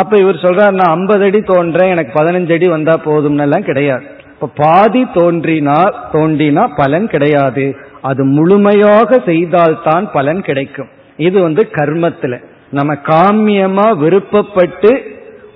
அப்ப 0.00 0.12
இவர் 0.22 0.44
சொல்றார் 0.44 0.78
நான் 0.78 0.94
ஐம்பது 0.96 1.24
அடி 1.28 1.40
தோன்றேன் 1.52 1.92
எனக்கு 1.94 2.12
பதினஞ்சு 2.18 2.52
அடி 2.56 2.68
வந்தா 2.76 2.94
போதும்னு 3.08 3.44
எல்லாம் 3.46 3.68
கிடையாது. 3.68 4.06
இப்ப 4.40 4.64
பாதி 4.64 5.02
தோன்றினா 5.02 5.92
தோன்றினா 6.12 6.68
பலன் 6.76 7.08
கிடையாது. 7.08 7.76
அது 8.00 8.24
முழுமையாக 8.24 9.18
செய்தால்தான் 9.24 10.12
பலன் 10.12 10.42
கிடைக்கும். 10.42 10.88
இது 11.16 11.42
வந்து 11.42 11.68
கர்மத்துல. 11.72 12.42
நம்ம 12.70 12.94
காமியமா 12.94 13.86
விருப்பப்பட்டு 13.98 15.00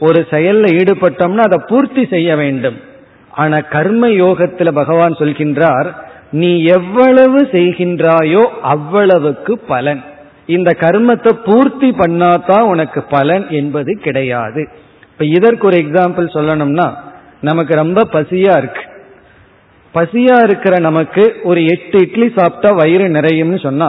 ஒரு 0.01 0.27
செயல்ல 0.31 0.66
ஈடுபட்டோம்னா 0.81 1.37
அதை 1.37 1.61
பூர்த்தி 1.66 2.07
செய்ய 2.07 2.37
வேண்டும். 2.37 2.77
ஆனா 3.31 3.61
கர்ம 3.61 4.09
யோகத்துல 4.09 4.73
பகவான் 4.73 5.12
சொல்கின்றார் 5.12 5.87
நீ 6.31 6.62
எவ்வளவு 6.62 7.42
செய்கின்றாயோ 7.42 8.44
அவ்வளவுக்கு 8.62 9.59
பலன். 9.59 10.03
இந்த 10.47 10.77
கர்மத்தை 10.79 11.33
பூர்த்தி 11.44 11.90
பண்ணாதான் 11.90 12.61
உனக்கு 12.61 13.03
பலன் 13.03 13.47
என்பது 13.51 13.99
கிடையாது. 14.03 14.68
இப்ப 15.12 15.25
இதற்கு 15.25 15.66
ஒரு 15.66 15.77
எக்ஸாம்பிள் 15.77 16.35
சொல்லணும்னா 16.37 16.94
நமக்கு 17.48 17.74
ரொம்ப 17.74 18.00
பசியா 18.12 18.54
இருக்கு. 18.61 18.83
பசியா 19.94 20.37
இருக்கிற 20.44 20.74
நமக்கு 20.78 21.22
ஒரு 21.42 21.61
எட்டு 21.66 21.98
இட்லி 21.98 22.26
சாப்பிட்டா 22.37 22.70
வயிறு 22.76 23.07
நிறையும்னு 23.09 23.61
சொன்னா 23.62 23.88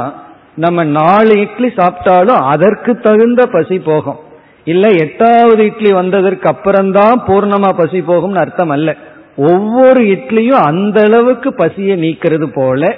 நம்ம 0.55 0.83
நாலு 0.97 1.33
இட்லி 1.39 1.69
சாப்பிட்டாலும் 1.77 2.43
அதற்கு 2.53 2.91
தகுந்த 2.99 3.41
பசி 3.45 3.77
போகும். 3.79 4.19
இல்ல 4.65 4.85
எட்டாவது 5.03 5.63
இட்லி 5.63 5.91
வந்ததற்கு 5.91 6.47
அப்புறம்தான் 6.47 7.17
பூர்ணமா 7.27 7.71
பசி 7.77 7.99
போகும்னு 7.99 8.43
அர்த்தம் 8.43 8.69
அல்ல. 8.69 8.95
ஒவ்வொரு 9.37 10.01
இட்லியும் 10.05 10.63
அந்த 10.69 10.97
அளவுக்கு 11.03 11.49
பசியை 11.55 11.95
நீக்கிறது 12.03 12.47
போல 12.53 12.95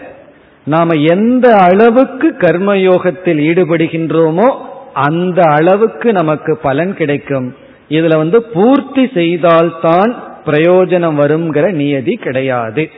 நாம 0.67 0.95
எந்த 1.15 1.47
அளவுக்கு 1.57 2.27
கர்மயோகத்தில் 2.39 3.39
ஈடுபடுகின்றோமோ 3.49 4.47
அந்த 4.93 5.41
அளவுக்கு 5.55 6.07
நமக்கு 6.13 6.53
பலன் 6.57 6.93
கிடைக்கும். 6.95 7.47
இதுல 7.89 8.15
வந்து 8.17 8.39
பூர்த்தி 8.53 9.03
செய்தால்தான் 9.13 10.11
பிரயோஜனம் 10.47 11.19
வருங்கிற 11.19 11.71
நியதி 11.71 12.13
கிடையாது. 12.13 12.89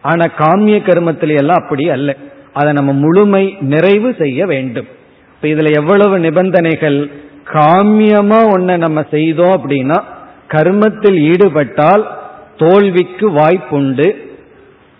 ஆனா 0.00 0.24
காமிய 0.38 0.76
கர்மத்தில 0.76 1.36
எல்லாம் 1.36 1.62
அப்படி 1.62 1.90
அல்ல. 1.90 2.16
அதை 2.52 2.72
நம்ம 2.72 2.92
முழுமை 2.92 3.56
நிறைவு 3.60 4.14
செய்ய 4.18 4.46
வேண்டும். 4.46 4.86
இப்ப 5.40 5.48
இதுல 5.48 5.74
எவ்வளவு 5.74 6.18
நிபந்தனைகள்? 6.18 7.10
காமியமா 7.52 8.38
ஒன்ன 8.54 8.76
நம்ம 8.76 9.04
செய்தோம் 9.10 9.52
அப்படின்னா 9.52 10.02
கர்மத்தில் 10.48 11.18
ஈடுபட்டால் 11.18 12.18
தோல்விக்கு 12.56 13.30
வாய்ப்புண்டு. 13.30 14.16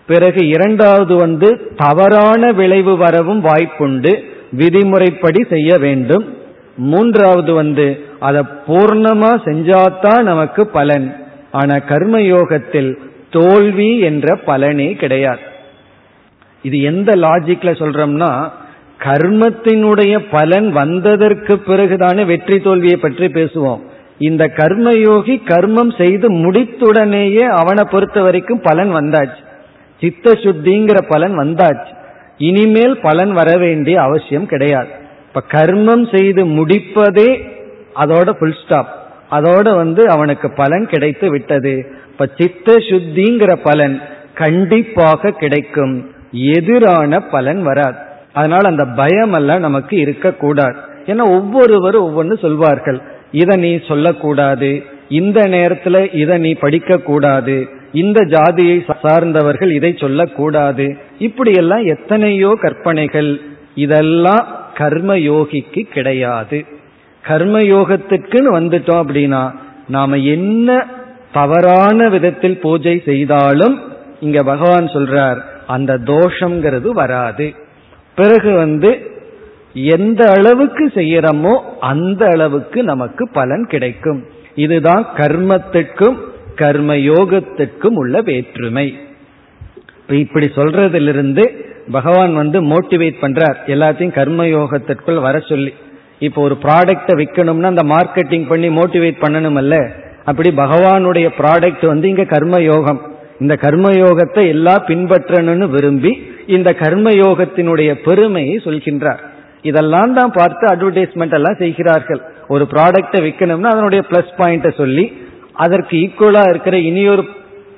பிறகு 0.07 0.47
இரண்டாவது 0.47 1.15
வந்து 1.15 1.73
தவறான 1.75 2.51
விளைவு 2.51 2.97
வரவும் 2.97 3.43
வாய்ப்புண்டு. 3.43 4.23
விதிமுறைப்படி 4.57 5.45
செய்ய 5.49 5.77
வேண்டும். 5.77 6.37
மூன்றாவது 6.77 7.53
வந்து 7.53 8.05
அதை 8.19 8.41
பூர்ணமா 8.67 9.31
செஞ்சாதான் 9.45 10.21
நமக்கு 10.21 10.67
பலன். 10.67 11.22
ஆனா 11.53 11.75
கர்மயோகத்தில் 11.75 12.91
தோல்வி 13.29 13.99
என்ற 13.99 14.35
பலனே 14.47 14.89
கிடையாது. 14.93 15.43
இது 16.63 16.81
எந்த 16.81 17.11
லாஜிக்ல 17.11 17.71
சொல்றோம்னா 17.81 18.51
கர்மத்தினுடைய 19.03 20.13
பலன் 20.31 20.67
வந்ததற்கு 20.71 21.53
பிறகுதானே 21.67 22.25
வெற்றி 22.25 22.57
தோல்வியை 22.59 22.97
பற்றி 22.97 23.27
பேசுவோம். 23.27 23.81
இந்த 24.17 24.43
கர்மயோகி 24.57 25.35
கர்மம் 25.47 25.91
செய்து 26.01 26.27
முடித்துடனேயே 26.33 27.45
அவனை 27.61 27.83
பொறுத்த 27.91 28.21
வரைக்கும் 28.21 28.61
பலன் 28.61 28.91
வந்தாச்சு. 28.95 29.41
சித்த 30.01 30.31
சுத்திங்கிற 30.43 30.97
பலன் 31.07 31.35
வந்தாச்சு. 31.39 31.91
இனிமேல் 32.37 32.95
பலன் 33.01 33.33
வர 33.33 33.57
வேண்டிய 33.57 34.01
அவசியம் 34.01 34.45
கிடையாது. 34.45 34.91
இப்ப 35.27 35.43
கர்மம் 35.51 36.05
செய்து 36.15 36.45
முடிப்பதே 36.45 37.29
அதோட 37.95 38.29
புல் 38.39 38.57
ஸ்டாப் 38.63 38.91
அதோட 39.33 39.75
வந்து 39.75 40.09
அவனுக்கு 40.09 40.53
பலன் 40.53 40.87
கிடைத்து 40.87 41.29
விட்டது. 41.29 41.85
இப்ப 42.11 42.29
சித்த 42.37 42.75
சுத்திங்கிற 42.75 43.55
பலன் 43.63 44.01
கண்டிப்பாக 44.33 45.31
கிடைக்கும். 45.31 46.11
எதிரான 46.31 47.19
பலன் 47.19 47.63
வராது. 47.63 47.97
அதனால 48.33 48.69
அந்த 48.69 48.85
பயம் 48.85 49.33
எல்லாம் 49.33 49.59
நமக்கு 49.59 49.97
இருக்கக்கூடாது. 49.97 50.75
ஏன்னா 51.05 51.23
ஒவ்வொருவரும் 51.29 52.07
ஒவ்வொன்று 52.07 52.39
சொல்வார்கள். 52.39 53.01
இதை 53.31 53.57
நீ 53.57 53.79
சொல்லக்கூடாது. 53.87 54.83
இந்த 55.09 55.41
நேரத்துல 55.41 56.15
இதை 56.15 56.37
நீ 56.37 56.53
படிக்க 56.53 56.97
கூடாது 56.97 57.67
இந்த 57.91 58.25
ஜாதியை 58.25 58.85
சார்ந்தவர்கள் 59.01 59.71
இதை 59.71 59.95
சொல்லக்கூடாது. 59.97 60.97
இப்படியெல்லாம் 61.19 61.85
எத்தனையோ 61.85 62.57
கற்பனைகள். 62.61 63.41
இதெல்லாம் 63.75 64.47
கர்ம 64.73 65.15
யோகிக்கு 65.15 65.81
கிடையாது. 65.81 66.65
கர்மயோகத்திற்குன்னு 67.27 68.49
வந்துட்டோம் 68.57 69.01
அப்படின்னா 69.03 69.53
நாம 69.87 70.17
என்ன 70.17 70.85
தவறான 71.31 72.09
விதத்தில் 72.09 72.59
பூஜை 72.59 73.01
செய்தாலும் 73.05 73.81
இங்க 74.19 74.43
பகவான் 74.43 74.87
சொல்றார் 74.87 75.39
அந்த 75.67 75.97
தோஷங்கிறது 75.97 76.89
வராது. 76.89 77.53
பிறகு 78.15 78.51
வந்து 78.53 79.11
எந்த 79.73 80.31
அளவுக்கு 80.31 80.91
செய்யறோமோ 80.95 81.53
அந்த 81.79 82.25
அளவுக்கு 82.25 82.83
நமக்கு 82.83 83.29
பலன் 83.29 83.65
கிடைக்கும். 83.67 84.25
இதுதான் 84.55 85.07
கர்மத்திற்கும் 85.17 86.17
கர்ம 86.55 86.95
யோகத்திற்கும் 86.95 87.95
உள்ள 87.95 88.21
வேற்றுமை. 88.21 88.97
இப்படி 90.07 90.47
சொல்றதிலிருந்து 90.55 91.43
பகவான் 91.91 92.33
வந்து 92.33 92.61
மோட்டிவேட் 92.61 93.17
பண்றார். 93.21 93.55
எல்லாத்தையும் 93.65 94.13
கர்ம 94.13 94.45
யோகத்திற்குள் 94.45 95.21
வர 95.21 95.39
சொல்லி 95.39 95.73
இப்போ 96.21 96.39
ஒரு 96.41 96.55
ப்ராடக்டை 96.65 97.13
விற்கணும்னா 97.19 97.71
அந்த 97.73 97.83
மார்க்கெட்டிங் 97.93 98.45
பண்ணி 98.51 98.67
மோட்டிவேட் 98.79 99.23
பண்ணணும் 99.23 99.59
அல்ல 99.61 99.75
அப்படி 100.29 100.49
பகவானுடைய 100.61 101.27
ப்ராடக்ட் 101.39 101.85
வந்து 101.91 102.07
இங்க 102.11 102.25
கர்ம 102.33 102.59
யோகம் 102.61 103.01
இந்த 103.41 103.55
கர்ம 103.63 103.87
யோகத்தை 104.03 104.43
எல்லாம் 104.55 104.85
பின்பற்றணும்னு 104.89 105.67
விரும்பி 105.75 106.11
இந்த 106.55 106.69
கர்ம 106.81 107.09
யோகத்தினுடைய 107.23 107.89
பெருமையை 108.05 108.55
சொல்கின்றார். 108.65 109.21
இதெல்லாம் 109.69 110.13
தான் 110.17 110.33
பார்த்து 110.37 110.65
அட்வர்டைஸ்மெண்ட் 110.71 111.35
எல்லாம் 111.37 111.59
செய்கிறார்கள். 111.61 112.21
ஒரு 112.47 112.63
ப்ராடக்டை 112.73 113.19
விற்கணும்னா 113.25 113.69
அதனுடைய 113.75 114.01
பிளஸ் 114.09 114.33
பாயிண்ட்டை 114.39 114.71
சொல்லி 114.81 115.05
அதற்கு 115.65 115.95
ஈக்குவலா 116.05 116.43
இருக்கிற 116.49 116.77
இனியொரு 116.89 117.23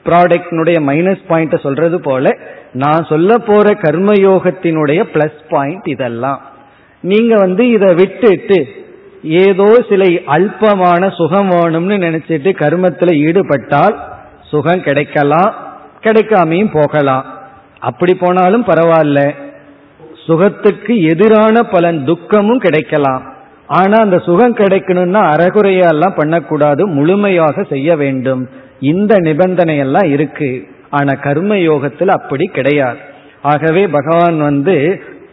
ப்ராடக்டினுடைய 0.08 0.78
மைனஸ் 0.89 1.24
பாயிண்ட்டை 1.30 1.60
சொல்றது 1.67 2.00
போல 2.02 2.34
நான் 2.84 3.08
சொல்ல 3.12 3.38
போற 3.50 3.71
கர்மயோகத்தினுடைய 3.86 5.02
பிளஸ் 5.13 5.41
பாயிண்ட் 5.54 5.88
இதெல்லாம். 5.95 6.41
நீங்க 7.12 7.34
வந்து 7.36 7.63
இதை 7.70 7.89
விட்டுட்டு 7.94 8.60
ஏதோ 9.44 9.68
சில 9.89 10.04
அல்பமான 10.36 11.12
சுகம் 11.15 11.50
வேணும்னு 11.52 11.96
நினைச்சிட்டு 12.08 12.52
கர்மத்தில் 12.62 13.13
ஈடுபட்டால் 13.26 13.96
சுகம் 14.52 14.86
கிடைக்கலாம் 14.88 15.52
கிடைக்காமையும் 16.04 16.74
போகலாம். 16.74 17.26
அப்படி 17.80 18.13
போனாலும் 18.15 18.65
பரவாயில்ல. 18.65 19.20
சுகத்துக்கு 20.26 20.94
எதிரான 21.04 21.63
பலன் 21.63 22.06
துக்கமும் 22.06 22.60
கிடைக்கலாம். 22.60 23.24
ஆனா 23.68 23.98
அந்த 24.02 24.18
சுகம் 24.20 24.56
கிடைக்கணும்னா 24.56 25.22
அறகுறையெல்லாம் 25.34 26.15
பண்ணக்கூடாது 26.15 26.88
முழுமையாக 26.88 27.63
செய்ய 27.63 27.96
வேண்டும். 27.96 28.44
இந்த 28.91 29.13
நிபந்தனை 29.20 29.76
எல்லாம் 29.78 30.10
இருக்கு. 30.15 30.52
ஆனா 30.89 31.13
கர்ம 31.26 31.58
யோகத்தில் 31.58 32.15
அப்படி 32.18 32.46
கிடையாது. 32.46 33.02
ஆகவே 33.41 33.84
பகவான் 33.88 34.38
வந்து 34.39 34.76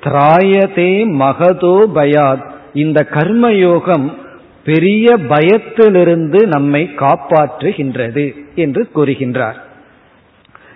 திராயதே 0.07 0.93
மகதோ 1.23 1.77
பயாத். 1.95 2.45
இந்த 2.73 3.05
கர்ம 3.05 3.53
யோகம் 3.53 4.17
பெரிய 4.65 5.17
பயத்திலிருந்து 5.17 6.47
நம்மை 6.47 6.91
காப்பாற்றுகின்றது 6.97 8.35
என்று 8.55 8.89
கூறுகின்றார். 8.95 9.59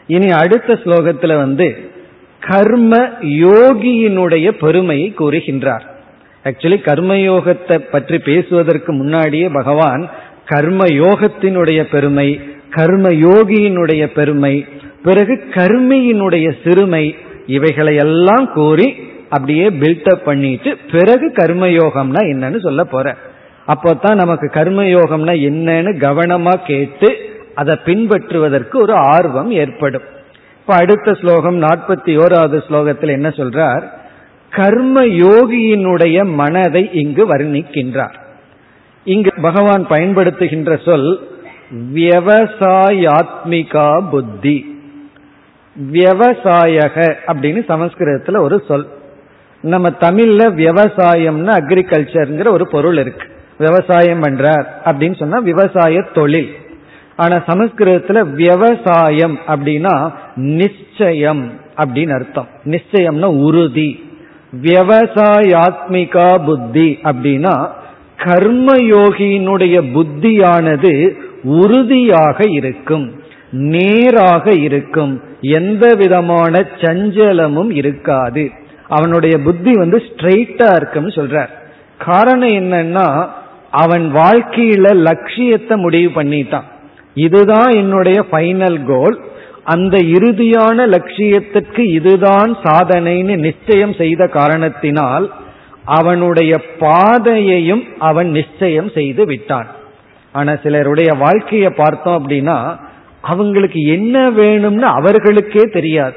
இனி 0.07 0.31
அடுத்த 0.31 0.79
ஸ்லோகத்தில் 0.85 1.37
வந்து 1.37 1.89
கர்ம 2.41 2.97
யோகியினுடைய 3.23 4.49
பெருமையை 4.49 5.15
கூறுகின்றார். 5.19 5.85
ஆக்சுவலி 6.45 6.79
கர்மயோகத்தை 6.89 7.79
பற்றி 7.79 8.19
பேசுவதற்கு 8.19 8.93
முன்னாடியே 8.93 9.49
பகவான் 9.49 10.11
கர்ம 10.45 10.85
யோகத்தினுடைய 10.85 11.81
பெருமை 11.83 12.41
கர்ம 12.71 13.09
யோகியினுடைய 13.09 14.07
பெருமை 14.07 14.55
பிறகு 15.03 15.35
கர்மியினுடைய 15.51 16.47
சிறுமை 16.65 17.05
இவைகளை 17.47 17.95
எல்லாம் 17.97 18.53
கூறி 18.53 18.87
அப்படியே 19.37 19.71
பில்டப் 19.71 20.15
பண்ணிட்டு 20.15 20.77
பிறகு 20.93 21.29
கர்மயோகம்னா 21.29 22.23
என்னன்னு 22.23 22.61
சொல்ல 22.61 22.85
போற. 22.85 23.17
அப்போதான் 23.69 24.15
நமக்கு 24.15 24.51
கர்மயோகம்னா 24.55 25.49
என்னன்னு 25.49 25.99
கவனமா 25.99 26.67
கேட்டு 26.67 27.17
அதை 27.55 27.79
பின்பற்றுவதற்கு 27.85 28.75
ஒரு 28.75 28.93
ஆர்வம் 28.93 29.51
ஏற்படும். 29.51 30.03
இப்ப 30.61 30.75
அடுத்த 30.75 31.15
ஸ்லோகம் 31.15 31.63
நாற்பத்தி 31.63 32.05
ஓராவது 32.05 32.63
ஸ்லோகத்தில் 32.69 33.09
என்ன 33.09 33.29
சொல்றார்? 33.29 33.83
கர்ம 34.51 35.05
யோகியினுடைய 35.05 36.35
மனதை 36.35 36.91
இங்கு 36.93 37.35
வர்ணிக்கின்றார். 37.35 38.15
இங்கு 39.05 39.31
பகவான் 39.43 39.87
பயன்படுத்துகின்ற 39.87 40.85
சொல் 40.85 41.29
விவசாயாத்மிகா 41.95 44.11
புத்தி. 44.11 44.79
விவசாயக 45.93 47.17
அப்படின்னு 47.27 47.65
சமஸ்கிருதத்துல 47.69 48.39
ஒரு 48.39 48.65
சொல். 48.69 48.89
நம்ம 49.67 49.89
தமிழ்ல 49.89 50.43
விவசாயம்னு 50.63 51.53
அக்ரிகல்ச்சர்ங்கிற 51.59 52.49
ஒரு 52.49 52.69
பொருள் 52.69 52.99
இருக்கு. 52.99 53.29
விவசாயம் 53.59 54.23
பண்றார் 54.23 54.65
அப்படின்னு 54.85 55.19
சொன்னா 55.19 55.39
விவசாய 55.39 56.03
தொழில். 56.15 56.51
ஆனா 57.17 57.37
சமஸ்கிருதத்துல 57.47 58.31
விவசாயம் 58.31 59.39
அப்படின்னா 59.49 60.13
நிச்சயம் 60.35 61.53
அப்படின்னு 61.77 62.13
அர்த்தம். 62.15 62.49
நிச்சயம்னா 62.65 63.25
உறுதி. 63.25 64.05
விவசாயாத்மிகா 64.63 66.45
புத்தி 66.45 66.99
அப்படின்னா 67.03 67.69
கர்மயோகியினுடைய 68.25 69.77
புத்தியானது 69.95 71.13
உறுதியாக 71.43 72.45
இருக்கும் 72.49 73.07
நேராக 73.51 74.53
இருக்கும் 74.53 75.23
எந்த 75.41 75.95
விதமான 75.95 76.67
சஞ்சலமும் 76.77 77.71
இருக்காது. 77.71 78.51
அவனுடைய 78.89 79.39
புத்தி 79.39 79.73
வந்து 79.73 80.03
ஸ்ட்ரெயிட்டா 80.09 80.75
இருக்குன்னு 80.77 81.09
சொல்றார். 81.09 81.49
காரணம் 81.99 82.49
என்னன்னா 82.49 83.29
அவன் 83.71 84.15
வாழ்க்கையில 84.15 84.95
லட்சியத்தை 84.95 85.77
முடிவு 85.77 86.23
பண்ணிட்டான். 86.23 86.67
இதுதான் 87.15 87.71
என்னுடைய 87.71 88.25
ஃபைனல் 88.31 88.85
கோல் 88.85 89.21
அந்த 89.65 89.99
இறுதியான 89.99 90.79
லட்சியத்திற்கு 90.87 91.79
இதுதான் 91.79 92.57
சாதனைன்னு 92.63 93.37
நிச்சயம் 93.37 93.93
செய்த 93.93 94.27
காரணத்தினால் 94.27 95.33
அவனுடைய 95.85 96.63
பாதையையும் 96.79 97.85
அவன் 97.99 98.31
நிச்சயம் 98.31 98.91
செய்து 98.91 99.25
விட்டான். 99.25 99.67
ஆனா 100.33 100.57
சிலருடைய 100.57 101.13
வாழ்க்கையை 101.13 101.71
பார்த்தோம் 101.71 102.29
அப்படின்னா 102.29 102.79
அவங்களுக்கு 103.21 103.81
என்ன 103.81 104.31
வேணும்னு 104.31 104.89
அவர்களுக்கே 104.99 105.61
தெரியாது. 105.61 106.15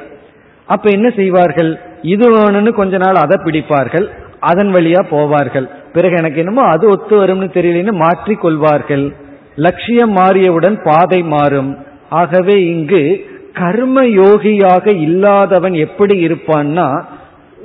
அப்ப 0.66 0.90
என்ன 0.90 1.10
செய்வார்கள்? 1.10 1.80
இது 2.02 2.26
வேணும்னு 2.36 2.72
கொஞ்ச 2.72 2.98
நாள் 2.98 3.16
அதை 3.16 3.38
பிடிப்பார்கள் 3.38 4.08
அதன் 4.40 4.74
வழியா 4.74 5.02
போவார்கள். 5.12 5.70
பிறகு 5.94 6.16
எனக்கு 6.16 6.38
என்னமோ 6.38 6.62
அது 6.62 6.90
ஒத்து 6.90 7.26
வரும்னு 7.26 7.48
தெரியலன்னு 7.58 7.92
மாற்றிக் 7.92 8.42
கொள்வார்கள். 8.42 9.14
லட்சியம் 9.56 10.16
மாறியவுடன் 10.16 10.78
பாதை 10.84 11.24
மாறும். 11.24 11.78
ஆகவே 12.10 12.66
இங்கு 12.66 13.28
கர்ம 13.54 14.04
யோகியாக 14.04 14.88
இல்லாதவன் 14.94 15.74
எப்படி 15.74 16.28
இருப்பான்னா 16.28 17.04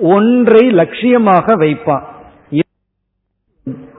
ஒன்றை 0.01 0.69
லட்சியமாக 0.71 1.57
வைப்பான். 1.65 2.03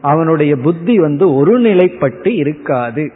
அவனுடைய 0.01 0.55
புத்தி 0.55 0.97
வந்து 0.99 1.25
ஒருநிலைப்பட்டு 1.29 2.27
இருக்காது. 2.27 3.11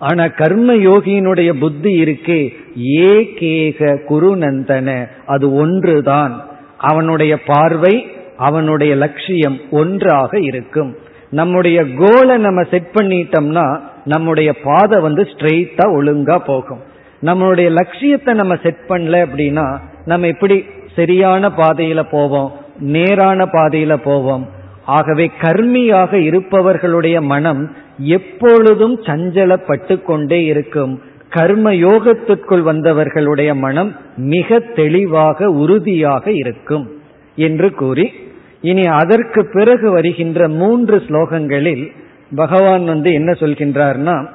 ஆனா 0.00 0.26
கர்ம 0.26 0.74
யோகியினுடைய 0.74 1.52
புத்தி 1.52 2.02
இருக்கே. 2.02 2.54
ஏகேக 2.82 3.98
குருநந்தன. 4.08 5.06
அது 5.26 5.54
ஒன்றுதான். 5.54 6.46
அவனுடைய 6.78 7.42
பார்வை 7.42 8.06
அவனுடைய 8.36 8.94
லட்சியம் 8.94 9.58
ஒன்றாக 9.70 10.38
இருக்கும். 10.38 10.96
நம்முடைய 11.30 11.84
கோலை 11.94 12.36
நம்ம 12.36 12.62
செட் 12.62 12.90
பண்ணிட்டோம்னா 12.94 13.80
நம்முடைய 14.04 14.54
பாதை 14.64 15.00
வந்து 15.00 15.22
ஸ்ட்ரெயிட்டா 15.22 15.84
ஒழுங்கா 15.86 16.38
போகும். 16.38 16.80
நம்மளுடைய 17.22 17.70
லட்சியத்தை 17.70 18.34
நம்ம 18.34 18.56
செட் 18.62 18.84
பண்ணல 18.88 19.26
அப்படின்னா 19.26 19.78
நம்ம 20.04 20.26
எப்படி 20.26 20.64
சரியான 20.96 21.48
பாதையில 21.48 22.02
போவோம்? 22.10 22.52
நேரான 22.78 23.44
பாதையில 23.44 23.96
போவோம். 23.96 24.48
ஆகவே 24.84 25.30
கர்மியாக 25.40 26.12
இருப்பவர்களுடைய 26.12 27.20
மனம் 27.20 27.76
எப்பொழுதும் 28.04 29.00
சஞ்சலப்பட்டு 29.02 30.02
கொண்டே 30.02 30.44
இருக்கும். 30.44 31.02
கர்ம 31.28 31.72
யோகத்திற்குள் 31.72 32.62
வந்தவர்களுடைய 32.66 33.54
மனம் 33.54 33.96
மிக 34.16 34.58
தெளிவாக 34.58 35.50
உறுதியாக 35.50 36.32
இருக்கும் 36.32 36.90
என்று 37.36 37.74
கூறி 37.74 38.12
இனி 38.60 38.86
அதற்கு 38.86 39.46
பிறகு 39.52 39.90
வருகின்ற 39.90 40.48
மூன்று 40.48 41.02
ஸ்லோகங்களில் 41.08 41.92
பகவான் 42.34 42.84
வந்து 42.84 43.12
என்ன 43.12 43.32
சொல்கின்றார்னா 43.32 44.28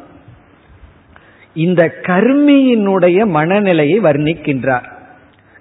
இந்த 1.54 2.00
கர்மியினுடைய 2.02 3.26
மனநிலையை 3.26 4.00
வர்ணிக்கின்றார். 4.00 4.88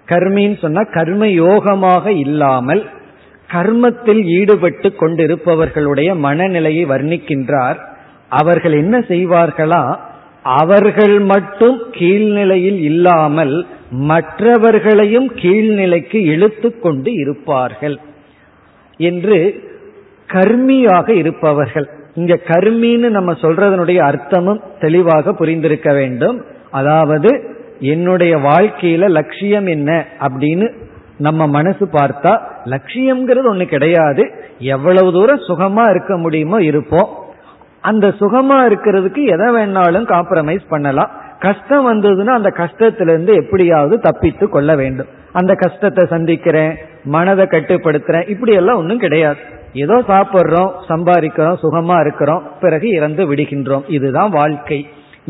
கர்மின்னு 0.08 0.60
சொன்னா 0.60 0.82
கர்ம 0.82 1.26
யோகமாக 1.26 2.06
இல்லாமல் 2.06 2.84
கர்மத்தில் 3.52 4.22
ஈடுபட்டு 4.24 4.92
கொண்டிருப்பவர்களுடைய 5.00 6.16
மனநிலையை 6.16 6.86
வர்ணிக்கின்றார். 6.86 7.92
அவர்கள் 8.40 8.72
என்ன 8.72 8.98
செய்வார்களா? 8.98 9.82
அவர்கள் 10.42 11.18
மட்டும் 11.32 11.78
கீழ்நிலையில் 11.92 12.80
இல்லாமல் 12.80 13.54
மற்றவர்களையும் 13.90 15.28
கீழ்நிலைக்கு 15.42 16.18
இழுத்து 16.34 16.68
கொண்டு 16.80 17.10
இருப்பார்கள் 17.12 17.96
என்று 19.00 19.38
கர்மியாக 20.32 21.08
இருப்பவர்கள். 21.08 21.88
இங்க 22.14 22.34
கர்மின்னு 22.48 23.08
நம்ம 23.08 23.32
சொல்றதனுடைய 23.32 24.00
அர்த்தமும் 24.10 24.60
தெளிவாக 24.80 25.32
புரிந்திருக்க 25.32 25.90
வேண்டும். 25.94 26.38
அதாவது 26.70 27.30
என்னுடைய 27.80 28.36
வாழ்க்கையில 28.36 29.08
லட்சியம் 29.08 29.66
என்ன 29.66 29.90
அப்படின்னு 30.20 30.66
நம்ம 31.18 31.46
மனசு 31.46 31.84
பார்த்தா 31.92 32.32
லட்சியம்ங்கிறது 32.64 33.48
ஒண்ணு 33.52 33.64
கிடையாது. 33.64 34.24
எவ்வளவு 34.58 35.10
தூரம் 35.12 35.46
சுகமா 35.48 35.84
இருக்க 35.90 36.16
முடியுமோ 36.16 36.58
இருப்போம். 36.60 37.10
அந்த 37.90 38.06
சுகமா 38.20 38.58
இருக்கிறதுக்கு 38.68 39.22
எதை 39.34 39.48
வேணாலும் 39.56 40.06
காம்ப்ரமைஸ் 40.12 40.64
பண்ணலாம். 40.68 41.10
கஷ்டம் 41.38 41.86
வந்ததுன்னா 41.88 42.32
அந்த 42.40 42.50
கஷ்டத்திலிருந்து 42.56 43.32
எப்படியாவது 43.42 43.96
தப்பித்து 44.00 44.46
கொள்ள 44.48 44.70
வேண்டும். 44.76 45.10
அந்த 45.32 45.52
கஷ்டத்தை 45.54 46.04
சந்திக்கிறேன் 46.06 46.74
மனதை 47.04 47.44
கட்டுப்படுத்துறேன் 47.46 48.28
இப்படி 48.28 48.52
எல்லாம் 48.54 48.76
ஒன்றும் 48.76 48.98
கிடையாது. 48.98 49.40
ஏதோ 49.72 49.96
சாப்பிட்றோம் 50.08 50.72
சம்பாதிக்கிறோம் 50.88 51.60
சுகமா 51.62 51.96
இருக்கிறோம் 52.00 52.42
பிறகு 52.60 52.88
இறந்து 52.88 53.22
விடுகின்றோம். 53.30 53.86
இதுதான் 53.88 54.30
வாழ்க்கை. 54.30 54.80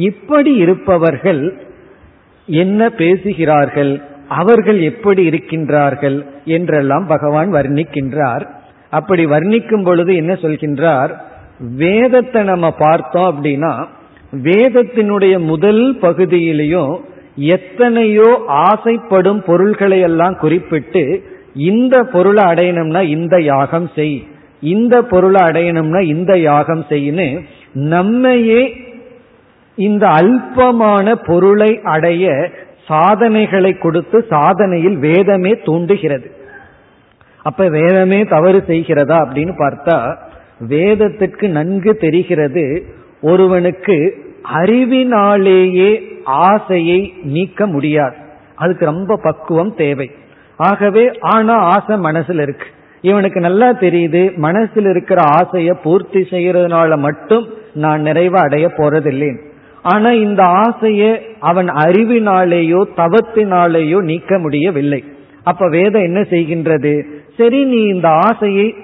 இப்படி 0.08 0.52
இருப்பவர்கள் 0.54 1.42
என்ன 2.46 2.90
பேசுகிறார்கள் 3.00 3.92
அவர்கள் 4.28 4.78
எப்படி 4.80 5.22
இருக்கின்றார்கள் 5.28 6.18
என்றெல்லாம் 6.56 7.06
பகவான் 7.06 7.50
வர்ணிக்கின்றார். 7.52 8.44
அப்படி 8.90 9.24
வர்ணிக்கும் 9.26 9.84
பொழுது 9.84 10.12
என்ன 10.16 10.32
சொல்கின்றார்? 10.34 11.12
வேதத்தை 11.60 12.42
நம்ம 12.42 12.70
பார்த்தோம் 12.70 13.32
அப்படின்னா 13.32 13.86
வேதத்தினுடைய 14.32 15.44
முதல் 15.44 15.98
பகுதியிலையும் 16.00 17.00
எத்தனையோ 17.36 18.40
ஆசைப்படும் 18.46 19.42
பொருள்களை 19.46 20.00
எல்லாம் 20.00 20.36
குறிப்பிட்டு 20.36 21.24
இந்த 21.54 22.04
பொருளை 22.04 22.44
அடையணும்னா 22.44 23.00
இந்த 23.00 23.40
யாகம் 23.40 23.90
செய் 23.94 24.26
இந்த 24.60 25.02
பொருளை 25.02 25.42
அடையணும்னா 25.42 26.00
இந்த 26.00 26.38
யாகம் 26.38 26.84
செய்யு 26.88 27.44
நம்மையே 27.72 28.90
இந்த 29.76 30.06
அல்பமான 30.06 31.14
பொருளை 31.14 31.80
அடைய 31.82 32.50
சாதனைகளை 32.86 33.78
கொடுத்து 33.78 34.26
சாதனையில் 34.30 34.98
வேதமே 34.98 35.50
தூண்டுகிறது. 35.50 36.30
அப்ப 37.42 37.68
வேதமே 37.68 38.24
தவறு 38.24 38.64
செய்கிறதா 38.66 39.16
அப்படின்னு 39.24 39.54
பார்த்தா 39.58 40.16
வேதத்திற்கு 40.58 41.48
நன்கு 41.48 41.96
தெரிகிறது 41.96 42.84
ஒருவனுக்கு 43.22 44.16
அறிவினாலேயே 44.62 46.00
ஆசையை 46.24 47.14
நீக்க 47.22 47.66
முடியாது. 47.66 48.16
அதுக்கு 48.54 48.84
ரொம்ப 48.84 49.16
பக்குவம் 49.16 49.74
தேவை. 49.74 50.10
ஆகவே 50.56 51.18
ஆனா 51.20 51.54
ஆசை 51.54 51.96
மனசுல 51.96 52.40
இருக்கு. 52.40 52.66
இவனுக்கு 53.00 53.40
நல்லா 53.40 53.70
தெரியுது 53.72 54.36
மனசில் 54.36 54.86
இருக்கிற 54.86 55.22
ஆசையை 55.22 55.76
பூர்த்தி 55.82 56.20
செய்யறதுனால 56.20 56.98
மட்டும் 56.98 57.48
நான் 57.74 58.02
நிறைவா 58.02 58.36
அடைய 58.36 58.66
போறதில்லை. 58.66 59.38
ஆனா 59.82 60.10
இந்த 60.10 60.42
ஆசையை 60.42 61.20
அவன் 61.40 61.68
அறிவினாலேயோ 61.68 62.84
தவத்தினாலேயோ 62.96 63.98
நீக்க 63.98 64.38
முடியவில்லை. 64.38 65.04
அப்ப 65.44 65.68
வேதம் 65.68 66.02
என்ன 66.02 66.20
செய்கின்றது? 66.20 67.02
சரி 67.36 67.64
நீ 67.64 67.76
இந்த 67.76 68.08
ஆசையை 68.08 68.74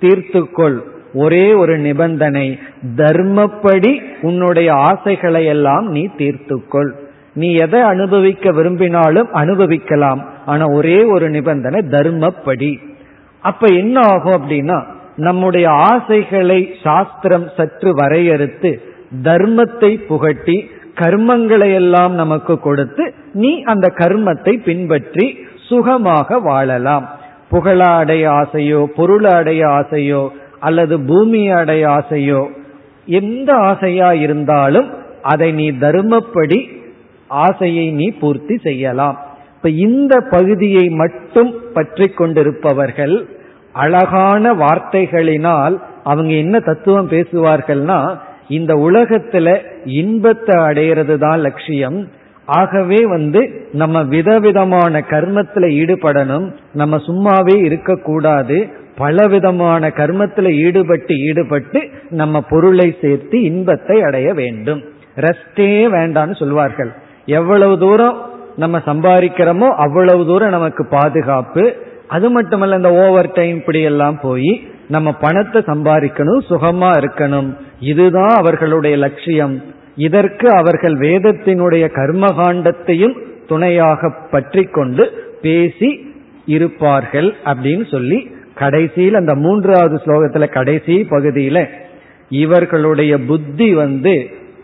தீர்த்துக்கொள். 0.00 0.78
ஒரே 1.22 1.44
ஒரு 1.54 1.74
நிபந்தனை 1.78 2.46
தர்மப்படி 2.96 3.92
உன்னுடைய 4.20 4.68
ஆசைகளை 4.88 5.42
எல்லாம் 5.54 5.86
நீ 5.94 6.02
தீர்த்துக்கொள். 6.18 6.90
நீ 7.34 7.48
எதை 7.64 7.80
அனுபவிக்க 7.92 8.50
விரும்பினாலும் 8.50 9.30
அனுபவிக்கலாம் 9.40 10.20
ஆனா 10.46 10.64
ஒரே 10.78 10.98
ஒரு 11.14 11.26
நிபந்தனை 11.30 11.80
தர்மப்படி. 11.94 12.72
அப்ப 13.44 13.66
என்ன 13.80 13.96
ஆகும் 14.12 14.36
அப்படின்னா 14.38 14.78
நம்முடைய 15.26 15.66
ஆசைகளை 15.90 16.60
சாஸ்திரம் 16.82 17.46
சற்று 17.56 17.90
வரையறுத்து 17.94 18.70
தர்மத்தை 19.22 19.92
புகட்டி 20.08 20.56
கர்மங்களை 21.00 21.68
எல்லாம் 21.80 22.14
நமக்கு 22.14 22.54
கொடுத்து 22.60 23.04
நீ 23.42 23.52
அந்த 23.72 23.86
கர்மத்தை 23.98 24.54
பின்பற்றி 24.64 25.26
சுகமாக 25.68 26.38
வாழலாம். 26.40 27.06
புகழாடைய 27.52 28.24
ஆசையோ 28.40 28.80
பொருளாடைய 28.96 29.62
ஆசையோ 29.78 30.22
அல்லது 30.60 31.00
பூமி 31.00 31.50
அடைய 31.50 31.88
ஆசையோ 31.88 32.48
எந்த 33.06 33.54
ஆசையா 33.54 34.12
இருந்தாலும் 34.12 34.88
அதை 35.22 35.52
நீ 35.52 35.70
தர்மப்படி 35.70 36.58
ஆசையை 37.26 37.90
நீ 37.90 38.06
பூர்த்தி 38.20 38.56
செய்யலாம். 38.56 39.16
இப்ப 39.54 39.68
இந்த 39.68 40.20
பகுதியை 40.20 40.88
மட்டும் 40.88 41.54
பற்றி 41.72 42.08
கொண்டிருப்பவர்கள் 42.08 43.28
அழகான 43.72 44.54
வார்த்தைகளினால் 44.54 45.76
அவங்க 46.02 46.32
என்ன 46.32 46.60
தத்துவம் 46.60 47.10
பேசுவார்கள்னா 47.10 48.16
இந்த 48.48 48.74
உலகத்துல 48.74 49.56
இன்பத்தை 49.84 50.56
அடையிறது 50.56 51.16
தான் 51.16 51.40
லட்சியம். 51.40 52.08
ஆகவே 52.46 53.00
வந்து 53.06 53.68
நம்ம 53.72 54.02
விதவிதமான 54.02 55.04
கர்மத்துல 55.10 55.68
ஈடுபடணும். 55.80 56.46
நம்ம 56.72 56.96
சும்மாவே 56.96 57.56
இருக்கக்கூடாது. 57.64 58.68
பலவிதமான 58.98 59.88
கர்மத்தில் 59.98 60.50
ஈடுபட்டு 60.64 61.14
ஈடுபட்டு 61.28 61.80
நம்ம 62.20 62.40
பொருளை 62.50 62.88
சேர்த்து 63.00 63.36
இன்பத்தை 63.42 63.96
அடைய 64.02 64.28
வேண்டும். 64.34 64.80
ரெஸ்டே 65.24 65.68
வேண்டான்னு 65.96 66.34
சொல்வார்கள். 66.42 66.92
எவ்வளவு 67.38 67.74
தூரம் 67.78 68.16
நம்ம 68.56 68.76
சம்பாதிக்கிறோமோ 68.86 69.68
அவ்வளவு 69.84 70.22
தூரம் 70.26 70.54
நமக்கு 70.56 70.82
பாதுகாப்பு. 70.86 71.64
அது 72.06 72.26
மட்டுமல்ல 72.30 72.76
இந்த 72.76 72.90
ஓவர் 73.04 73.30
டைம் 73.32 73.56
இப்படி 73.56 73.80
எல்லாம் 73.90 74.18
போய் 74.20 74.52
நம்ம 74.88 75.12
பணத்தை 75.24 75.60
சம்பாதிக்கணும் 75.66 76.42
சுகமா 76.50 76.90
இருக்கணும். 77.00 77.48
இதுதான் 77.92 78.34
அவர்களுடைய 78.40 78.96
லட்சியம். 78.96 79.56
இதற்கு 80.06 80.46
அவர்கள் 80.50 80.96
வேதத்தினுடைய 80.98 81.84
கர்மகாண்டத்தையும் 81.98 83.16
துணையாக 83.50 84.10
பற்றி 84.30 84.64
கொண்டு 84.76 85.04
பேசி 85.44 85.90
இருப்பார்கள் 86.54 87.28
அப்படின்னு 87.44 87.84
சொல்லி 87.90 88.18
கடைசியில் 88.56 89.14
அந்த 89.14 89.34
மூன்றாவது 89.34 89.96
ஸ்லோகத்துல 90.04 90.48
கடைசி 90.48 90.94
பகுதியில 91.10 91.58
இவர்களுடைய 92.28 93.12
புத்தி 93.18 93.74
வந்து 93.74 94.14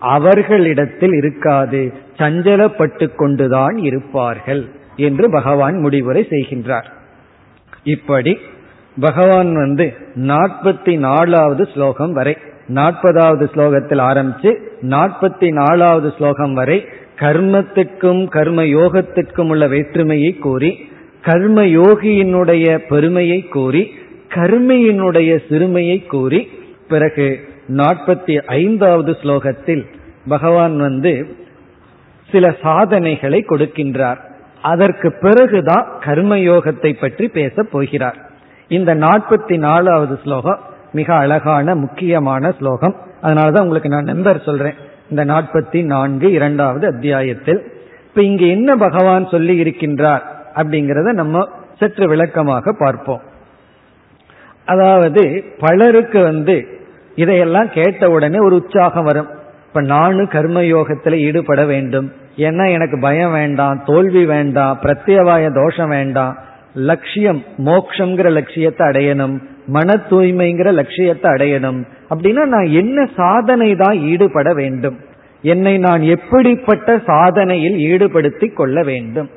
அவர்களிடத்தில் 0.00 1.12
இருக்காது 1.12 1.80
சஞ்சலப்பட்டு 2.16 3.06
கொண்டுதான் 3.14 3.76
இருப்பார்கள் 3.76 4.62
என்று 4.96 5.30
பகவான் 5.30 5.76
முடிவுரை 5.78 6.26
செய்கின்றார். 6.30 6.88
இப்படி 7.84 8.38
பகவான் 9.00 9.52
வந்து 9.54 9.86
நாற்பத்தி 10.14 10.98
நாலாவது 10.98 11.64
ஸ்லோகம் 11.74 12.12
வரை 12.12 12.36
நாற்பதாவது 12.68 13.44
ஸ்லோகத்தில் 13.54 14.02
ஆரம்பிச்சு 14.10 14.50
நாற்பத்தி 14.82 15.48
நாலாவது 15.52 16.12
ஸ்லோகம் 16.16 16.52
வரை 16.52 16.78
கர்மத்துக்கும் 17.20 18.20
கர்ம 18.28 18.62
யோகத்திற்கும் 18.62 19.48
உள்ள 19.48 19.66
வேற்றுமையை 19.66 20.32
கூறி 20.36 20.70
கர்ம 21.22 21.62
யோகியினுடைய 21.62 22.78
பெருமையை 22.88 23.42
கூறி 23.42 23.92
கர்மையினுடைய 24.28 25.38
சிறுமையை 25.48 26.06
கூறி 26.06 26.48
பிறகு 26.88 27.40
நாற்பத்தி 27.68 28.42
ஐந்தாவது 28.42 29.16
ஸ்லோகத்தில் 29.22 29.84
பகவான் 30.28 30.78
வந்து 30.78 31.36
சில 32.32 32.54
சாதனைகளை 32.62 33.44
கொடுக்கின்றார். 33.48 34.16
அதற்கு 34.62 35.12
பிறகுதான் 35.20 35.86
கர்மயோகத்தை 36.00 36.92
பற்றி 37.00 37.28
பேச 37.28 37.62
போகிறார். 37.62 38.16
இந்த 38.68 38.94
நாற்பத்தி 38.94 39.58
நாலாவது 39.58 40.18
ஸ்லோகம் 40.24 40.58
மிக 40.92 41.14
அழகான 41.14 41.74
முக்கியமான 41.74 42.52
ஸ்லோகம். 42.58 42.96
அதனாலதான் 43.22 43.62
உங்களுக்கு 43.62 43.88
நான் 43.88 44.02
நம்பர் 44.02 44.42
சொல்றேன். 44.44 44.74
இந்த 45.10 45.24
நாற்பத்தி 45.24 45.84
நான்கு 45.84 46.32
இரண்டாவது 46.32 46.86
அத்தியாயத்தில். 46.86 47.72
இப்ப 48.08 48.22
இங்கு 48.22 48.48
என்ன 48.48 48.76
பகவான் 48.76 49.28
சொல்லி 49.28 49.62
இருக்கின்றார்? 49.62 50.22
அப்படிங்கிறத 50.54 51.12
நம்ம 51.12 51.48
சற்று 51.78 52.08
விளக்கமாக 52.08 52.72
பார்ப்போம். 52.72 53.22
அதாவது 54.64 55.22
பலருக்கு 55.58 56.22
வந்து 56.22 56.56
இதையெல்லாம் 57.14 57.70
கேட்ட 57.72 58.10
உடனே 58.10 58.38
ஒரு 58.38 58.54
உற்சாகம் 58.54 59.04
வரும். 59.04 59.30
இப்ப 59.68 59.80
நானும் 59.80 60.28
கர்மயோகத்தில் 60.32 61.16
ஈடுபட 61.18 61.64
வேண்டும். 61.64 62.12
ஏன்னா 62.36 62.64
எனக்கு 62.72 62.98
பயம் 62.98 63.32
வேண்டாம் 63.32 63.82
தோல்வி 63.84 64.24
வேண்டாம் 64.24 64.78
பிரத்யவாய 64.82 65.52
தோஷம் 65.52 65.88
வேண்டாம். 65.88 66.34
லட்சியம் 66.74 67.44
மோக்ஷங்கிற 67.58 68.28
லட்சியத்தை 68.30 68.86
அடையணும். 68.86 69.34
மன 69.66 69.96
தூய்மைங்கிற 70.10 70.68
லட்சியத்தை 70.72 71.30
அடையணும். 71.32 71.80
அப்படின்னா 72.10 72.44
நான் 72.44 72.68
என்ன 72.70 73.08
சாதனை 73.16 73.74
தான் 73.74 73.98
ஈடுபட 73.98 74.52
வேண்டும்? 74.52 74.96
என்னை 75.42 75.78
நான் 75.78 76.02
எப்படிப்பட்ட 76.02 76.96
சாதனையில் 76.96 77.76
ஈடுபடுத்தி 77.90 78.52
கொள்ள 78.52 78.82
வேண்டும்? 78.82 79.30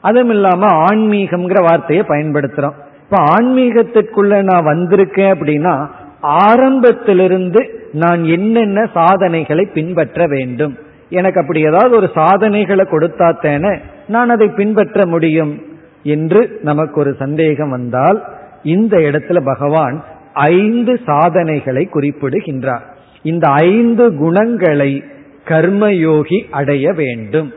அதுவும் 0.00 0.30
இல்லாம 0.30 0.84
ஆன்மீகம்ங்கிற 0.84 1.62
வார்த்தையை 1.62 2.04
பயன்படுத்துறோம். 2.08 2.74
இப்ப 3.02 3.16
ஆன்மீகத்திற்குள்ள 3.16 4.42
நான் 4.42 4.66
வந்திருக்கேன் 4.66 5.34
அப்படின்னா 5.34 5.86
ஆரம்பத்திலிருந்து 6.20 7.88
நான் 7.92 8.24
என்னென்ன 8.24 8.90
சாதனைகளை 8.94 9.66
பின்பற்ற 9.74 10.26
வேண்டும்? 10.26 10.78
எனக்கு 11.08 11.40
அப்படி 11.40 11.60
ஏதாவது 11.60 11.96
ஒரு 11.96 12.10
சாதனைகளை 12.14 12.84
கொடுத்தாத்தேன 12.84 13.78
நான் 14.08 14.30
அதை 14.30 14.48
பின்பற்ற 14.48 15.06
முடியும்? 15.06 15.62
என்று 16.02 16.60
நமக்கு 16.62 17.00
ஒரு 17.00 17.14
சந்தேகம் 17.18 17.70
வந்தால் 17.70 18.24
இந்த 18.62 18.98
இடத்துல 18.98 19.44
பகவான் 19.44 20.04
ஐந்து 20.32 21.00
சாதனைகளை 21.06 21.84
குறிப்பிடுகின்றார். 21.84 22.96
இந்த 23.22 23.48
ஐந்து 23.48 24.16
குணங்களை 24.16 25.04
கர்மயோகி 25.44 26.42
அடைய 26.50 26.92
வேண்டும். 26.92 27.52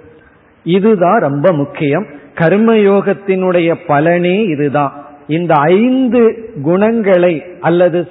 இதுதான் 0.63 1.19
ரொம்ப 1.19 1.51
முக்கியம். 1.51 2.05
கர்மயோகத்தினுடைய 2.39 3.75
பலனே 3.87 4.43
இதுதான். 4.43 5.05
இந்த 5.27 5.53
ஐந்து 5.53 6.51
குணங்களை 6.61 7.43
அல்லது 7.59 8.07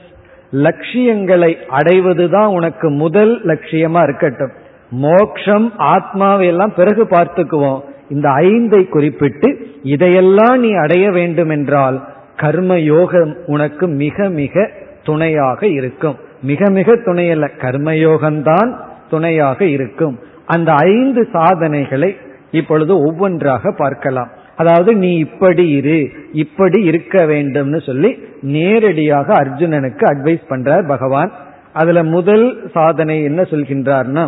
லட்சியங்களை 0.50 1.56
அடைவதுதான் 1.68 2.46
உனக்கு 2.46 2.90
முதல் 2.90 3.44
லட்சியமா 3.44 4.02
இருக்கட்டும். 4.02 4.50
மோக்ஷம் 4.90 5.72
ஆத்மாவையெல்லாம் 5.78 6.74
பிறகு 6.76 7.04
பார்த்துக்குவோம். 7.04 7.80
இந்த 8.10 8.28
ஐந்தை 8.28 8.88
குறிப்பிட்டு 8.88 9.66
இதையெல்லாம் 9.82 10.60
நீ 10.60 10.72
அடைய 10.72 11.10
வேண்டும் 11.10 11.48
என்றால் 11.48 12.04
கர்ம 12.36 12.78
யோகம் 12.78 13.36
உனக்கு 13.46 13.86
மிக 13.86 14.28
மிக 14.28 14.70
துணையாக 15.02 15.66
இருக்கும். 15.66 16.16
மிக 16.42 16.70
மிக 16.70 16.96
துணையல்ல. 16.96 17.48
கர்மயோகம்தான் 17.58 18.74
துணையாக 19.10 19.64
இருக்கும். 19.64 20.18
அந்த 20.46 20.72
ஐந்து 20.72 21.28
சாதனைகளை 21.32 22.16
இப்பொழுது 22.50 22.92
ஒவ்வொன்றாக 23.06 23.72
பார்க்கலாம். 23.82 24.30
அதாவது 24.56 24.90
நீ 24.96 25.10
இப்படி 25.16 25.64
இரு 25.70 25.98
இப்படி 26.32 26.78
இருக்க 26.82 27.24
வேண்டும்னு 27.26 27.80
சொல்லி 27.86 28.10
நேரடியாக 28.54 29.28
அர்ஜுனனுக்கு 29.42 30.04
அட்வைஸ் 30.12 30.44
பண்றார் 30.50 30.86
பகவான். 30.86 31.30
அதுல 31.72 32.02
முதல் 32.16 32.46
சாதனை 32.76 33.16
என்ன 33.22 33.42
சொல்கின்றார்னா 33.42 34.24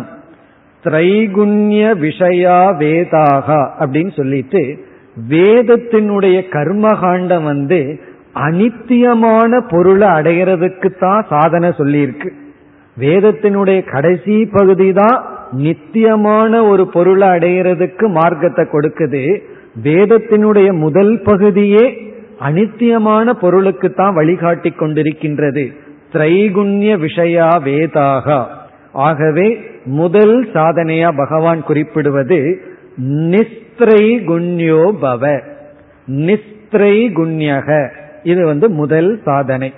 திரைகுண்ய 0.85 1.81
விஷயா 2.03 2.59
வேதாகா 2.81 3.59
அப்படின்னு 3.81 4.13
சொல்லிட்டு 4.19 4.61
வேதத்தினுடைய 5.29 6.37
கர்மகாண்டம் 6.55 7.43
வந்து 7.43 7.79
அனித்தியமான 8.47 9.59
பொருளை 9.71 10.07
அடைகிறதுக்கு 10.09 10.89
தான் 10.99 11.25
சாதனை 11.29 11.69
சொல்லியிருக்கு. 11.79 12.29
வேதத்தினுடைய 12.97 13.79
கடைசி 13.93 14.45
பகுதி 14.45 14.89
தான் 14.93 15.17
நித்தியமான 15.51 16.63
ஒரு 16.63 16.87
பொருளை 16.87 17.27
அடையிறதுக்கு 17.27 18.07
மார்க்கத்தை 18.07 18.65
கொடுக்குது. 18.65 19.41
வேதத்தினுடைய 19.83 20.73
முதல் 20.73 21.21
பகுதியே 21.21 22.09
அனித்தியமான 22.39 23.29
பொருளுக்கு 23.29 23.93
தான் 23.93 24.13
வழிகாட்டி 24.13 24.69
கொண்டிருக்கின்றது. 24.69 25.73
திரைகுண்ய 26.13 26.97
விஷயா 26.97 27.49
வேதாகா. 27.65 28.45
ஆகவே 28.91 29.59
முதல் 29.85 30.47
சாதனையா 30.53 31.17
பகவான் 31.17 31.63
குறிப்பிடுவது 31.63 32.59
நிஸ்திரை 33.09 34.03
குண்யோ 34.27 34.93
பவ. 35.01 35.41
நிஸ்திரை 36.11 36.95
குண்யக 37.17 37.89
இது 38.23 38.45
வந்து 38.45 38.69
முதல் 38.69 39.21
சாதனை. 39.23 39.73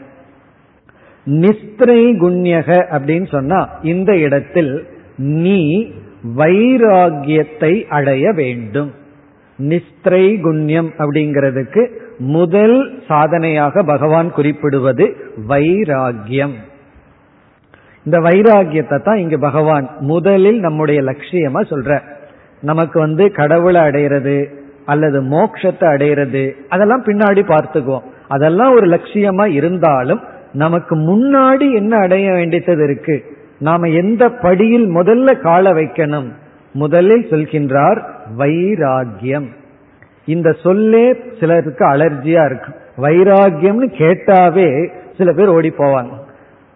நிஸ்திரை 1.29 2.01
குண்யக 2.21 2.85
அப்படின்னு 2.91 3.27
சொன்னா 3.27 3.69
இந்த 3.81 4.17
இடத்தில் 4.17 4.87
நீ 5.17 5.91
வைராகியத்தை 6.37 7.85
அடைய 7.87 8.31
வேண்டும். 8.31 8.91
நிஸ்திரை 9.59 10.41
குண்யம் 10.43 10.89
அப்படிங்கிறதுக்கு 10.97 11.89
முதல் 12.17 13.01
சாதனையாக 13.07 13.83
பகவான் 13.83 14.31
குறிப்பிடுவது 14.31 15.15
வைராகியம் 15.47 16.53
இந்த 18.05 18.19
வைராகியத்தை 18.19 19.01
தான் 19.01 19.17
இங்க 19.17 19.37
பகவான் 19.37 19.89
முதலில் 19.99 20.59
நம்முடைய 20.59 21.01
லட்சியமா 21.01 21.61
சொல்ற. 21.69 22.01
நமக்கு 22.61 22.99
வந்து 22.99 23.31
கடவுளை 23.31 23.81
அடையிறது 23.81 24.45
அல்லது 24.85 25.21
மோட்சத்தை 25.21 25.87
அடையிறது 25.87 26.55
அதெல்லாம் 26.69 27.03
பின்னாடி 27.03 27.41
பார்த்துக்குவோம். 27.53 28.03
அதெல்லாம் 28.27 28.75
ஒரு 28.75 28.87
லட்சியமா 28.87 29.51
இருந்தாலும் 29.51 30.21
நமக்கு 30.53 30.95
முன்னாடி 30.95 31.73
என்ன 31.73 31.97
அடைய 31.97 32.31
வேண்டியது 32.31 32.83
இருக்கு? 32.83 33.32
நாம 33.63 33.87
எந்த 33.87 34.29
படியில் 34.29 34.87
முதல்ல 34.87 35.39
கால 35.39 35.71
வைக்கணும்? 35.71 36.29
முதலில் 36.73 37.27
சொல்கின்றார் 37.29 37.99
வைராகியம் 38.37 39.47
இந்த 40.25 40.51
சொல்லே 40.63 41.05
சிலருக்கு 41.39 41.85
அலர்ஜியா 41.85 42.43
இருக்கு. 42.45 42.71
வைராகியம்னு 42.97 43.87
கேட்டாவே 43.97 44.69
சில 45.17 45.31
பேர் 45.33 45.47
ஓடி 45.47 45.71
போவாங்க. 45.77 46.11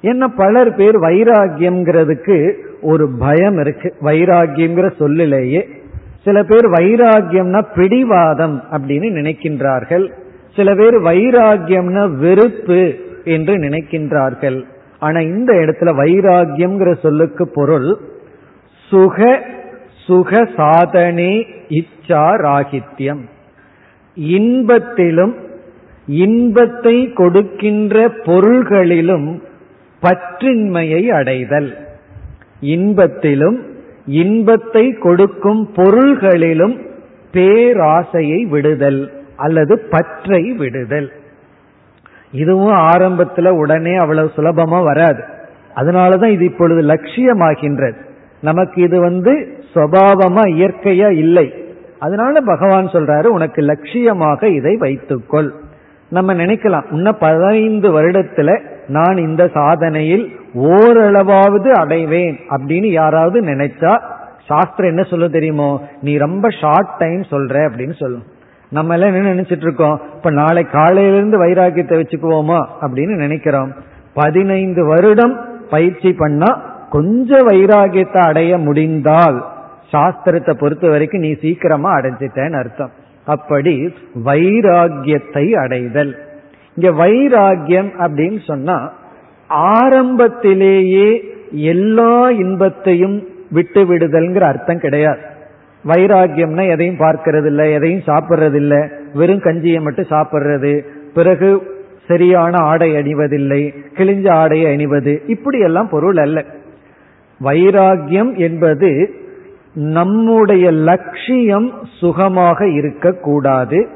என்ன 0.02 0.28
பலர் 0.28 0.76
பேர் 0.76 0.98
வைராகியம்ங்கிறதுக்கு 1.00 2.38
ஒரு 2.82 3.10
பயம் 3.20 3.60
இருக்கு. 3.60 3.94
வைராகியம்ங்கிற 4.02 4.96
சொல்லிலேயே 4.98 5.68
சில 6.24 6.44
பேர் 6.44 6.68
வைராகியம்னா 6.68 7.66
பிடிவாதம் 7.76 8.64
அப்படின்னு 8.72 9.10
நினைக்கின்றார்கள். 9.20 10.12
சில 10.56 10.76
பேர் 10.76 10.96
வைராகியம்னா 10.96 12.04
வெறுப்பு 12.20 12.96
என்று 13.24 13.56
நினைக்கின்றார்கள். 13.58 14.60
ஆனா 15.00 15.20
இந்த 15.20 15.54
இடத்துல 15.54 15.92
வைராகியம்ங்கிற 16.02 17.00
சொல்லுக்கு 17.00 17.48
பொருள் 17.48 17.98
சுக 18.90 19.46
சுக 20.06 20.50
சாதனே 20.56 21.34
இச்சா 21.70 22.26
ராகித்யம். 22.46 23.24
இன்பத்திலும் 24.18 25.34
இன்பத்தை 26.06 27.14
கொடுக்கின்ற 27.14 28.10
பொருள்களிலும் 28.10 29.42
பற்றின்மையை 30.02 31.04
அடைதல். 31.08 31.78
இன்பத்திலும் 32.62 33.58
இன்பத்தை 34.06 34.94
கொடுக்கும் 34.94 35.70
பொருள்களிலும் 35.76 36.76
பேராசையை 37.34 38.42
விடுதல் 38.48 39.12
அல்லது 39.36 39.80
பற்றை 39.80 40.52
விடுதல். 40.52 41.12
இதுவும் 42.32 42.76
ஆரம்பத்துல 42.76 43.50
உடனே 43.50 43.96
அவ்வளவு 43.96 44.32
சுலபமா 44.36 44.84
வராது. 44.84 45.24
அதனாலதான் 45.76 46.28
இது 46.28 46.46
இப்பொழுது 46.46 46.82
லட்சியமாகின்றது. 46.82 47.96
நமக்கு 48.42 48.82
இது 48.82 49.00
வந்து 49.00 49.64
சுவாவமா 49.74 50.48
இயற்கையா 50.48 51.12
இல்லை. 51.12 51.54
அதனால 52.00 52.42
பகவான் 52.42 52.88
சொல்றாரு 52.88 53.26
உனக்கு 53.26 53.62
லட்சியமாக 53.62 54.44
இதை 54.44 54.76
வைத்துக்கொள். 54.76 55.54
நம்ம 56.10 56.34
நினைக்கலாம் 56.34 56.86
இன்னும் 56.92 57.18
பதினைந்து 57.20 58.02
வருடத்துல 58.02 58.62
நான் 58.88 59.18
இந்த 59.18 59.46
சாதனையில் 59.46 60.36
ஓரளவாவது 60.54 61.74
அடைவேன் 61.74 62.40
அப்படின்னு 62.50 62.86
யாராவது 62.86 63.42
நினைச்சா 63.42 64.02
சாஸ்திரம் 64.48 64.90
என்ன 64.92 65.04
சொல்ல 65.04 65.28
தெரியுமோ? 65.28 65.88
நீ 66.02 66.18
ரொம்ப 66.18 66.50
ஷார்ட் 66.62 66.96
டைம் 66.98 67.22
சொல்ற 67.22 67.70
அப்படின்னு 67.70 67.94
சொல்லும். 67.94 68.24
நம்ம 68.70 68.94
எல்லாம் 68.94 69.14
என்ன 69.14 69.34
நினைச்சிட்டு 69.34 69.62
இருக்கோம்? 69.62 70.02
இப்ப 70.16 70.32
நாளை 70.32 70.64
காலையிலிருந்து 70.64 71.46
வைராக்கியத்தை 71.46 72.00
வச்சுக்குவோமா? 72.00 72.66
அப்படின்னு 72.82 73.16
நினைக்கிறோம். 73.16 73.74
பதினைந்து 74.14 74.86
வருடம் 74.86 75.46
பயிற்சி 75.70 76.14
பண்ணா 76.14 76.76
கொஞ்சம் 76.90 77.48
வைராகியத்தை 77.48 78.18
அடைய 78.18 78.58
முடிந்தால் 78.58 79.46
சாஸ்திரத்தை 79.92 80.54
பொறுத்த 80.54 80.90
வரைக்கும் 80.90 81.22
நீ 81.22 81.34
சீக்கிரமா 81.34 81.96
அடைஞ்சிட்டேன்னு 81.96 82.58
அர்த்தம். 82.58 82.92
அப்படி 83.26 83.94
வைராகியத்தை 84.26 85.52
அடைதல். 85.52 86.18
இங்க 86.76 87.06
வைராகியம் 87.06 87.92
அப்படின்னு 88.00 88.46
சொன்னா 88.46 88.94
ஆரம்பத்திலேயே 89.48 91.24
எல்லா 91.52 92.30
இன்பத்தையும் 92.30 93.28
விட்டு 93.52 93.84
விடுதல்ங்கிற 93.84 94.42
அர்த்தம் 94.42 94.80
கிடையாது. 94.80 95.36
வைராகியம்னா 95.88 96.70
எதையும் 96.70 97.00
பார்க்கறது 97.00 97.46
இல்லை 97.46 97.74
எதையும் 97.74 98.04
சாப்பிட்றது 98.06 98.54
இல்லை 98.54 98.78
வெறும் 99.14 99.40
கஞ்சியை 99.40 99.82
மட்டும் 99.82 100.06
சாப்பிட்றது. 100.10 100.82
பிறகு 101.14 101.76
சரியான 102.08 102.58
ஆடை 102.58 102.92
அணிவதில்லை 102.92 103.74
கிழிஞ்ச 103.94 104.30
ஆடையை 104.30 104.74
அணிவது. 104.74 105.22
இப்படி 105.28 105.60
எல்லாம் 105.60 105.90
பொருள் 105.90 106.18
அல்ல. 106.18 106.44
வைராகியம் 107.44 108.36
என்பது 108.36 109.10
நம்முடைய 109.74 110.72
லட்சியம் 110.72 111.72
சுகமாக 112.00 112.68
இருக்கக்கூடாது. 112.68 113.88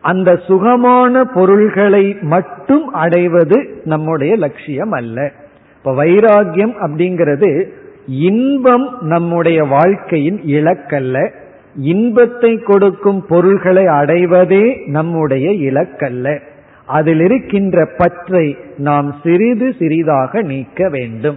அந்த 0.00 0.36
சுகமான 0.36 1.24
பொருள்களை 1.24 2.16
மட்டும் 2.20 2.88
அடைவது 2.88 3.80
நம்முடைய 3.84 4.36
லட்சியம் 4.36 4.90
அல்ல. 4.90 5.32
இப்ப 5.76 6.04
வைராகியம் 6.04 6.74
அப்படிங்கிறது 6.86 7.68
இன்பம் 8.06 8.98
நம்முடைய 9.00 9.64
வாழ்க்கையின் 9.64 10.40
இலக்கல்ல. 10.46 11.30
இன்பத்தை 11.76 12.56
கொடுக்கும் 12.56 13.26
பொருள்களை 13.28 13.84
அடைவதே 13.84 14.86
நம்முடைய 14.86 15.50
இலக்கல்ல. 15.50 16.38
அதில் 16.86 17.20
இருக்கின்ற 17.20 17.88
பற்றை 17.96 18.56
நாம் 18.78 19.14
சிறிது 19.22 19.74
சிறிதாக 19.78 20.42
நீக்க 20.42 20.88
வேண்டும். 20.88 21.36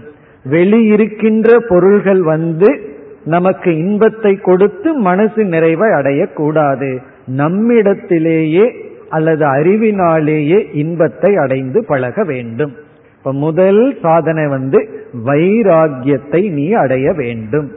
வெளியிருக்கின்ற 0.52 1.58
பொருள்கள் 1.68 2.22
வந்து 2.22 2.80
நமக்கு 3.26 3.78
இன்பத்தை 3.78 4.36
கொடுத்து 4.36 4.94
மனசு 4.94 5.44
நிறைவை 5.44 5.90
அடையக்கூடாது. 5.90 6.98
நம்மிடத்திலேயே 7.26 8.74
அல்லது 9.10 9.46
அறிவினாலேயே 9.46 10.66
இன்பத்தை 10.74 11.36
அடைந்து 11.36 11.86
பழக 11.86 12.24
வேண்டும். 12.24 12.76
இப்ப 13.18 13.34
முதல் 13.34 13.98
சாதனை 14.02 14.48
வந்து 14.48 14.99
வைராகியத்தை 15.14 16.52
நீ 16.52 16.72
அடைய 16.72 17.14
வேண்டும். 17.14 17.72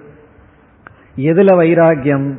எதுல 1.17 1.51
வைராகியம் 1.57 2.33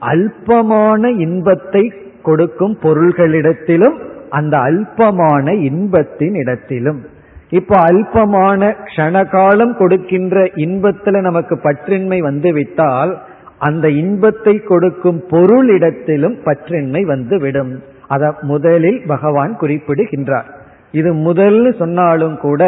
அல்பமான 0.00 1.06
இன்பத்தை 1.18 1.92
கொடுக்கும் 2.22 2.78
பொருள்களிடத்திலும் 2.82 3.98
அந்த 4.30 4.58
அல்பமான 4.58 5.52
இன்பத்தின் 5.62 6.34
இடத்திலும் 6.34 7.06
இப்ப 7.50 7.76
அல்பமான 7.76 8.74
க்ஷணகாலம் 8.84 9.76
கொடுக்கின்ற 9.76 10.42
இன்பத்துல 10.42 11.20
நமக்கு 11.20 11.60
பற்றின்மை 11.62 12.18
வந்துவிட்டால் 12.18 13.22
அந்த 13.58 13.90
இன்பத்தை 13.90 14.62
கொடுக்கும் 14.62 15.24
பொருளிடத்திலும் 15.30 16.36
பற்றின்மை 16.44 17.02
வந்துவிடும். 17.02 17.82
அத 18.08 18.34
முதலில் 18.40 19.02
பகவான் 19.06 19.56
குறிப்பிடுகின்றார். 19.56 20.46
இது 20.92 21.12
முதல் 21.12 21.74
சொன்னாலும் 21.78 22.38
கூட 22.38 22.62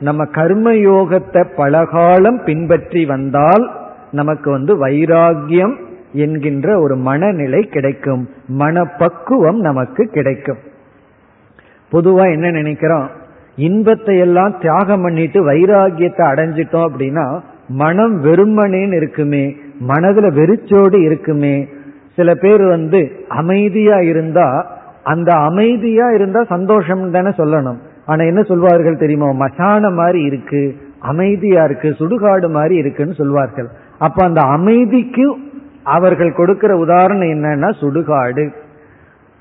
நம்ம 0.00 0.24
கர்மயோகத்தை 0.24 1.46
பலகாலம் 1.56 2.40
பின்பற்றி 2.44 3.04
வந்தால் 3.04 3.70
நமக்கு 4.10 4.50
வந்து 4.50 4.86
வைராகியம் 4.86 5.76
என்கின்ற 6.12 6.80
ஒரு 6.80 6.96
மனநிலை 6.96 7.62
கிடைக்கும். 7.62 8.28
மனப்பக்குவம் 8.46 9.60
நமக்கு 9.60 10.06
கிடைக்கும். 10.06 10.58
பொதுவா 11.92 12.32
என்ன 12.32 12.50
நினைக்கிறோம்? 12.50 13.10
இன்பத்தை 13.56 14.18
எல்லாம் 14.18 14.58
தியாகம் 14.60 15.02
பண்ணிட்டு 15.02 15.52
வைராகியத்தை 15.52 16.24
அடைஞ்சிட்டோம் 16.32 16.88
அப்படின்னா 16.88 17.40
மனம் 17.68 18.24
வெறுமனேன்னு 18.24 18.92
இருக்குமே 18.92 19.56
மனதுல 19.88 20.32
வெறிச்சோடு 20.32 21.02
இருக்குமே. 21.02 21.68
சில 22.14 22.34
பேர் 22.34 22.62
வந்து 22.62 23.24
அமைதியா 23.28 24.00
இருந்தா 24.00 24.78
அந்த 25.02 25.32
அமைதியா 25.32 26.10
இருந்தா 26.10 26.44
சந்தோஷம் 26.44 27.10
தானே 27.10 27.28
சொல்லணும். 27.28 27.78
ஆனா 28.06 28.24
என்ன 28.24 28.42
சொல்வார்கள் 28.42 28.96
தெரியுமா? 28.96 29.28
மசான 29.32 29.90
மாதிரி 29.90 30.22
இருக்கு 30.22 30.76
அமைதியா 31.00 31.64
இருக்கு 31.64 31.88
சுடுகாடு 31.98 32.48
மாதிரி 32.50 32.74
இருக்குன்னு 32.74 33.14
சொல்வார்கள். 33.14 33.68
அப்ப 33.98 34.24
அந்த 34.24 34.40
அமைதிக்கு 34.40 35.36
அவர்கள் 35.82 36.32
கொடுக்கிற 36.32 36.76
உதாரணம் 36.76 37.28
என்னன்னா 37.28 37.70
சுடுகாடு. 37.80 38.44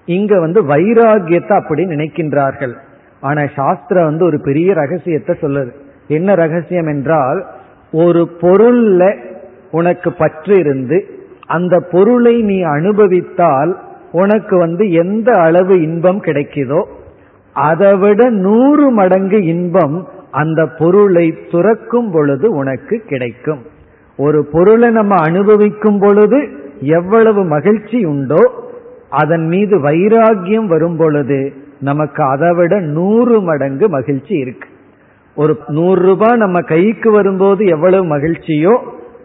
இங்க 0.05 0.39
வந்து 0.39 0.59
வைராகியத்தை 0.63 1.53
அப்படி 1.53 1.83
நினைக்கின்றார்கள். 1.85 2.73
ஆனா 3.21 3.41
சாஸ்திரம் 3.55 4.03
வந்து 4.03 4.25
ஒரு 4.25 4.41
பெரிய 4.41 4.73
ரகசியத்தை 4.73 5.35
சொல்லுது. 5.41 5.71
என்ன 6.07 6.35
ரகசியம் 6.35 6.87
என்றால் 6.87 7.45
ஒரு 7.91 8.29
பொருள்ல 8.41 9.03
உனக்கு 9.71 10.11
பற்று 10.11 10.55
இருந்து 10.59 10.97
அந்த 11.45 11.75
பொருளை 11.91 12.41
நீ 12.41 12.61
அனுபவித்தால் 12.61 13.71
உனக்கு 14.11 14.57
வந்து 14.57 14.91
எந்த 14.91 15.31
அளவு 15.31 15.81
இன்பம் 15.81 16.21
கிடைக்குதோ 16.21 16.81
அதை 17.53 17.93
விட 17.93 18.29
நூறு 18.29 18.91
மடங்கு 18.91 19.45
இன்பம் 19.45 20.07
அந்த 20.31 20.67
பொருளை 20.67 21.37
துறக்கும் 21.51 22.11
பொழுது 22.11 22.51
உனக்கு 22.51 23.01
கிடைக்கும். 23.07 23.61
ஒரு 24.17 24.45
பொருளை 24.45 24.89
நம்ம 24.89 25.15
அனுபவிக்கும் 25.15 25.99
பொழுது 25.99 26.47
எவ்வளவு 26.79 27.43
மகிழ்ச்சி 27.43 28.05
உண்டோ 28.05 28.53
அதன் 29.09 29.47
மீது 29.47 29.77
வைராகியம் 29.77 30.65
வரும் 30.65 30.97
பொழுது 30.97 31.53
நமக்கு 31.79 32.23
அதை 32.23 32.51
விட 32.51 32.79
நூறு 32.79 33.41
மடங்கு 33.41 33.89
மகிழ்ச்சி 33.89 34.35
இருக்கு. 34.35 34.67
ஒரு 35.35 35.59
நூறு 35.67 36.01
ரூபாய் 36.01 36.37
நம்ம 36.37 36.61
கைக்கு 36.61 37.11
வரும்போது 37.11 37.65
எவ்வளவு 37.65 38.17
மகிழ்ச்சியோ 38.17 38.77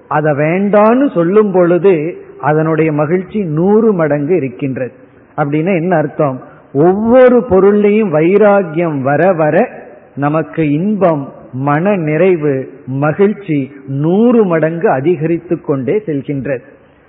அதை 0.09 0.33
வேண்டான்னு 0.33 1.15
சொல்லும் 1.15 1.53
பொழுது 1.53 2.17
அதனுடைய 2.41 2.93
மகிழ்ச்சி 2.93 3.41
நூறு 3.41 3.93
மடங்கு 3.93 4.37
இருக்கின்றது. 4.37 4.93
அப்படின்னா 5.37 5.75
என்ன 5.75 5.97
அர்த்தம்? 5.97 6.41
ஒவ்வொரு 6.73 7.45
பொருளையும் 7.45 8.15
வைராகியம் 8.15 9.01
வர 9.01 9.33
வர 9.33 9.69
நமக்கு 10.15 10.71
இன்பம் 10.71 11.33
மன 11.53 11.97
நிறைவு 11.97 12.71
மகிழ்ச்சி 12.87 13.73
நூறு 13.87 14.45
மடங்கு 14.45 14.91
அதிகரித்து 14.91 15.61
கொண்டே 15.61 16.03
செல்கின்றது. 16.07 16.61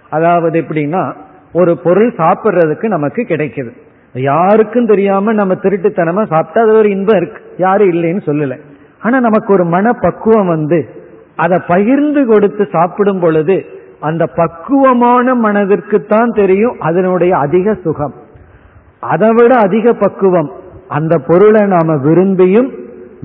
அதாவது 0.09 0.61
எப்படின்னா 0.61 1.15
ஒரு 1.53 1.77
பொருள் 1.77 2.13
சாப்பிட்றதுக்கு 2.17 2.87
நமக்கு 2.87 3.21
கிடைக்குது. 3.21 3.71
யாருக்கும் 4.13 4.85
தெரியாம 4.85 5.33
நம்ம 5.33 5.53
திருட்டுத்தனமா 5.53 6.25
சாப்பிட்டா 6.25 6.61
அது 6.61 6.71
ஒரு 6.71 6.89
இன்பம் 6.89 7.21
இருக்கு. 7.21 7.41
யாரும் 7.57 7.91
இல்லைன்னு 7.91 8.21
சொல்லல. 8.25 8.59
ஆனா 9.01 9.19
நமக்கு 9.19 9.53
ஒரு 9.53 9.65
மன 9.65 9.93
பக்குவம் 9.93 10.47
வந்து 10.47 10.89
அதை 11.35 11.61
பகிர்ந்து 11.67 12.25
கொடுத்து 12.25 12.67
சாப்பிடும் 12.71 13.19
பொழுது 13.19 13.65
அந்த 13.99 14.25
பக்குவமான 14.25 15.35
மனதிற்குத்தான் 15.35 16.35
தெரியும் 16.35 16.75
அதனுடைய 16.79 17.37
அதிக 17.37 17.73
சுகம். 17.73 18.13
அதை 18.99 19.29
விட 19.29 19.55
அதிக 19.55 19.93
பக்குவம். 19.93 20.51
அந்த 20.87 21.17
பொருளை 21.17 21.67
நாம 21.67 21.95
விரும்பியும் 21.95 22.69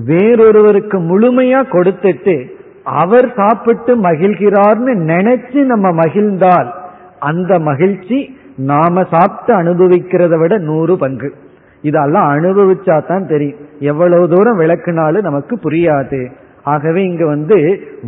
வேறொருவருக்கு 0.05 0.97
முழுமையா 1.09 1.59
கொடுத்துட்டு 1.71 2.53
அவர் 2.83 3.33
சாப்பிட்டு 3.35 3.95
மகிழ்கிறார்னு 3.95 4.93
நினைச்சு 5.11 5.63
நம்ம 5.63 5.91
மகிழ்ந்தால் 5.91 6.73
அந்த 7.19 7.59
மகிழ்ச்சி 7.59 8.37
நாம 8.57 9.03
சாப்பிட்டு 9.11 9.53
அனுபவிக்கிறத 9.61 10.37
விட 10.37 10.57
நூறு 10.57 10.97
பங்கு. 10.97 11.33
இதெல்லாம் 11.81 12.27
அனுபவிச்சா 12.37 13.05
தான் 13.07 13.27
தெரியும். 13.27 13.57
எவ்வளவு 13.79 14.29
தூரம் 14.29 14.59
விளக்குனாலும் 14.59 15.21
நமக்கு 15.21 15.59
புரியாது. 15.63 16.31
ஆகவே 16.63 17.03
இங்க 17.03 17.25
வந்து 17.25 17.57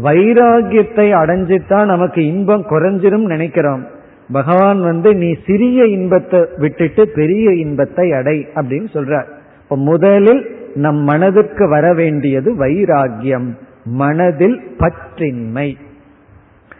வைராகியத்தை 0.03 1.07
அடைஞ்சிட்டா 1.21 1.85
நமக்கு 1.85 2.25
இன்பம் 2.25 2.65
குறைஞ்சிரும் 2.69 3.25
நினைக்கிறோம். 3.25 3.83
பகவான் 4.31 4.81
வந்து 4.81 5.15
நீ 5.15 5.35
சிறிய 5.45 5.85
இன்பத்தை 5.85 6.45
விட்டுட்டு 6.57 7.09
பெரிய 7.09 7.51
இன்பத்தை 7.51 8.11
அடை 8.11 8.47
அப்படின்னு 8.55 8.89
சொல்றார். 8.93 9.27
இப்ப 9.63 9.75
முதலில் 9.75 10.55
நம் 10.75 10.97
மனதிற்கு 10.97 11.69
வர 11.69 11.93
வேண்டியது 11.93 12.55
வைராகியம் 12.55 13.47
மனதில் 13.83 14.61
பற்றின்மை. 14.77 15.75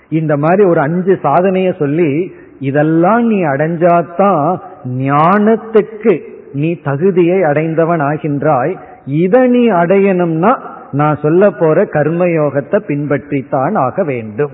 இந்த 0.10 0.38
மாதிரி 0.38 0.64
ஒரு 0.70 0.80
அஞ்சு 0.80 1.20
சாதனைய 1.24 1.78
சொல்லி 1.80 2.32
இதெல்லாம் 2.60 3.28
நீ 3.28 3.44
அடைஞ்சாதான் 3.44 4.60
ஞானத்துக்கு 4.84 6.22
நீ 6.54 6.80
தகுதியை 6.84 7.44
அடைந்தவன் 7.44 8.00
ஆகின்றாய். 8.00 8.76
இதை 9.06 9.48
நீ 9.48 9.70
அடையணும்னா 9.70 10.60
நான் 10.92 11.18
சொல்ல 11.22 11.50
போற 11.50 11.84
கர்மயோகத்தை 11.84 12.80
பின்பற்றித்தான் 12.88 13.76
ஆக 13.78 14.04
வேண்டும். 14.04 14.52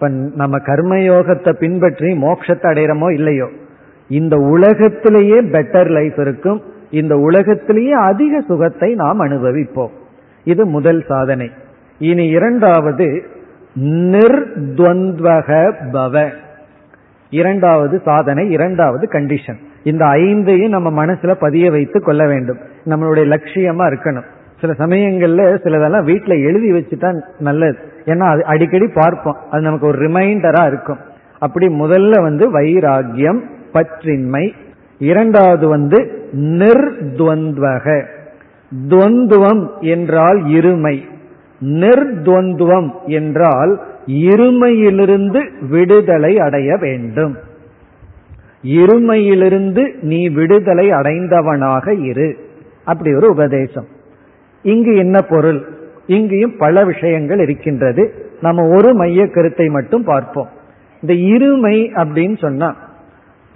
இப்ப 0.00 0.12
நம்ம 0.34 0.58
கர்மயோகத்தை 0.58 1.52
பின்பற்றி 1.52 2.12
மோட்சத்தை 2.12 2.68
அடையிறமோ 2.70 3.12
இல்லையோ 3.12 3.48
இந்த 4.08 4.36
உலகத்திலேயே 4.36 5.40
பெட்டர் 5.40 5.90
லைஃப் 5.90 6.18
இருக்கும். 6.18 6.62
இந்த 6.90 7.16
உலகத்திலேயே 7.16 7.90
அதிக 7.90 8.40
சுகத்தை 8.40 8.94
நாம் 8.94 9.20
அனுபவிப்போம். 9.20 9.90
இது 10.44 10.66
முதல் 10.66 11.04
சாதனை. 11.08 11.50
இனி 11.98 12.26
இரண்டாவது 12.26 13.22
நிர்துவந்தக 13.80 15.72
பவ. 15.92 16.28
இரண்டாவது 17.30 18.00
சாதனை 18.04 18.50
இரண்டாவது 18.50 19.08
கண்டிஷன் 19.12 19.60
இந்த 19.82 20.04
ஐந்தையும் 20.04 20.68
நம்ம 20.68 21.06
மனசுல 21.06 21.34
பதிய 21.34 21.70
வைத்து 21.70 22.00
கொள்ள 22.00 22.26
வேண்டும். 22.26 22.58
நம்மளுடைய 22.86 23.36
லட்சியமா 23.36 23.84
இருக்கணும். 23.92 24.28
சில 24.60 24.72
சமயங்கள்ல 24.78 25.42
சிலதெல்லாம் 25.64 26.06
வீட்டுல 26.06 26.42
எழுதி 26.42 26.72
வச்சுட்டா 26.72 27.22
நல்லது. 27.38 27.78
ஏன்னா 28.10 28.26
அது 28.30 28.44
அடிக்கடி 28.44 28.86
பார்ப்போம். 28.94 29.36
அது 29.50 29.62
நமக்கு 29.62 29.86
ஒரு 29.86 29.98
ரிமைண்டரா 29.98 30.66
இருக்கும். 30.66 30.98
அப்படி 31.38 31.66
முதல்ல 31.66 32.22
வந்து 32.22 32.60
வைராகியம் 32.60 33.40
பற்றின்மை 33.72 34.52
இரண்டாவது 34.98 35.68
வந்து 35.68 36.28
நிர்துவந்தக 36.32 38.04
துவந்துவம் 38.88 39.66
என்றால் 39.80 40.42
இருமை. 40.44 40.96
நிர்துவந்துவம் 41.64 42.90
என்றால் 43.06 43.80
இருமையிலிருந்து 44.06 45.40
விடுதலை 45.68 46.38
அடைய 46.38 46.76
வேண்டும். 46.76 47.36
இருமையிலிருந்து 48.64 49.94
நீ 50.00 50.28
விடுதலை 50.28 50.90
அடைந்தவனாக 50.90 52.04
இரு. 52.04 52.36
அப்படி 52.84 53.14
ஒரு 53.14 53.30
உபதேசம். 53.30 53.86
இங்கு 54.62 54.96
என்ன 54.96 55.20
பொருள்? 55.20 55.79
இங்கேயும் 56.16 56.56
பல 56.58 56.84
விஷயங்கள் 56.84 57.40
இருக்கின்றது. 57.40 58.02
நம்ம 58.40 58.62
ஒரு 58.76 58.90
மைய 58.94 59.26
கருத்தை 59.26 59.66
மட்டும் 59.68 60.04
பார்ப்போம். 60.04 60.50
இந்த 61.02 61.14
இருமை 61.34 61.76
அப்படின்னு 62.02 62.36
சொன்னா 62.38 62.68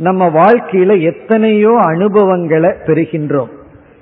நம்ம 0.00 0.28
வாழ்க்கையில 0.28 0.92
எத்தனையோ 1.00 1.72
அனுபவங்களை 1.84 2.70
பெறுகின்றோம். 2.86 3.52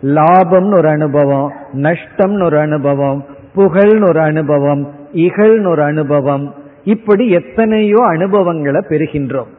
லாபம்னு 0.03 0.77
ஒரு 0.77 0.89
அனுபவம் 0.89 1.49
நஷ்டம்னு 1.77 2.45
ஒரு 2.45 2.59
அனுபவம் 2.59 3.21
புகழ்னு 3.57 4.07
ஒரு 4.09 4.21
அனுபவம் 4.21 4.83
இகழ்னு 5.13 5.69
ஒரு 5.69 5.83
அனுபவம் 5.83 6.45
இப்படி 6.85 7.25
எத்தனையோ 7.31 8.01
அனுபவங்களை 8.07 8.81
பெறுகின்றோம். 8.89 9.51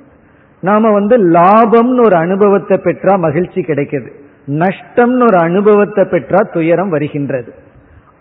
நாம 0.64 0.92
வந்து 0.92 1.16
லாபம்னு 1.30 2.02
ஒரு 2.06 2.16
அனுபவத்தை 2.16 2.78
பெற்றா 2.84 3.14
மகிழ்ச்சி 3.18 3.62
கிடைக்குது. 3.62 4.10
நஷ்டம்னு 4.48 5.24
ஒரு 5.24 5.38
அனுபவத்தை 5.38 6.04
பெற்றா 6.04 6.40
துயரம் 6.54 6.90
வருகின்றது. 6.90 7.52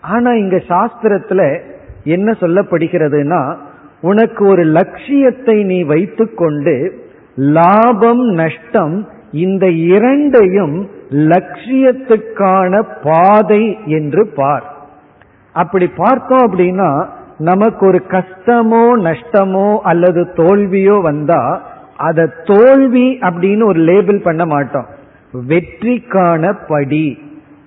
ஆனா 0.03 0.33
இங்க 0.33 0.55
சாஸ்திரத்துல 0.55 1.59
என்ன 2.03 2.31
சொல்லப்படுகிறதுனா 2.31 3.55
உனக்கு 4.01 4.45
ஒரு 4.45 4.63
லட்சியத்தை 4.63 5.63
நீ 5.63 5.83
வைத்துக்கொண்டு 5.83 7.03
லாபம் 7.35 8.23
நஷ்டம் 8.31 9.07
இந்த 9.31 9.69
இரண்டையும் 9.69 10.89
லட்சியத்துக்கான 11.09 12.81
பாதை 13.03 13.77
என்று 13.85 14.27
பார். 14.35 14.63
அப்படி 15.53 15.87
பார்த்தோம் 15.87 16.51
அப்படின்னா 16.51 17.07
நமக்கு 17.37 17.85
ஒரு 17.85 18.01
கஷ்டமோ 18.07 18.85
நஷ்டமோ 19.07 19.77
அல்லது 19.77 20.21
தோல்வியோ 20.35 21.01
வந்தா 21.01 21.61
அத 21.97 22.27
தோல்வி 22.43 23.17
அப்படின்னு 23.21 23.63
ஒரு 23.65 23.79
லேபிள் 23.79 24.19
பண்ண 24.21 24.45
மாட்டோம். 24.45 24.85
வெற்றிக்கான 25.49 26.53
படி. 26.67 27.07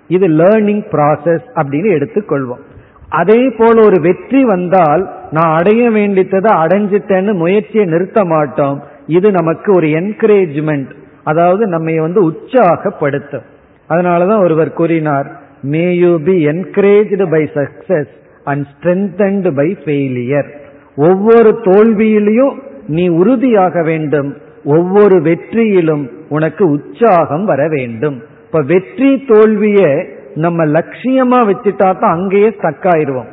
இது 0.08 0.28
லேர்னிங் 0.28 0.82
ப்ராசஸ் 0.92 1.46
அப்படின்னு 1.54 1.90
எடுத்துக்கொள்வோம். 1.98 2.62
அதே 3.08 3.40
போல 3.58 3.84
ஒரு 3.84 3.98
வெற்றி 4.00 4.44
வந்தால் 4.44 5.02
நான் 5.30 5.56
அடைய 5.56 5.90
வேண்டித்ததை 5.90 6.52
அடைஞ்சிட்டேன்னு 6.62 7.32
முயற்சியை 7.34 7.86
நிறுத்த 7.86 8.24
மாட்டோம். 8.24 8.82
இது 9.06 9.30
நமக்கு 9.30 9.72
ஒரு 9.76 9.86
என்கரேஜ்மெண்ட் 9.86 10.90
அதாவது 11.22 11.66
நம்ம 11.66 12.00
வந்து 12.00 12.20
உற்சாகப்படுத்தும். 12.30 13.46
அதனாலதான் 13.88 14.42
ஒருவர் 14.42 14.72
கூறினார் 14.72 15.28
may 15.62 15.96
you 15.96 16.18
be 16.18 16.46
encouraged 16.46 17.30
by 17.30 17.42
success 17.54 18.12
and 18.44 18.64
strengthened 18.72 19.50
by 19.54 19.68
failure 19.84 20.48
ஒவ்வொரு 20.96 21.50
தோல்வியிலையும் 21.64 22.54
நீ 22.88 23.08
உறுதியாக 23.08 23.82
வேண்டும். 23.82 24.36
ஒவ்வொரு 24.64 25.16
வெற்றியிலும் 25.20 26.10
உனக்கு 26.28 26.64
உற்சாகம் 26.70 27.44
வர 27.44 27.68
வேண்டும். 27.68 28.22
இப்ப 28.56 28.68
வெற்றி 28.68 29.24
தோல்விய 29.28 30.06
நம்ம 30.34 30.64
லட்சியமா 30.64 31.52
வச்சுட்டா 31.52 31.98
தான் 31.98 32.12
அங்கேயே 32.12 32.48
ஸ்டக் 32.48 33.24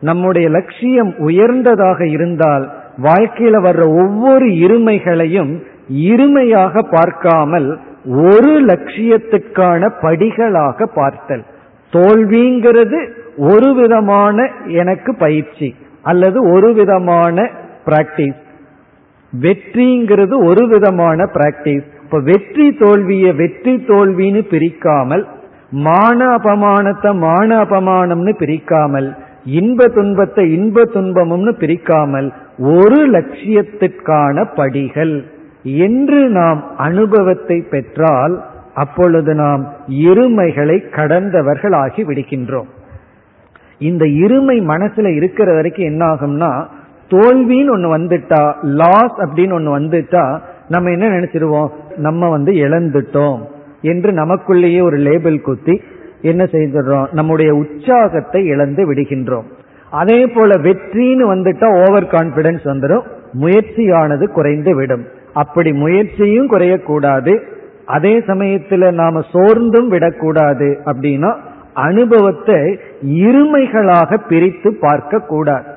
நம்முடைய 0.00 0.48
லட்சியம் 0.48 1.14
உயர்ந்ததாக 1.18 2.06
இருந்தால் 2.06 2.72
வாழ்க்கையில 3.02 3.62
வர்ற 3.62 3.86
ஒவ்வொரு 3.88 4.46
இருமைகளையும் 4.46 5.62
இருமையாக 5.88 6.82
பார்க்காமல் 6.90 7.78
ஒரு 8.06 8.64
லட்சியத்துக்கான 8.64 9.90
படிகளாக 10.02 10.86
பார்த்தல். 10.94 11.44
தோல்விங்கிறது 11.92 13.08
ஒரு 13.36 13.74
விதமான 13.74 14.50
எனக்கு 14.66 15.16
பயிற்சி 15.16 15.74
அல்லது 16.02 16.52
ஒரு 16.52 16.74
விதமான 16.74 17.50
பிராக்டிஸ் 17.86 18.42
வெற்றிங்கிறது 19.40 20.44
ஒரு 20.44 20.68
விதமான 20.68 21.24
பிராக்டிஸ் 21.24 22.00
இப்ப 22.12 22.24
வெற்றி 22.24 22.64
தோல்விய 22.80 23.26
வெற்றி 23.38 23.72
தோல்வின்னு 23.90 24.40
பிரிக்காமல் 24.50 25.22
மான 25.84 26.18
அபமானத்தை 26.38 27.10
மான 27.22 27.48
அபமானம்னு 27.64 28.32
பிரிக்காமல் 28.40 29.08
இன்ப 29.58 29.86
துன்பத்தை 29.94 30.44
இன்ப 30.56 30.84
துன்பமும்னு 30.96 31.54
பிரிக்காமல் 31.62 32.28
ஒரு 32.74 32.98
லட்சியத்திற்கான 33.14 34.44
படிகள். 34.58 35.14
என்று 35.86 36.20
நாம் 36.38 36.60
அனுபவத்தை 36.86 37.58
பெற்றால் 37.72 38.36
அப்பொழுது 38.84 39.34
நாம் 39.34 39.64
இருமைகளை 40.10 40.78
கடந்தவர்கள் 40.98 41.78
ஆகி 41.82 42.04
விடுகின்றோம். 42.04 42.70
இந்த 43.80 44.04
இருமை 44.24 44.60
மனசுல 44.74 45.16
இருக்கிற 45.18 45.50
வரைக்கும் 45.54 45.90
என்ன 45.92 46.04
ஆகும்னா 46.12 46.52
தோல்வின்னு 47.10 47.76
ஒண்ணு 47.78 47.96
வந்துட்டா 47.98 48.44
லாஸ் 48.80 49.16
அப்படின்னு 49.24 49.56
ஒண்ணு 49.58 49.78
வந்துட்டா 49.80 50.26
நம்ம 50.72 50.90
என்ன 50.90 51.06
நினைச்சிருவோம்? 51.08 51.70
நம்ம 51.96 52.28
வந்து 52.28 52.52
இழந்துட்டோம் 52.52 53.40
என்று 53.82 54.10
நமக்குள்ளேயே 54.12 54.80
ஒரு 54.82 54.98
லேபிள் 55.06 55.38
குத்தி 55.40 55.74
என்ன 56.22 56.42
செய்துடுறோம்? 56.44 57.06
நம்முடைய 57.12 57.50
உற்சாகத்தை 57.54 58.40
இழந்து 58.46 58.82
விடுகின்றோம். 58.88 59.48
அதே 59.90 60.20
போல 60.26 60.50
வெற்றின்னு 60.62 61.24
வந்துட்டா 61.32 61.68
ஓவர் 61.82 62.12
கான்பிடன்ஸ் 62.14 62.64
வந்துடும் 62.64 63.06
முயற்சியானது 63.40 64.26
குறைந்து 64.26 64.72
விடும். 64.74 65.04
அப்படி 65.32 65.70
முயற்சியும் 65.72 66.50
குறையக்கூடாது. 66.50 67.34
அதே 67.86 68.14
சமயத்துல 68.30 68.90
நாம 68.92 69.20
சோர்ந்தும் 69.32 69.88
விடக்கூடாது 69.88 70.68
அப்படின்னா 70.84 71.30
அனுபவத்தை 71.86 72.58
இருமைகளாக 73.22 74.18
பிரித்து 74.28 74.70
பார்க்க 74.80 75.20
கூடாது 75.28 75.70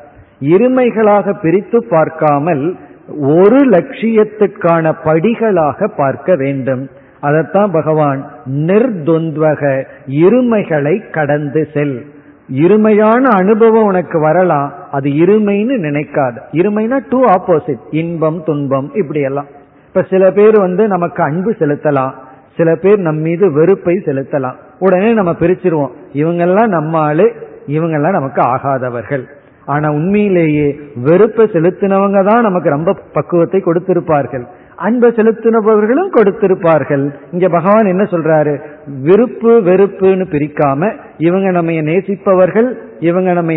இருமைகளாக 0.54 1.34
பிரித்து 1.42 1.80
பார்க்காமல் 1.90 2.64
ஒரு 3.08 3.70
லட்சியத்துக்கான 3.70 4.94
படிகளாக 5.04 5.92
பார்க்க 5.98 6.36
வேண்டும். 6.36 6.90
அதைத்தான் 7.20 7.72
பகவான் 7.72 8.32
நிர்துவக 8.46 9.86
இருமைகளை 10.08 11.12
கடந்து 11.12 11.68
செல். 11.74 12.06
இருமையான 12.54 13.22
அனுபவம் 13.22 13.84
உனக்கு 13.84 14.20
வரலாம் 14.20 14.74
அது 14.92 15.10
இருமைன்னு 15.10 15.76
நினைக்காது. 15.78 16.38
இருமைனா 16.52 17.00
டூ 17.10 17.26
ஆப்போசிட் 17.26 17.80
இன்பம் 17.90 18.44
துன்பம் 18.44 18.92
இப்படி 18.94 19.20
எல்லாம் 19.20 19.46
இப்ப 19.88 20.04
சில 20.10 20.32
பேர் 20.32 20.60
வந்து 20.60 20.88
நமக்கு 20.88 21.24
அன்பு 21.24 21.52
செலுத்தலாம் 21.52 22.12
சில 22.58 22.76
பேர் 22.76 23.00
நம் 23.00 23.18
மீது 23.18 23.54
வெறுப்பை 23.54 24.02
செலுத்தலாம். 24.06 24.56
உடனே 24.80 25.14
நம்ம 25.14 25.32
பிரிச்சிருவோம் 25.32 25.92
இவங்கெல்லாம் 26.14 26.68
நம்ம 26.68 27.00
ஆளு 27.00 27.34
இவங்கெல்லாம் 27.68 28.12
நமக்கு 28.12 28.42
ஆகாதவர்கள். 28.42 29.28
ஆனா 29.66 29.88
உண்மையிலேயே 29.92 30.68
வெறுப்பை 31.04 31.46
செலுத்தினவங்க 31.54 32.20
தான் 32.24 32.46
நமக்கு 32.48 32.70
ரொம்ப 32.70 32.92
பக்குவத்தை 33.14 33.62
கொடுத்திருப்பார்கள். 33.66 34.46
அன்பை 34.76 35.10
செலுத்தினவர்களும் 35.10 36.12
கொடுத்திருப்பார்கள். 36.18 37.06
இங்க 37.32 37.48
பகவான் 37.50 37.86
என்ன 37.86 38.04
சொல்றாரு? 38.04 38.54
விருப்பு 39.02 39.52
வெறுப்புன்னு 39.70 40.26
பிரிக்காம 40.36 40.92
இவங்க 41.18 41.52
நம்ம 41.52 41.72
நேசிப்பவர்கள் 41.72 42.70
இவங்க 43.00 43.32
நம்ம 43.34 43.54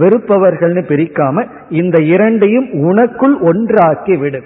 வெறுப்பவர்கள்னு 0.00 0.82
பிரிக்காம 0.92 1.46
இந்த 1.80 1.96
இரண்டையும் 2.14 2.68
உனக்குள் 2.88 3.36
ஒன்றாக்கி 3.40 4.16
விடு. 4.16 4.40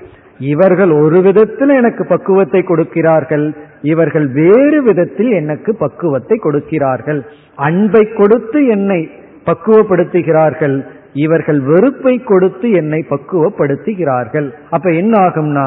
இவர்கள் 0.53 0.91
ஒரு 0.91 1.19
விதத்தில் 1.23 1.69
எனக்கு 1.69 2.03
பக்குவத்தை 2.07 2.61
கொடுக்கிறார்கள். 2.63 3.47
இவர்கள் 3.83 4.27
வேறு 4.29 4.79
விதத்தில் 4.83 5.31
எனக்கு 5.31 5.71
பக்குவத்தை 5.77 6.37
கொடுக்கிறார்கள். 6.37 7.21
அன்பை 7.55 8.05
கொடுத்து 8.21 8.61
என்னை 8.67 9.01
பக்குவப்படுத்துகிறார்கள். 9.47 10.77
இவர்கள் 11.13 11.61
வெறுப்பை 11.61 12.19
கொடுத்து 12.19 12.71
என்னை 12.71 13.05
பக்குவப்படுத்துகிறார்கள். 13.11 14.51
அப்ப 14.71 14.91
என்ன 14.91 15.21
ஆகும்னா 15.21 15.67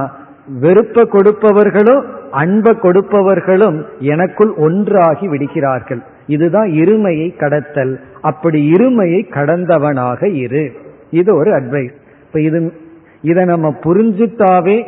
வெறுப்பை 0.60 1.04
கொடுப்பவர்களும் 1.04 2.04
அன்பை 2.32 2.74
கொடுப்பவர்களும் 2.74 3.84
எனக்குள் 4.00 4.54
ஒன்றாகி 4.58 5.28
விடுகிறார்கள். 5.28 6.02
இதுதான் 6.28 6.70
இருமையை 6.70 7.38
கடத்தல். 7.38 8.00
அப்படி 8.22 8.72
இருமையை 8.72 9.22
கடந்தவனாக 9.30 10.24
இரு. 10.34 10.72
இது 11.12 11.36
ஒரு 11.36 11.52
அட்வைஸ் 11.52 11.94
இப்ப 12.26 12.42
இது 12.42 12.74
இதை 13.22 13.46
நம்ம 13.46 13.76
புரிஞ்சுட்டாவே 13.84 14.86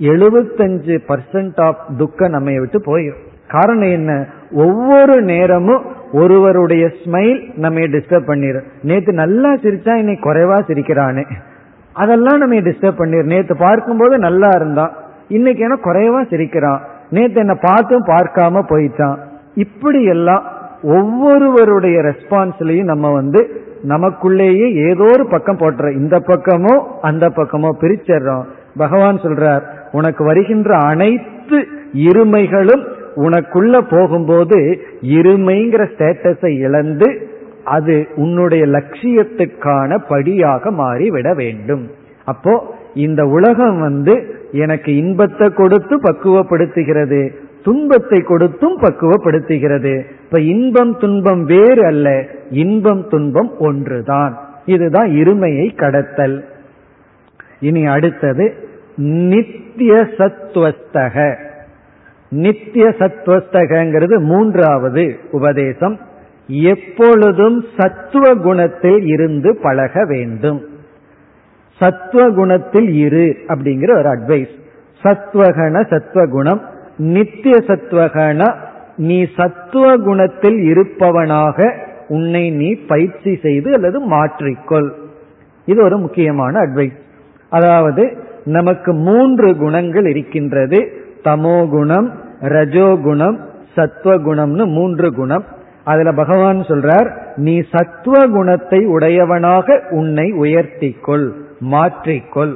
எழுபத்தஞ்சு 0.00 0.94
பர்சன்ட் 1.08 1.60
ஆஃப் 1.60 1.80
துக்கம் 1.98 2.30
நம்ம 2.30 2.58
விட்டு 2.58 2.78
போயிடும் 2.78 3.30
காரணம் 3.48 3.90
என்ன? 3.90 4.26
ஒவ்வொரு 4.52 5.22
நேரமும் 5.22 5.82
ஒருவருடைய 6.12 6.90
ஸ்மைல் 7.04 7.50
நம்ம 7.56 7.80
டிஸ்டர்ப் 7.80 8.26
பண்ணிடும் 8.26 8.62
நேத்து 8.82 9.12
நல்லா 9.12 9.54
சிரிச்சா 9.54 9.94
இன்னைக்கு 9.94 10.32
குறைவா 10.32 10.58
சிரிக்கிறானே. 10.66 11.24
அதெல்லாம் 11.92 12.38
நம்ம 12.38 12.54
டிஸ்டர்ப் 12.54 12.96
பண்ணிடும் 12.96 13.26
நேத்து 13.26 13.56
பார்க்கும்போது 13.56 14.18
நல்லா 14.18 14.48
இருந்தான். 14.54 14.92
இன்னைக்கு 15.28 15.62
என்ன 15.62 15.78
குறைவா 15.84 16.28
சிரிக்கிறான். 16.28 16.80
நேத்து 17.10 17.40
என்ன 17.40 17.54
பார்த்தும் 17.54 18.06
பார்க்காம 18.06 18.62
போயிட்டான். 18.68 19.16
இப்படி 19.54 20.04
எல்லாம் 20.04 20.42
ஒவ்வொருவருடைய 20.82 22.00
ரெஸ்பான்ஸ்லயும் 22.00 22.84
நம்ம 22.84 23.12
வந்து 23.12 23.60
நமக்குள்ளேயே 23.88 24.90
ஏதோ 24.90 25.04
ஒரு 25.04 25.26
பக்கம் 25.30 25.56
போட்டுற. 25.56 25.92
இந்த 25.96 26.18
பக்கமோ 26.18 26.82
அந்த 27.00 27.28
பக்கமோ 27.28 27.68
பிரிச்சிடுறோம். 27.80 28.44
பகவான் 28.76 29.16
சொல்றார் 29.16 29.62
உனக்கு 29.92 30.24
வருகின்ற 30.24 30.76
அனைத்து 30.76 31.66
இருமைகளும் 31.92 32.84
உனக்குள்ள 33.16 33.80
போகும்போது 33.90 34.80
இருமைங்கிற 35.02 35.86
ஸ்டேட்டஸை 35.96 36.58
இழந்து 36.58 37.30
அது 37.64 38.08
உன்னுடைய 38.16 38.66
லட்சியத்துக்கான 38.66 39.98
படியாக 40.08 40.70
மாறிவிட 40.70 41.34
வேண்டும். 41.34 41.90
அப்போ 42.24 42.74
இந்த 42.94 43.24
உலகம் 43.24 43.80
வந்து 43.80 44.34
எனக்கு 44.52 44.96
இன்பத்தை 44.96 45.48
கொடுத்து 45.48 45.96
பக்குவப்படுத்துகிறது 45.96 47.28
துன்பத்தை 47.62 48.20
கொடுத்தும் 48.20 48.78
பக்குவப்படுத்துகிறது. 48.80 50.04
இப்ப 50.24 50.40
இன்பம் 50.40 50.98
துன்பம் 50.98 51.44
வேறு 51.44 51.84
அல்ல 51.84 52.24
இன்பம் 52.50 53.08
துன்பம் 53.08 53.58
ஒன்றுதான். 53.58 54.38
இதுதான் 54.64 55.10
இருமையை 55.10 55.74
கடத்தல். 55.74 56.44
இனி 57.60 57.86
அடுத்தது 57.86 58.54
நித்திய 58.96 60.08
சத்துவஸ்தக 60.18 61.36
நித்திய 62.32 62.94
சத்வஸ்தகங்கிறது 62.98 64.18
மூன்றாவது 64.20 65.16
உபதேசம். 65.30 65.98
எப்பொழுதும் 66.46 67.64
சத்துவ 67.76 68.34
குணத்தில் 68.34 69.06
இருந்து 69.06 69.56
பழக 69.62 70.04
வேண்டும். 70.04 70.60
சத்துவ 71.78 72.30
குணத்தில் 72.30 72.88
இரு 72.94 73.36
அப்படிங்கிற 73.48 73.98
ஒரு 73.98 74.08
அட்வைஸ் 74.08 74.54
சத்வகண 75.04 75.74
சத்வகுணம். 75.82 76.60
நித்திய 76.96 77.54
சத்துவகன 77.66 78.54
நீ 78.96 79.26
சத்துவ 79.36 79.96
குணத்தில் 79.96 80.58
இருப்பவனாக 80.58 81.74
உன்னை 82.08 82.50
நீ 82.50 82.74
பயிற்சி 82.74 83.38
செய்து 83.42 83.72
அல்லது 83.72 84.10
மாற்றிக்கொள். 84.10 84.90
இது 85.64 85.82
ஒரு 85.82 85.98
முக்கியமான 85.98 86.60
அட்வைஸ் 86.60 86.98
அதாவது 87.48 88.16
நமக்கு 88.44 88.92
மூன்று 88.92 89.56
குணங்கள் 89.56 90.06
இருக்கின்றது. 90.06 91.01
தமோகுணம் 91.24 92.08
ரஜோகுணம் 92.40 93.38
சத்வகுணம்னு 93.76 94.64
மூன்று 94.66 95.12
குணம். 95.12 95.44
அதுல 95.84 96.12
பகவான் 96.12 96.58
சொல்றார் 96.58 97.08
நீ 97.36 97.62
சத்துவ 97.72 98.26
குணத்தை 98.26 98.84
உடையவனாக 98.86 99.82
உன்னை 99.90 100.32
உயர்த்திக்கொள் 100.32 101.32
மாற்றிக்கொள். 101.70 102.54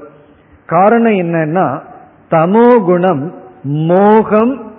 காரணம் 0.67 1.13
என்னன்னா 1.13 1.81
தமோகுணம் 2.31 3.33
மோகம் 3.63 4.73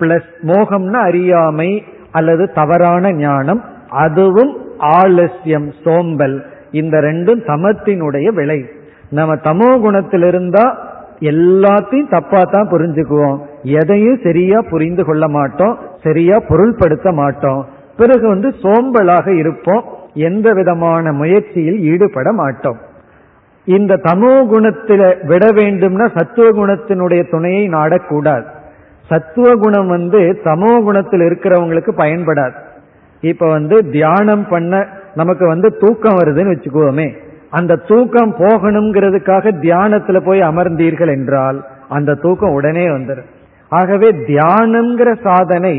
பிளஸ் 0.00 0.32
மோகம்னா 0.42 0.92
அறியாமை 0.92 1.84
அல்லது 2.10 2.52
தவறான 2.52 3.12
ஞானம் 3.12 3.64
அதுவும் 3.88 4.56
ஆலசியம் 4.78 5.72
சோம்பல். 5.84 6.46
இந்த 6.70 7.00
ரெண்டும் 7.00 7.40
தமத்தினுடைய 7.46 8.26
விளை. 8.34 8.64
நம்ம 9.10 9.34
தமோ 9.34 9.68
குணத்திலிருந்தா 9.78 10.92
எல்லாத்தையும் 11.30 12.10
தப்பா 12.10 12.40
தான் 12.44 12.70
புரிஞ்சுக்குவோம். 12.70 13.36
எதையும் 13.80 14.22
சரியா 14.22 14.58
புரிந்து 14.70 15.02
கொள்ள 15.04 15.24
மாட்டோம் 15.28 15.74
சரியா 16.02 16.36
பொருள்படுத்த 16.48 17.08
மாட்டோம். 17.12 17.60
பிறகு 17.96 18.24
வந்து 18.28 18.48
சோம்பலாக 18.62 19.26
இருப்போம் 19.42 19.84
எந்த 20.28 20.48
விதமான 20.52 21.12
முயற்சியில் 21.12 21.78
ஈடுபட 21.90 22.28
மாட்டோம். 22.32 22.78
இந்த 23.66 24.00
தமோ 24.02 24.32
குணத்தில 24.52 25.02
விட 25.26 25.44
வேண்டும்னா 25.50 26.06
சத்துவ 26.16 26.46
குணத்தினுடைய 26.58 27.22
துணையை 27.30 27.64
நாடக்கூடாது. 27.68 28.46
சத்துவ 29.08 29.48
குணம் 29.54 29.88
வந்து 29.88 30.20
தமோ 30.44 30.72
குணத்தில் 30.82 31.20
இருக்கிறவங்களுக்கு 31.20 31.92
பயன்படாது. 32.02 32.56
இப்ப 33.22 33.48
வந்து 33.48 33.76
தியானம் 33.90 34.46
பண்ண 34.48 34.72
நமக்கு 35.14 35.44
வந்து 35.46 35.68
தூக்கம் 35.78 36.18
வருதுன்னு 36.18 36.54
வச்சுக்குவோமே 36.54 37.08
அந்த 37.54 37.76
தூக்கம் 37.76 38.32
போகணுங்கிறதுக்காக 38.38 39.52
தியானத்துல 39.64 40.20
போய் 40.20 40.40
அமர்ந்தீர்கள் 40.40 41.08
என்றால் 41.08 41.58
அந்த 41.88 42.14
தூக்கம் 42.14 42.52
உடனே 42.52 42.86
வந்துடும் 42.88 43.30
ஆகவே 43.68 44.08
தியானம்ங்கிற 44.28 45.10
சாதனை 45.22 45.74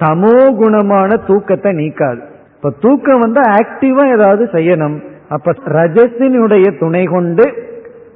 தமோ 0.00 0.38
குணமான 0.60 1.10
தூக்கத்தை 1.26 1.70
நீக்காது. 1.72 2.20
இப்ப 2.56 2.70
தூக்கம் 2.80 3.18
வந்து 3.18 3.40
ஆக்டிவா 3.40 4.04
ஏதாவது 4.12 4.44
செய்யணும். 4.52 4.96
அப்ப 5.28 5.54
ரஜசினுடைய 5.64 6.66
துணை 6.78 7.04
கொண்டு 7.04 7.44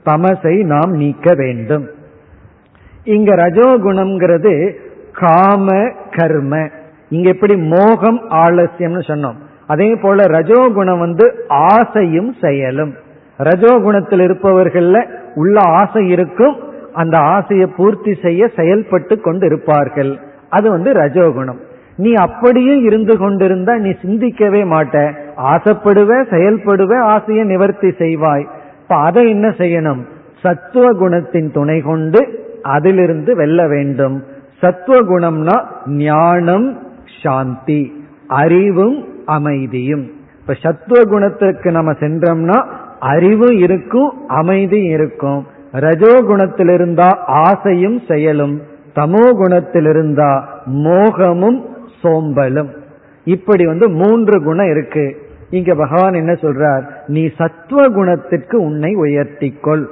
தமசை 0.04 0.54
நாம் 0.64 0.92
நீக்க 0.92 1.34
வேண்டும். 1.34 1.84
இங்க 3.04 3.30
ரஜோகுணம்ங்கிறது 3.34 4.52
காம 5.12 5.68
கர்ம. 6.10 6.54
இங்க 7.08 7.28
எப்படி 7.28 7.56
மோகம் 7.56 8.20
ஆலசியம்னு 8.30 9.02
சொன்னோம். 9.10 9.38
அதே 9.66 9.88
போல 9.94 10.24
ரஜோகுணம் 10.24 10.98
வந்து 10.98 11.26
ஆசையும் 11.70 12.30
செயலும். 12.40 12.92
ரஜோகுணத்தில் 13.38 14.22
இருப்பவர்கள்ல 14.28 15.08
உள்ள 15.34 15.60
ஆசை 15.60 16.08
இருக்கும். 16.08 16.56
அந்த 16.92 17.18
ஆசையை 17.18 17.66
பூர்த்தி 17.66 18.14
செய்ய 18.22 18.50
செயல்பட்டு 18.56 19.20
கொண்டு 19.20 19.46
இருப்பார்கள் 19.46 20.18
அது 20.48 20.70
வந்து 20.70 20.92
ரஜோகுணம். 20.92 21.58
நீ 21.96 22.12
அப்படியே 22.12 22.78
இருந்து 22.78 23.18
கொண்டிருந்தா 23.18 23.76
நீ 23.76 23.90
சிந்திக்கவே 24.02 24.62
மாட்ட. 24.62 25.14
ஆசைப்படுவ 25.36 26.22
செயல்படுவ 26.30 26.98
ஆசையை 26.98 27.44
நிவர்த்தி 27.44 27.88
செய்வாய். 27.88 28.46
இப்ப 28.82 28.96
அதை 28.96 29.30
என்ன 29.30 29.48
செய்யணும்? 29.48 30.04
சத்துவ 30.40 30.92
குணத்தின் 30.92 31.52
துணை 31.52 31.80
கொண்டு 31.80 32.50
அதிலிருந்து 32.62 33.36
வெல்ல 33.36 33.68
வேண்டும். 33.68 34.24
சத்துவ 34.60 34.98
குணம்னா 35.00 35.62
ஞானம் 35.86 36.78
சாந்தி 37.22 38.04
அறிவும் 38.26 39.04
அமைதியும். 39.26 40.10
இப்ப 40.40 40.54
சத்துவ 40.62 41.04
குணத்திற்கு 41.04 41.70
நம்ம 41.70 41.92
சென்றோம்னா 41.92 42.66
அறிவும் 43.10 43.56
இருக்கும் 43.64 44.10
அமைதி 44.40 44.80
இருக்கும். 44.96 45.40
ரஜோ 45.84 46.12
குணத்தில் 46.22 46.68
இருந்தா 46.68 47.08
ஆசையும் 47.26 47.98
செயலும் 48.08 48.54
தமோ 48.94 49.24
குணத்தில் 49.32 49.88
இருந்தா 49.92 50.30
மோகமும் 50.84 51.60
சோம்பலும். 52.00 52.70
இப்படி 53.26 53.64
வந்து 53.66 53.86
மூன்று 54.00 54.36
குணம் 54.42 54.70
இருக்கு. 54.70 55.04
இங்க 55.50 55.74
பகவான் 55.74 56.14
என்ன 56.14 56.32
சொல்றார்? 56.32 56.84
நீ 57.06 57.22
சத்துவ 57.38 57.82
குணத்திற்கு 57.88 58.56
உன்னை 58.62 58.90
உயர்த்திக்கொள். 58.96 59.84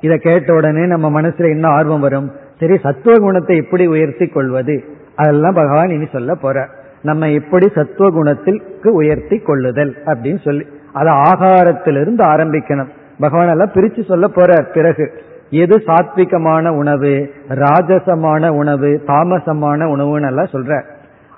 இத 0.00 0.14
கேட்ட 0.16 0.50
உடனே 0.54 0.84
நம்ம 0.86 1.06
மனசுல 1.20 1.48
என்ன 1.48 1.66
ஆர்வம் 1.68 2.00
வரும்? 2.00 2.28
சரி 2.60 2.76
சத்துவ 2.78 3.14
குணத்தை 3.18 3.54
எப்படி 3.56 3.84
உயர்த்தி 3.86 4.26
கொள்வது 4.26 4.76
அதெல்லாம் 5.16 5.54
பகவான் 5.54 5.90
இனி 5.90 6.06
சொல்ல 6.12 6.34
போற 6.34 6.58
நம்ம 7.02 7.28
எப்படி 7.30 7.66
சத்துவ 7.74 8.06
குணத்திற்கு 8.10 8.88
உயர்த்தி 8.92 9.36
கொள்ளுதல் 9.38 9.92
அப்படின்னு 10.06 10.40
சொல்லி 10.44 10.64
அது 10.92 11.10
ஆகாரத்திலிருந்து 11.10 12.22
ஆரம்பிக்கணும். 12.24 12.90
பகவான் 13.18 13.48
எல்லாம் 13.48 13.74
பிரிச்சு 13.74 14.04
சொல்ல 14.04 14.26
போறார். 14.26 14.72
பிறகு 14.72 15.24
எது 15.50 15.82
சாத்விகமான 15.86 16.68
உணவு 16.68 17.30
ராஜசமான 17.48 18.48
உணவு 18.48 19.02
தாமசமான 19.06 19.86
உணவுன்னு 19.94 20.26
எல்லாம் 20.26 20.52
சொல்ற 20.52 20.82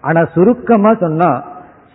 ஆனா 0.01 0.25
சுருக்கமா 0.25 0.95
சொன்னா 0.95 1.45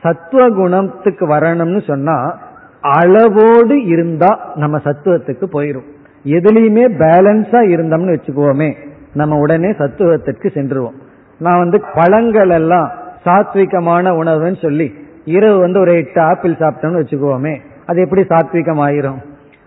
சத்துவ 0.02 0.50
குணத்துக்கு 0.50 1.28
வரணும்னு 1.28 1.88
சொன்னா 1.88 2.40
அளவோடு 2.82 3.86
இருந்தா 3.86 4.40
நம்ம 4.56 4.78
சத்துவத்துக்கு 4.78 5.46
போயிரும். 5.54 5.88
எதுலேயுமே 6.26 6.84
பேலன்ஸா 7.02 7.62
இருந்தோம்னு 7.74 8.16
வச்சுக்குவோமே 8.16 8.76
நம்ம 9.14 9.40
உடனே 9.40 9.70
சத்துவத்திற்கு 9.72 10.48
சென்றுவோம் 10.54 10.98
நான் 11.40 11.58
வந்து 11.58 11.84
பழங்கள் 11.94 12.50
எல்லாம் 12.50 12.92
சாத்விகமான 13.26 14.12
உணவுன்னு 14.22 14.62
சொல்லி 14.62 14.94
இரவு 15.36 15.58
வந்து 15.60 15.80
ஒரு 15.80 15.94
எட்டு 15.96 16.20
ஆப்பிள் 16.22 16.54
சாப்பிட்டோம்னு 16.60 17.02
வச்சுக்கோமே 17.02 17.54
அது 17.86 18.02
எப்படி 18.02 18.24
சாத்விகம் 18.30 18.82
ஆயிரும் 18.86 19.20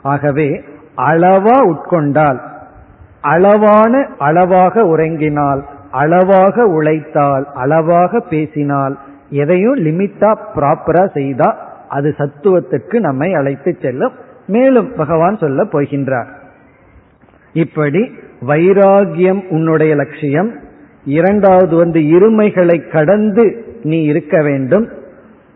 ஆகவே 0.03 0.49
அளவா 1.11 1.57
உட்கொண்டால் 1.73 2.41
அளவான 3.21 3.95
அளவாக 4.19 4.85
உறங்கினால் 4.93 5.63
அளவாக 5.91 6.65
உழைத்தால் 6.77 7.45
அளவாக 7.55 8.21
பேசினால் 8.31 8.95
எதையும் 9.31 9.79
லிமிட்டா 9.87 10.31
ப்ராப்பரா 10.57 11.05
செய்தா 11.13 11.49
அது 11.89 12.09
சத்துவத்துக்கு 12.19 12.97
நம்மை 13.01 13.29
அழைத்து 13.35 13.71
செல்லும். 13.83 14.13
மேலும் 14.47 14.89
பகவான் 14.97 15.37
சொல்ல 15.37 15.65
போகின்றார் 15.73 16.29
இப்படி 17.55 18.03
வைராகியம் 18.49 19.43
உன்னுடைய 19.49 19.93
லட்சியம் 19.95 20.51
இரண்டாவது 21.05 21.75
வந்து 21.77 22.01
இருமைகளை 22.15 22.77
கடந்து 22.91 23.45
நீ 23.83 23.99
இருக்க 24.03 24.37
வேண்டும். 24.43 24.87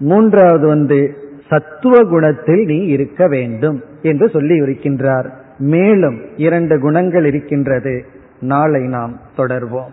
மூன்றாவது 0.04 0.66
வந்து 0.66 1.16
சத்துவ 1.48 2.02
குணத்தில் 2.02 2.64
நீ 2.64 2.86
இருக்க 2.86 3.28
வேண்டும் 3.28 3.82
என்று 4.02 4.28
சொல்லி 4.28 4.60
இருக்கின்றார் 4.60 5.30
மேலும் 5.58 6.20
இரண்டு 6.36 6.78
குணங்கள் 6.78 7.24
இருக்கின்றது. 7.24 8.06
நாளை 8.40 8.82
நாம் 8.82 9.20
தொடர்வோம். 9.36 9.92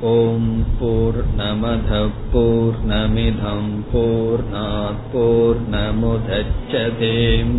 ஓம் 0.00 0.64
போர் 0.80 1.22
நமத 1.38 2.08
போர் 2.32 2.74
நமிதம் 2.88 3.78
போர் 3.92 4.40
நாற் 4.52 5.54
நமுதச்சதேம் 5.72 7.58